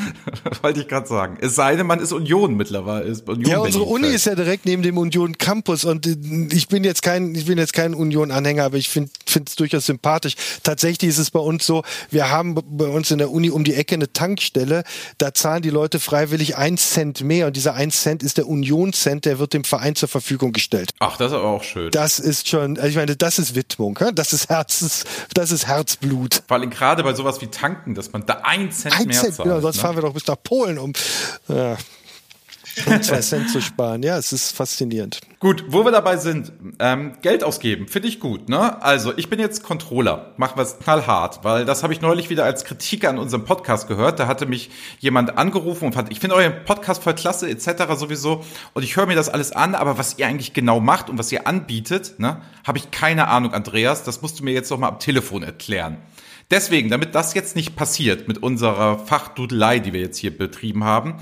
wollte 0.62 0.80
ich 0.80 0.88
gerade 0.88 1.06
sagen. 1.06 1.36
Es 1.40 1.54
sei 1.54 1.76
denn, 1.76 1.86
man 1.86 2.00
ist 2.00 2.12
Union 2.12 2.54
mittlerweile. 2.54 3.04
Ist 3.04 3.28
Union 3.28 3.50
ja, 3.50 3.58
unsere 3.58 3.84
Uni 3.84 4.08
ist 4.08 4.24
ja 4.24 4.34
direkt 4.34 4.64
neben 4.64 4.82
dem 4.82 4.96
Union 4.96 5.36
Campus 5.36 5.84
und 5.84 6.06
äh, 6.06 6.16
ich 6.54 6.68
bin 6.68 6.82
jetzt 6.82 7.02
kein, 7.02 7.34
ich 7.34 7.46
bin 7.46 7.58
jetzt 7.58 7.74
kein 7.74 7.94
Union-Anhänger, 7.94 8.64
aber 8.64 8.78
ich 8.78 8.88
finde 8.88 9.10
es 9.26 9.56
durchaus 9.56 9.86
sympathisch. 9.86 10.34
Tatsächlich 10.62 11.10
ist 11.10 11.18
es 11.18 11.30
bei 11.30 11.40
uns 11.40 11.66
so, 11.66 11.82
wir 12.10 12.30
haben 12.30 12.54
bei 12.54 12.86
uns 12.86 13.10
in 13.10 13.18
der 13.18 13.30
Uni 13.30 13.50
um 13.50 13.64
die 13.64 13.74
Ecke 13.74 13.94
eine 13.94 14.12
Tankstelle, 14.12 14.84
da 15.18 15.34
zahlen 15.34 15.62
die 15.62 15.70
Leute 15.70 16.00
freiwillig 16.00 16.56
ein 16.56 16.78
Cent 16.78 17.22
mehr 17.22 17.48
und 17.48 17.56
dieser 17.56 17.74
ein 17.74 17.90
Cent 17.90 18.22
ist 18.22 18.38
der 18.38 18.48
Union-Cent, 18.48 19.26
der 19.26 19.38
wird 19.38 19.52
dem 19.52 19.64
Verein 19.64 19.96
zur 19.96 20.08
Verfügung 20.08 20.52
gestellt. 20.52 20.92
Ach, 20.98 21.18
das 21.18 21.32
ist 21.32 21.38
aber 21.38 21.48
auch 21.48 21.62
schön. 21.62 21.90
Das 21.90 22.18
ist 22.18 22.48
schon, 22.48 22.78
also 22.78 22.88
ich 22.88 22.96
meine, 22.96 23.16
das 23.16 23.38
ist 23.38 23.54
Widmung, 23.54 23.98
das 24.14 24.32
ist 24.32 24.48
Herzens, 24.48 25.04
das 25.34 25.52
ist 25.52 25.66
Herzblut. 25.66 26.42
Vor 26.48 26.56
allem 26.56 26.70
gerade 26.70 27.02
bei 27.02 27.12
sowas 27.12 27.42
wie 27.42 27.48
Tanken, 27.48 27.94
dass 27.94 28.12
man 28.12 28.24
da 28.24 28.40
ein 28.44 28.61
ein 28.66 28.72
Cent 28.72 29.00
ein 29.00 29.06
mehr 29.06 29.20
Cent, 29.20 29.34
zahlt. 29.34 29.48
Genau, 29.48 29.60
sonst 29.60 29.76
ne? 29.76 29.82
fahren 29.82 29.96
wir 29.96 30.02
doch 30.02 30.14
bis 30.14 30.26
nach 30.26 30.42
Polen 30.42 30.78
um. 30.78 30.92
Ja. 31.48 31.76
um 32.86 33.02
zwei 33.02 33.20
Cent 33.20 33.50
zu 33.50 33.60
sparen. 33.60 34.02
Ja, 34.02 34.16
es 34.16 34.32
ist 34.32 34.52
faszinierend. 34.56 35.20
Gut, 35.40 35.64
wo 35.68 35.84
wir 35.84 35.90
dabei 35.90 36.16
sind, 36.16 36.52
ähm, 36.78 37.12
Geld 37.20 37.44
ausgeben, 37.44 37.88
finde 37.88 38.08
ich 38.08 38.20
gut. 38.20 38.48
Ne? 38.48 38.82
Also 38.82 39.12
ich 39.16 39.28
bin 39.28 39.40
jetzt 39.40 39.62
Controller, 39.62 40.32
machen 40.36 40.56
wir 40.56 40.62
es 40.62 40.78
knallhart, 40.78 41.42
weil 41.42 41.64
das 41.64 41.82
habe 41.82 41.92
ich 41.92 42.00
neulich 42.00 42.30
wieder 42.30 42.44
als 42.44 42.64
Kritik 42.64 43.04
an 43.04 43.18
unserem 43.18 43.44
Podcast 43.44 43.88
gehört. 43.88 44.20
Da 44.20 44.26
hatte 44.26 44.46
mich 44.46 44.70
jemand 45.00 45.36
angerufen 45.36 45.86
und 45.86 45.94
fand, 45.94 46.10
ich 46.12 46.20
finde 46.20 46.36
euren 46.36 46.64
Podcast 46.64 47.02
voll 47.02 47.14
klasse 47.14 47.48
etc. 47.50 47.94
sowieso 47.96 48.44
und 48.72 48.84
ich 48.84 48.96
höre 48.96 49.06
mir 49.06 49.16
das 49.16 49.28
alles 49.28 49.52
an, 49.52 49.74
aber 49.74 49.98
was 49.98 50.18
ihr 50.18 50.26
eigentlich 50.26 50.52
genau 50.52 50.80
macht 50.80 51.10
und 51.10 51.18
was 51.18 51.30
ihr 51.32 51.46
anbietet, 51.46 52.18
ne, 52.18 52.40
habe 52.66 52.78
ich 52.78 52.90
keine 52.90 53.28
Ahnung, 53.28 53.52
Andreas. 53.52 54.04
Das 54.04 54.22
musst 54.22 54.40
du 54.40 54.44
mir 54.44 54.52
jetzt 54.52 54.70
noch 54.70 54.78
mal 54.78 54.88
am 54.88 54.98
Telefon 54.98 55.42
erklären. 55.42 55.98
Deswegen, 56.52 56.90
damit 56.90 57.14
das 57.14 57.32
jetzt 57.32 57.56
nicht 57.56 57.76
passiert 57.76 58.28
mit 58.28 58.42
unserer 58.42 58.98
Fachdudelei, 58.98 59.78
die 59.78 59.94
wir 59.94 60.00
jetzt 60.00 60.18
hier 60.18 60.36
betrieben 60.36 60.84
haben, 60.84 61.16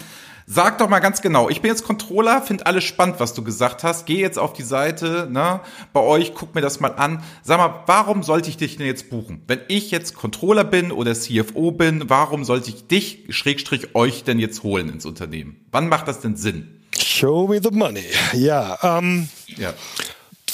Sag 0.53 0.79
doch 0.79 0.89
mal 0.89 0.99
ganz 0.99 1.23
genau, 1.23 1.49
ich 1.49 1.61
bin 1.61 1.71
jetzt 1.71 1.85
Controller, 1.85 2.43
finde 2.43 2.67
alles 2.67 2.83
spannend, 2.83 3.21
was 3.21 3.35
du 3.35 3.45
gesagt 3.45 3.85
hast. 3.85 4.05
Geh 4.05 4.19
jetzt 4.19 4.37
auf 4.37 4.53
die 4.53 4.65
Seite, 4.65 5.29
ne, 5.31 5.61
bei 5.93 6.01
euch, 6.01 6.35
guck 6.35 6.57
mir 6.57 6.61
das 6.61 6.81
mal 6.81 6.89
an. 6.89 7.23
Sag 7.45 7.59
mal, 7.59 7.85
warum 7.87 8.25
sollte 8.25 8.51
ich 8.51 8.57
dich 8.57 8.77
denn 8.77 8.87
jetzt 8.87 9.11
buchen? 9.11 9.43
Wenn 9.47 9.61
ich 9.69 9.93
jetzt 9.93 10.17
Controller 10.17 10.65
bin 10.65 10.91
oder 10.91 11.15
CFO 11.15 11.71
bin, 11.71 12.11
warum 12.11 12.43
sollte 12.43 12.71
ich 12.71 12.89
dich, 12.89 13.27
Schrägstrich, 13.29 13.95
euch 13.95 14.25
denn 14.25 14.41
jetzt 14.41 14.65
holen 14.65 14.89
ins 14.89 15.07
Unternehmen? 15.07 15.65
Wann 15.71 15.89
macht 15.89 16.09
das 16.09 16.19
denn 16.19 16.35
Sinn? 16.35 16.81
Show 16.99 17.47
me 17.47 17.61
the 17.63 17.71
money. 17.71 18.07
Ja, 18.33 18.77
ähm, 18.83 19.29
ja 19.57 19.73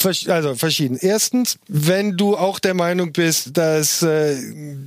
also 0.04 0.54
verschieden. 0.54 0.98
Erstens, 1.00 1.59
wenn 1.68 2.16
du 2.16 2.37
auch 2.37 2.59
der 2.59 2.74
Meinung 2.74 3.12
bist, 3.12 3.56
dass 3.56 4.02
äh, 4.02 4.37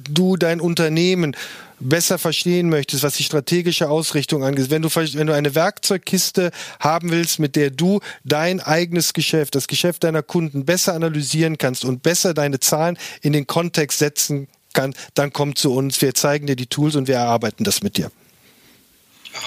du 0.09 0.37
dein 0.37 0.61
Unternehmen 0.61 1.35
besser 1.79 2.17
verstehen 2.17 2.69
möchtest, 2.69 3.03
was 3.03 3.15
die 3.15 3.23
strategische 3.23 3.89
Ausrichtung 3.89 4.43
angeht, 4.43 4.69
wenn 4.69 4.81
du, 4.81 4.89
wenn 4.89 5.27
du 5.27 5.33
eine 5.33 5.55
Werkzeugkiste 5.55 6.51
haben 6.79 7.11
willst, 7.11 7.39
mit 7.39 7.55
der 7.55 7.69
du 7.69 8.01
dein 8.23 8.59
eigenes 8.59 9.13
Geschäft, 9.13 9.55
das 9.55 9.67
Geschäft 9.67 10.03
deiner 10.03 10.23
Kunden 10.23 10.65
besser 10.65 10.93
analysieren 10.93 11.57
kannst 11.57 11.85
und 11.85 12.03
besser 12.03 12.33
deine 12.33 12.59
Zahlen 12.59 12.97
in 13.21 13.33
den 13.33 13.47
Kontext 13.47 13.99
setzen 13.99 14.47
kannst, 14.73 14.99
dann 15.13 15.33
komm 15.33 15.55
zu 15.55 15.73
uns. 15.73 16.01
Wir 16.01 16.13
zeigen 16.13 16.47
dir 16.47 16.55
die 16.55 16.67
Tools 16.67 16.95
und 16.95 17.07
wir 17.07 17.15
erarbeiten 17.15 17.63
das 17.63 17.81
mit 17.81 17.97
dir. 17.97 18.11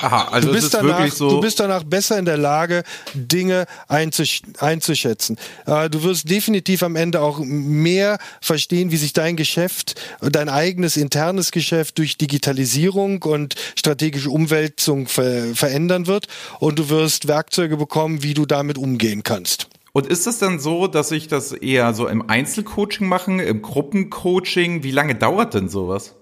Aha, 0.02 0.28
also 0.32 0.48
du 0.48 0.54
bist, 0.54 0.74
danach, 0.74 1.10
so 1.12 1.30
du 1.30 1.40
bist 1.40 1.60
danach 1.60 1.84
besser 1.84 2.18
in 2.18 2.24
der 2.24 2.36
Lage, 2.36 2.82
Dinge 3.14 3.66
einzusch 3.86 4.42
einzuschätzen. 4.58 5.38
Äh, 5.66 5.88
du 5.88 6.02
wirst 6.02 6.28
definitiv 6.28 6.82
am 6.82 6.96
Ende 6.96 7.20
auch 7.20 7.38
mehr 7.38 8.18
verstehen, 8.40 8.90
wie 8.90 8.96
sich 8.96 9.12
dein 9.12 9.36
Geschäft, 9.36 10.00
dein 10.20 10.48
eigenes 10.48 10.96
internes 10.96 11.52
Geschäft 11.52 11.98
durch 11.98 12.18
Digitalisierung 12.18 13.22
und 13.22 13.54
strategische 13.76 14.30
Umwälzung 14.30 15.06
ver 15.06 15.54
verändern 15.54 16.06
wird. 16.08 16.26
Und 16.58 16.78
du 16.78 16.88
wirst 16.88 17.28
Werkzeuge 17.28 17.76
bekommen, 17.76 18.22
wie 18.22 18.34
du 18.34 18.44
damit 18.44 18.78
umgehen 18.78 19.22
kannst. 19.22 19.68
Und 19.92 20.06
ist 20.06 20.26
es 20.26 20.38
dann 20.38 20.58
so, 20.58 20.86
dass 20.86 21.12
ich 21.12 21.28
das 21.28 21.52
eher 21.52 21.92
so 21.94 22.08
im 22.08 22.28
Einzelcoaching 22.28 23.06
machen, 23.06 23.38
im 23.38 23.62
Gruppencoaching? 23.62 24.82
Wie 24.82 24.90
lange 24.90 25.14
dauert 25.14 25.54
denn 25.54 25.68
sowas? 25.68 26.14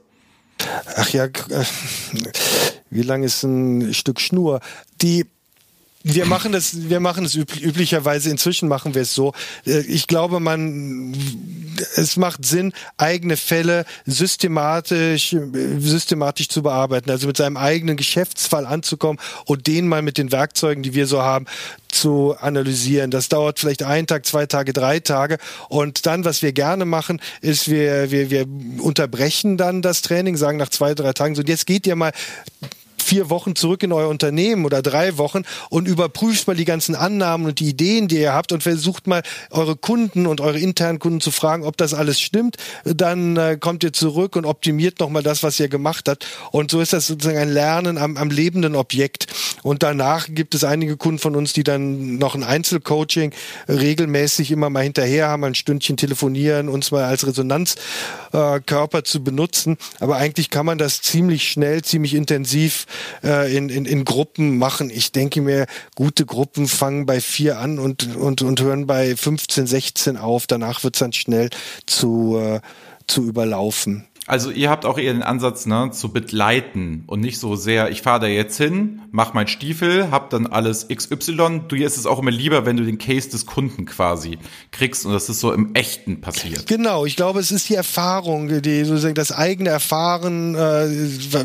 Ach 0.96 1.08
ja, 1.10 1.24
äh, 1.24 1.64
wie 2.90 3.02
lang 3.02 3.22
ist 3.22 3.42
ein 3.42 3.94
Stück 3.94 4.20
Schnur? 4.20 4.60
Die 5.00 5.26
wir 6.02 6.24
machen 6.24 6.52
das, 6.52 6.88
wir 6.88 6.98
machen 7.00 7.26
es 7.26 7.34
üblicherweise, 7.34 8.30
inzwischen 8.30 8.68
machen 8.68 8.94
wir 8.94 9.02
es 9.02 9.14
so. 9.14 9.34
Äh, 9.66 9.80
ich 9.80 10.06
glaube, 10.06 10.40
man, 10.40 11.14
es 11.96 12.16
macht 12.16 12.44
Sinn, 12.46 12.72
eigene 12.96 13.36
Fälle 13.36 13.84
systematisch, 14.06 15.36
systematisch 15.78 16.48
zu 16.48 16.62
bearbeiten, 16.62 17.10
also 17.10 17.26
mit 17.26 17.36
seinem 17.36 17.58
eigenen 17.58 17.98
Geschäftsfall 17.98 18.64
anzukommen 18.64 19.20
und 19.44 19.66
den 19.66 19.88
mal 19.88 20.00
mit 20.00 20.16
den 20.16 20.32
Werkzeugen, 20.32 20.82
die 20.82 20.94
wir 20.94 21.06
so 21.06 21.20
haben, 21.20 21.44
zu 21.88 22.34
analysieren. 22.38 23.10
Das 23.10 23.28
dauert 23.28 23.58
vielleicht 23.58 23.82
einen 23.82 24.06
Tag, 24.06 24.24
zwei 24.24 24.46
Tage, 24.46 24.72
drei 24.72 25.00
Tage. 25.00 25.38
Und 25.68 26.06
dann, 26.06 26.24
was 26.24 26.40
wir 26.40 26.52
gerne 26.52 26.84
machen, 26.84 27.20
ist, 27.42 27.68
wir, 27.68 28.10
wir, 28.10 28.30
wir 28.30 28.46
unterbrechen 28.78 29.56
dann 29.56 29.82
das 29.82 30.00
Training, 30.00 30.36
sagen 30.36 30.56
nach 30.56 30.70
zwei, 30.70 30.94
drei 30.94 31.12
Tagen 31.12 31.34
so, 31.34 31.42
jetzt 31.42 31.66
geht 31.66 31.86
ihr 31.86 31.96
mal 31.96 32.12
vier 33.00 33.30
Wochen 33.30 33.56
zurück 33.56 33.82
in 33.82 33.92
euer 33.92 34.08
Unternehmen 34.08 34.64
oder 34.64 34.82
drei 34.82 35.18
Wochen 35.18 35.42
und 35.68 35.88
überprüft 35.88 36.46
mal 36.46 36.56
die 36.56 36.64
ganzen 36.64 36.94
Annahmen 36.94 37.46
und 37.46 37.60
die 37.60 37.68
Ideen, 37.68 38.08
die 38.08 38.18
ihr 38.18 38.32
habt 38.32 38.52
und 38.52 38.62
versucht 38.62 39.06
mal 39.06 39.22
eure 39.50 39.76
Kunden 39.76 40.26
und 40.26 40.40
eure 40.40 40.58
internen 40.58 40.98
Kunden 40.98 41.20
zu 41.20 41.30
fragen, 41.30 41.64
ob 41.64 41.76
das 41.76 41.94
alles 41.94 42.20
stimmt. 42.20 42.56
Dann 42.84 43.36
äh, 43.36 43.56
kommt 43.58 43.84
ihr 43.84 43.92
zurück 43.92 44.36
und 44.36 44.44
optimiert 44.44 45.00
nochmal 45.00 45.22
das, 45.22 45.42
was 45.42 45.58
ihr 45.60 45.68
gemacht 45.68 46.08
habt. 46.08 46.26
Und 46.50 46.70
so 46.70 46.80
ist 46.80 46.92
das 46.92 47.06
sozusagen 47.06 47.38
ein 47.38 47.52
Lernen 47.52 47.98
am, 47.98 48.16
am 48.16 48.30
lebenden 48.30 48.76
Objekt. 48.76 49.26
Und 49.62 49.82
danach 49.82 50.28
gibt 50.30 50.54
es 50.54 50.64
einige 50.64 50.96
Kunden 50.96 51.18
von 51.18 51.36
uns, 51.36 51.52
die 51.52 51.64
dann 51.64 52.18
noch 52.18 52.34
ein 52.34 52.44
Einzelcoaching 52.44 53.32
regelmäßig 53.68 54.50
immer 54.50 54.70
mal 54.70 54.82
hinterher 54.82 55.28
haben, 55.28 55.44
ein 55.44 55.54
Stündchen 55.54 55.96
telefonieren, 55.96 56.68
uns 56.68 56.90
mal 56.90 57.04
als 57.04 57.26
Resonanzkörper 57.26 58.98
äh, 58.98 59.02
zu 59.02 59.22
benutzen. 59.22 59.76
Aber 59.98 60.16
eigentlich 60.16 60.50
kann 60.50 60.66
man 60.66 60.78
das 60.78 61.02
ziemlich 61.02 61.50
schnell, 61.50 61.82
ziemlich 61.82 62.14
intensiv 62.14 62.86
äh, 63.22 63.54
in, 63.56 63.68
in, 63.68 63.84
in 63.84 64.04
Gruppen 64.04 64.58
machen. 64.58 64.90
Ich 64.90 65.12
denke 65.12 65.40
mir, 65.40 65.66
gute 65.94 66.26
Gruppen 66.26 66.68
fangen 66.68 67.06
bei 67.06 67.20
vier 67.20 67.58
an 67.58 67.78
und, 67.78 68.16
und, 68.16 68.42
und 68.42 68.60
hören 68.60 68.86
bei 68.86 69.16
15, 69.16 69.66
16 69.66 70.16
auf. 70.16 70.46
Danach 70.46 70.84
wird 70.84 70.96
es 70.96 71.00
dann 71.00 71.12
schnell 71.12 71.50
zu, 71.86 72.38
äh, 72.38 72.60
zu 73.06 73.24
überlaufen. 73.26 74.06
Also 74.30 74.52
ihr 74.52 74.70
habt 74.70 74.86
auch 74.86 74.96
eher 74.96 75.12
den 75.12 75.24
Ansatz, 75.24 75.66
ne, 75.66 75.90
zu 75.90 76.12
begleiten 76.12 77.02
und 77.08 77.18
nicht 77.18 77.40
so 77.40 77.56
sehr, 77.56 77.90
ich 77.90 78.02
fahre 78.02 78.20
da 78.20 78.26
jetzt 78.28 78.56
hin, 78.58 79.02
mach 79.10 79.34
mein 79.34 79.48
Stiefel, 79.48 80.12
hab 80.12 80.30
dann 80.30 80.46
alles 80.46 80.86
XY. 80.86 81.62
Du 81.66 81.74
ist 81.74 81.96
es 81.96 82.06
auch 82.06 82.20
immer 82.20 82.30
lieber, 82.30 82.64
wenn 82.64 82.76
du 82.76 82.84
den 82.84 82.98
Case 82.98 83.28
des 83.28 83.44
Kunden 83.44 83.86
quasi 83.86 84.38
kriegst 84.70 85.04
und 85.04 85.12
das 85.12 85.28
ist 85.28 85.40
so 85.40 85.52
im 85.52 85.74
Echten 85.74 86.20
passiert. 86.20 86.68
Genau, 86.68 87.06
ich 87.06 87.16
glaube, 87.16 87.40
es 87.40 87.50
ist 87.50 87.70
die 87.70 87.74
Erfahrung, 87.74 88.62
die 88.62 88.84
sozusagen 88.84 89.16
das 89.16 89.32
eigene 89.32 89.70
Erfahren, 89.70 90.54
äh, 90.54 90.86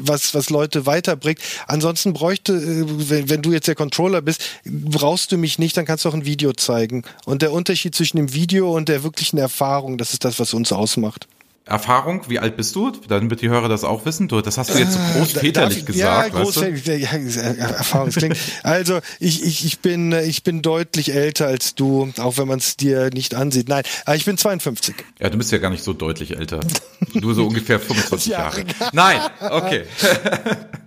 was 0.02 0.36
was 0.36 0.52
Leute 0.52 0.86
weiterbringt. 0.86 1.39
Ansonsten 1.65 2.13
bräuchte, 2.13 2.54
äh, 2.54 2.86
wenn, 3.10 3.32
wenn 3.32 3.41
du 3.41 3.52
jetzt 3.52 3.67
der 3.67 3.74
Controller 3.74 4.21
bist, 4.21 4.43
brauchst 4.63 5.32
du 5.32 5.39
mich 5.39 5.58
nicht, 5.58 5.76
dann 5.76 5.86
kannst 5.86 6.06
du 6.06 6.10
auch 6.10 6.13
ein 6.13 6.26
Video 6.26 6.54
zeigen. 6.54 7.02
Und 7.26 7.41
der 7.41 7.52
Unterschied 7.52 7.95
zwischen 7.95 8.17
dem 8.17 8.32
Video 8.36 8.76
und 8.76 8.89
der 8.89 9.02
wirklichen 9.02 9.39
Erfahrung, 9.39 9.98
das 9.98 10.13
ist 10.13 10.24
das, 10.24 10.39
was 10.39 10.54
uns 10.54 10.71
ausmacht. 10.71 11.28
Erfahrung, 11.65 12.21
wie 12.28 12.38
alt 12.38 12.58
bist 12.58 12.75
du? 12.75 12.91
Dann 12.91 13.32
wird 13.32 13.41
die 13.41 13.49
Hörer 13.49 13.67
das 13.67 13.84
auch 13.84 14.06
wissen. 14.06 14.28
Du, 14.28 14.39
das 14.41 14.60
hast 14.60 14.75
du 14.75 14.78
jetzt 14.78 14.93
so 14.93 14.99
äh, 14.99 15.17
großväterlich 15.17 15.80
ich, 15.80 15.86
gesagt. 15.88 16.34
Ja, 16.34 16.39
großväterlich, 16.39 17.12
weißt 17.12 17.36
du? 17.38 17.39
ja, 17.39 17.67
Erfahrung 17.69 18.12
klingt. 18.12 18.38
Also 18.62 18.99
ich, 19.19 19.43
ich, 19.43 19.65
ich 19.65 19.80
bin 19.80 20.12
ich 20.12 20.43
bin 20.43 20.62
deutlich 20.62 21.13
älter 21.13 21.47
als 21.47 21.73
du, 21.73 22.13
auch 22.19 22.38
wenn 22.38 22.47
man 22.47 22.60
es 22.60 22.78
dir 22.78 23.10
nicht 23.10 23.34
ansieht. 23.34 23.67
Nein, 23.67 23.84
aber 24.06 24.15
ich 24.15 24.25
bin 24.25 24.38
52. 24.38 24.95
Ja, 25.19 25.30
du 25.30 25.39
bist 25.39 25.51
ja 25.51 25.58
gar 25.58 25.71
nicht 25.71 25.84
so 25.84 25.93
deutlich 25.93 26.38
älter. 26.38 26.60
Du 27.13 27.34
so 27.34 27.45
ungefähr 27.47 27.80
25 27.80 28.32
Jahre. 28.32 28.65
Nein, 28.91 29.19
okay. 29.39 29.84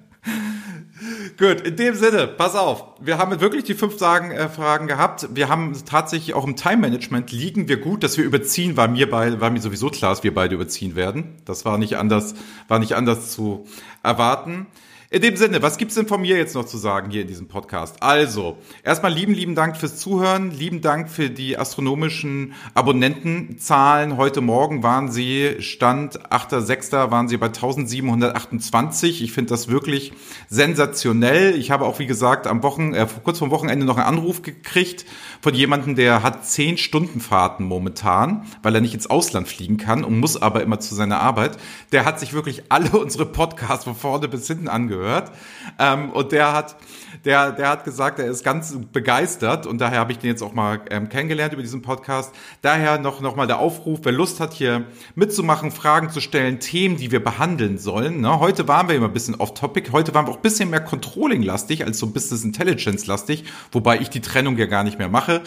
Gut, 1.38 1.61
in 1.61 1.77
dem 1.77 1.94
Sinne, 1.94 2.27
pass 2.27 2.57
auf. 2.57 2.85
Wir 2.98 3.16
haben 3.16 3.40
wirklich 3.40 3.62
die 3.62 3.74
fünf 3.74 3.96
Fragen, 3.96 4.33
äh, 4.33 4.48
Fragen 4.48 4.88
gehabt. 4.88 5.29
Wir 5.33 5.48
haben 5.48 5.72
tatsächlich 5.87 6.35
auch 6.35 6.44
im 6.44 6.57
Time-Management 6.57 7.31
liegen 7.31 7.68
wir 7.68 7.77
gut, 7.77 8.03
dass 8.03 8.18
wir 8.18 8.24
überziehen, 8.24 8.77
war 8.77 8.88
mir 8.88 9.09
bei, 9.09 9.40
war 9.40 9.48
mir 9.51 9.61
sowieso 9.61 9.88
klar, 9.88 10.11
dass 10.11 10.24
wir 10.24 10.35
beide 10.35 10.57
überziehen 10.57 10.96
werden. 10.96 11.37
Das 11.44 11.64
war 11.64 11.79
nicht 11.79 11.96
anders, 11.96 12.35
war 12.66 12.81
nicht 12.81 12.96
anders 12.96 13.31
zu 13.31 13.68
erwarten. 14.03 14.66
In 15.10 15.22
dem 15.22 15.36
Sinne, 15.36 15.62
was 15.62 15.78
gibt's 15.78 15.94
denn 15.94 16.06
von 16.06 16.20
mir 16.20 16.36
jetzt 16.36 16.54
noch 16.54 16.66
zu 16.66 16.76
sagen 16.76 17.10
hier 17.10 17.22
in 17.22 17.28
diesem 17.28 17.48
Podcast? 17.48 18.02
Also, 18.02 18.58
erstmal 18.84 19.10
lieben, 19.10 19.32
lieben 19.32 19.54
Dank 19.54 19.78
fürs 19.78 19.96
Zuhören, 19.96 20.50
lieben 20.50 20.82
Dank 20.82 21.08
für 21.08 21.30
die 21.30 21.56
astronomischen 21.56 22.52
Abonnentenzahlen. 22.74 24.18
Heute 24.18 24.42
Morgen 24.42 24.82
waren 24.82 25.10
sie, 25.10 25.56
Stand 25.60 26.30
8.6. 26.30 27.10
waren 27.10 27.26
sie 27.26 27.38
bei 27.38 27.46
1728. 27.46 29.22
Ich 29.22 29.32
finde 29.32 29.48
das 29.48 29.68
wirklich 29.68 30.12
sensationell. 30.50 31.54
Ich 31.54 31.70
habe 31.70 31.86
auch, 31.86 31.98
wie 32.00 32.06
gesagt, 32.06 32.46
am 32.46 32.62
Wochen, 32.62 32.92
äh, 32.92 33.06
kurz 33.24 33.38
vor 33.38 33.50
Wochenende 33.50 33.86
noch 33.86 33.96
einen 33.96 34.18
Anruf 34.18 34.42
gekriegt 34.42 35.06
von 35.40 35.55
jemandem, 35.55 35.94
der 35.94 36.22
hat 36.22 36.46
zehn 36.46 36.79
Stunden 36.79 37.20
Fahrten 37.20 37.64
momentan, 37.64 38.46
weil 38.62 38.74
er 38.74 38.81
nicht 38.81 38.94
ins 38.94 39.09
Ausland 39.09 39.48
fliegen 39.48 39.77
kann 39.77 40.05
und 40.05 40.18
muss 40.18 40.40
aber 40.40 40.62
immer 40.62 40.81
zu 40.81 40.94
seiner 40.94 41.20
Arbeit. 41.20 41.57
Der 41.92 42.05
hat 42.05 42.20
sich 42.20 42.33
wirklich 42.33 42.64
alle 42.68 42.90
unsere 42.98 43.27
Podcasts 43.27 43.85
von 43.85 43.94
vorne 43.94 44.29
bis 44.29 44.46
hinten 44.46 44.68
angehört 44.68 44.98
gehört. 44.98 45.33
Ähm, 45.79 46.11
und 46.11 46.33
der 46.33 46.53
hat, 46.53 46.77
der, 47.24 47.52
der 47.52 47.68
hat 47.68 47.85
gesagt, 47.85 48.18
er 48.18 48.26
ist 48.26 48.44
ganz 48.44 48.76
begeistert 48.92 49.66
und 49.66 49.78
daher 49.81 49.98
habe 49.98 50.12
ich 50.12 50.18
den 50.18 50.31
jetzt 50.31 50.42
auch 50.42 50.52
mal 50.52 50.81
ähm, 50.90 51.09
kennengelernt 51.09 51.52
über 51.52 51.62
diesen 51.62 51.83
Podcast. 51.83 52.35
Daher 52.62 52.98
noch, 52.98 53.20
noch 53.20 53.37
mal 53.37 53.46
der 53.46 53.59
Aufruf, 53.59 54.00
wer 54.02 54.12
Lust 54.12 54.40
hat, 54.40 54.52
hier 54.52 54.87
mitzumachen, 55.14 55.70
Fragen 55.70 56.11
zu 56.11 56.20
stellen, 56.20 56.61
Themen, 56.61 56.96
die 56.96 57.11
wir 57.11 57.22
behandeln 57.22 57.78
sollen. 57.78 58.20
Ne? 58.20 58.40
Heute 58.40 58.68
waren 58.68 58.88
wir 58.88 58.96
immer 58.96 59.07
ein 59.07 59.12
bisschen 59.12 59.35
off-topic, 59.35 59.92
heute 59.92 60.14
waren 60.14 60.26
wir 60.26 60.32
auch 60.32 60.36
ein 60.36 60.42
bisschen 60.42 60.70
mehr 60.70 60.80
Controlling-lastig 60.80 61.84
als 61.84 61.99
so 61.99 62.09
Business 62.09 62.45
Intelligence-lastig, 62.45 63.45
wobei 63.72 64.01
ich 64.01 64.11
die 64.11 64.20
Trennung 64.20 64.57
ja 64.57 64.66
gar 64.66 64.84
nicht 64.84 64.99
mehr 64.99 65.09
mache. 65.09 65.42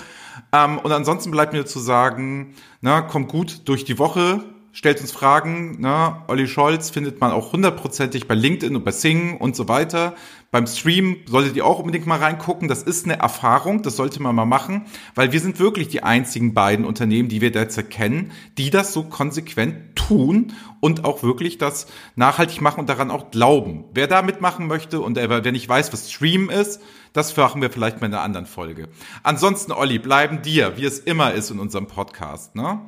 Ähm, 0.54 0.80
und 0.80 0.92
ansonsten 0.92 1.32
bleibt 1.32 1.54
mir 1.54 1.66
zu 1.66 1.80
sagen, 1.80 2.56
na, 2.82 3.02
kommt 3.02 3.30
gut 3.30 3.62
durch 3.66 3.86
die 3.86 4.00
Woche, 4.00 4.44
stellt 4.72 5.02
uns 5.02 5.12
Fragen. 5.12 5.82
Ne? 5.82 6.16
Olli 6.28 6.48
Scholz 6.48 6.90
findet 6.90 7.20
man 7.22 7.32
auch 7.32 7.54
hundertprozentig 7.54 8.28
bei 8.28 8.36
LinkedIn 8.36 8.76
und 8.76 8.84
bei 8.84 8.92
Sing 8.92 9.38
und 9.38 9.56
so 9.56 9.68
weiter. 9.68 10.16
Beim 10.52 10.68
Stream 10.68 11.16
solltet 11.28 11.56
ihr 11.56 11.66
auch 11.66 11.80
unbedingt 11.80 12.06
mal 12.06 12.20
reingucken. 12.20 12.68
Das 12.68 12.84
ist 12.84 13.06
eine 13.06 13.18
Erfahrung, 13.18 13.84
das 13.84 13.96
sollte 13.96 14.22
man 14.22 14.36
mal 14.36 14.46
machen, 14.46 14.86
weil 15.16 15.32
wir 15.32 15.40
sind 15.40 15.60
wirklich 15.60 15.88
die 15.88 16.04
einzigen 16.04 16.54
beiden 16.54 16.86
Unternehmen, 16.86 17.30
die 17.30 17.40
wir 17.40 17.54
derzeit 17.54 17.90
kennen, 17.90 18.34
die 18.58 18.70
das 18.70 18.92
so 18.92 19.04
konsequent 19.04 19.96
tun 19.96 20.52
und 20.82 21.06
auch 21.06 21.24
wirklich 21.24 21.58
das 21.58 21.88
nachhaltig 22.18 22.60
machen 22.60 22.82
und 22.82 22.90
daran 22.90 23.12
auch 23.12 23.32
glauben. 23.32 23.86
Wer 23.94 24.08
da 24.08 24.22
mitmachen 24.22 24.68
möchte 24.68 25.00
und 25.00 25.16
wer 25.16 25.52
nicht 25.54 25.70
weiß, 25.70 25.94
was 25.94 26.12
Stream 26.12 26.50
ist, 26.50 26.82
das 27.14 27.36
machen 27.38 27.62
wir 27.62 27.70
vielleicht 27.70 28.02
mal 28.02 28.08
in 28.08 28.14
einer 28.14 28.24
anderen 28.24 28.46
Folge. 28.46 28.90
Ansonsten, 29.24 29.72
Olli, 29.72 30.00
bleiben 30.00 30.42
dir, 30.42 30.76
wie 30.76 30.86
es 30.86 31.00
immer 31.00 31.32
ist 31.32 31.50
in 31.50 31.60
unserem 31.60 31.88
Podcast, 31.88 32.56
ne? 32.56 32.82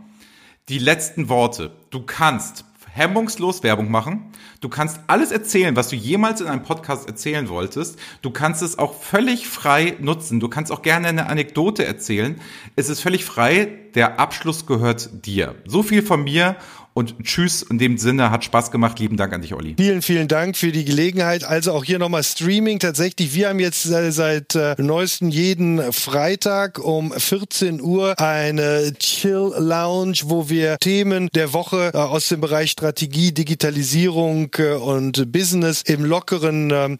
Die 0.70 0.80
letzten 0.80 1.28
Worte. 1.28 1.72
Du 1.89 2.03
kannst 2.03 2.66
hemmungslos 2.94 3.64
Werbung 3.64 3.89
machen. 3.89 4.32
Du 4.62 4.70
kannst 4.70 5.00
alles 5.08 5.32
erzählen, 5.32 5.76
was 5.76 5.89
du 5.89 5.96
jemals 5.96 6.41
in 6.41 6.48
einem 6.48 6.62
Podcast 6.62 7.08
erzählen 7.08 7.50
wolltest. 7.50 7.98
Du 8.22 8.30
kannst 8.30 8.62
es 8.62 8.78
auch 8.78 8.94
völlig 9.02 9.48
frei 9.48 9.98
nutzen. 10.00 10.39
Du 10.39 10.48
kannst 10.48 10.72
auch 10.72 10.84
gerne 10.84 11.08
eine 11.08 11.26
Anekdote 11.26 11.86
erzählen. 11.86 12.39
Es 12.76 12.89
ist 12.89 13.02
völlig 13.02 13.26
frei. 13.26 13.80
Der 13.96 14.20
Abschluss 14.20 14.68
gehört 14.68 15.26
dir. 15.26 15.56
So 15.66 15.82
viel 15.82 16.04
von 16.04 16.24
mir 16.24 16.56
und 16.94 17.16
tschüss, 17.24 17.64
in 17.64 17.78
dem 17.78 17.98
Sinne, 17.98 18.30
hat 18.32 18.44
Spaß 18.44 18.72
gemacht. 18.72 19.00
Lieben 19.00 19.18
Dank 19.18 19.34
an 19.34 19.41
dich, 19.41 19.54
Olli. 19.54 19.76
Vielen, 19.78 20.02
vielen 20.02 20.28
Dank 20.28 20.56
für 20.56 20.72
die 20.72 20.86
Gelegenheit. 20.86 21.44
Also 21.44 21.74
auch 21.74 21.84
hier 21.84 22.00
nochmal 22.00 22.24
Streaming. 22.24 22.80
Tatsächlich, 22.80 23.34
wir 23.34 23.50
haben 23.50 23.60
jetzt 23.60 23.84
seit 23.84 24.56
äh, 24.56 24.76
neuestem 24.78 25.30
jeden 25.30 25.91
Freitag 25.91 26.80
um 26.80 27.12
14 27.12 27.82
Uhr 27.82 28.20
eine 28.20 28.94
Chill 29.00 29.54
Lounge, 29.58 30.20
wo 30.26 30.50
wir 30.50 30.78
Themen 30.80 31.30
der 31.34 31.54
Woche 31.54 31.91
äh, 31.94 31.98
aus 31.98 32.28
dem 32.28 32.41
Bereich 32.41 32.72
Strategie, 32.72 33.32
Digitalisierung 33.32 34.50
äh, 34.58 34.74
und 34.74 35.32
Business 35.32 35.82
im 35.82 36.06
lockeren 36.06 36.72
äh, 36.72 36.98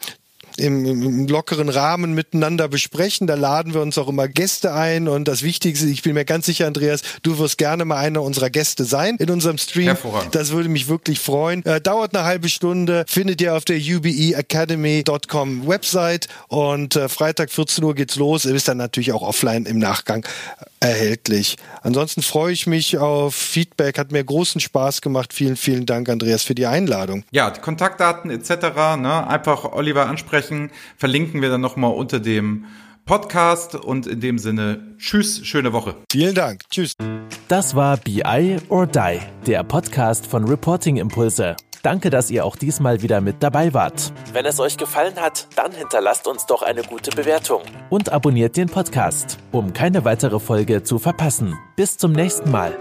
im, 0.58 0.86
im 0.86 1.28
lockeren 1.28 1.70
Rahmen 1.70 2.14
miteinander 2.14 2.68
besprechen. 2.68 3.28
Da 3.28 3.36
laden 3.36 3.74
wir 3.74 3.82
uns 3.82 3.98
auch 3.98 4.08
immer 4.08 4.28
Gäste 4.28 4.74
ein 4.74 5.08
und 5.08 5.28
das 5.28 5.44
Wichtigste, 5.44 5.88
ich 5.88 6.02
bin 6.02 6.14
mir 6.14 6.26
ganz 6.26 6.46
sicher, 6.46 6.68
Andreas, 6.68 7.02
du 7.24 7.38
wirst 7.40 7.58
gerne 7.58 7.86
mal 7.86 7.98
einer 7.98 8.22
unserer 8.22 8.50
Gäste 8.50 8.86
sein 8.86 9.18
in 9.18 9.30
unserem 9.30 9.58
Stream. 9.58 9.86
Hervorragend. 9.86 10.36
Das 10.36 10.52
würde 10.52 10.70
mich 10.70 10.88
wirklich 10.88 11.20
freuen. 11.20 11.66
Äh, 11.66 11.82
dauert 11.82 12.16
eine 12.16 12.26
halbe 12.26 12.50
Stunde, 12.50 13.06
findet 13.08 13.42
ihr 13.42 13.56
auf 13.56 13.66
der 13.66 13.78
ubeacademy.com 13.78 15.68
Website 15.68 16.28
und 16.48 16.96
äh, 16.96 17.10
Freitag 17.10 17.52
14 17.52 17.84
Uhr 17.84 17.96
geht's 17.96 18.16
los. 18.16 18.46
Ist 18.46 18.68
dann 18.68 18.78
natürlich 18.78 19.12
auch 19.12 19.22
offline 19.22 19.66
im 19.66 19.80
Nachgang 19.80 20.26
erhältlich. 20.84 21.56
Ansonsten 21.82 22.22
freue 22.22 22.52
ich 22.52 22.68
mich 22.68 22.98
auf 22.98 23.34
Feedback. 23.34 23.98
Hat 23.98 24.12
mir 24.12 24.24
großen 24.24 24.60
Spaß 24.60 25.02
gemacht. 25.02 25.34
Vielen, 25.34 25.56
vielen 25.56 25.86
Dank, 25.86 26.10
Andreas, 26.10 26.44
für 26.44 26.56
die 26.56 26.66
Einladung. 26.66 27.24
Ja, 27.32 27.50
Kontaktdaten 27.50 28.30
etc. 28.30 28.50
Ne, 28.98 29.26
einfach 29.28 29.64
Oliver 29.72 30.08
ansprechen. 30.08 30.43
Verlinken 30.98 31.42
wir 31.42 31.50
dann 31.50 31.62
nochmal 31.62 31.94
unter 31.94 32.20
dem 32.20 32.66
Podcast 33.06 33.76
und 33.76 34.08
in 34.08 34.22
dem 34.22 34.38
Sinne, 34.38 34.96
tschüss, 34.98 35.46
schöne 35.46 35.74
Woche. 35.74 35.96
Vielen 36.12 36.36
Dank. 36.36 36.62
Tschüss. 36.70 36.94
Das 37.50 37.76
war 37.76 37.98
BI 37.98 38.58
or 38.70 38.88
Die, 38.88 39.20
der 39.46 39.64
Podcast 39.64 40.26
von 40.26 40.46
Reporting 40.46 40.98
Impulse. 40.98 41.56
Danke, 41.82 42.10
dass 42.10 42.32
ihr 42.32 42.46
auch 42.46 42.56
diesmal 42.56 43.02
wieder 43.02 43.20
mit 43.20 43.44
dabei 43.44 43.74
wart. 43.74 44.14
Wenn 44.32 44.46
es 44.46 44.58
euch 44.62 44.78
gefallen 44.78 45.16
hat, 45.18 45.50
dann 45.58 45.74
hinterlasst 45.74 46.30
uns 46.30 46.46
doch 46.46 46.62
eine 46.62 46.82
gute 46.82 47.12
Bewertung 47.12 47.62
und 47.90 48.10
abonniert 48.10 48.56
den 48.56 48.70
Podcast, 48.70 49.38
um 49.52 49.74
keine 49.74 50.06
weitere 50.06 50.40
Folge 50.40 50.84
zu 50.84 50.98
verpassen. 50.98 51.58
Bis 51.76 51.98
zum 51.98 52.14
nächsten 52.14 52.52
Mal. 52.52 52.78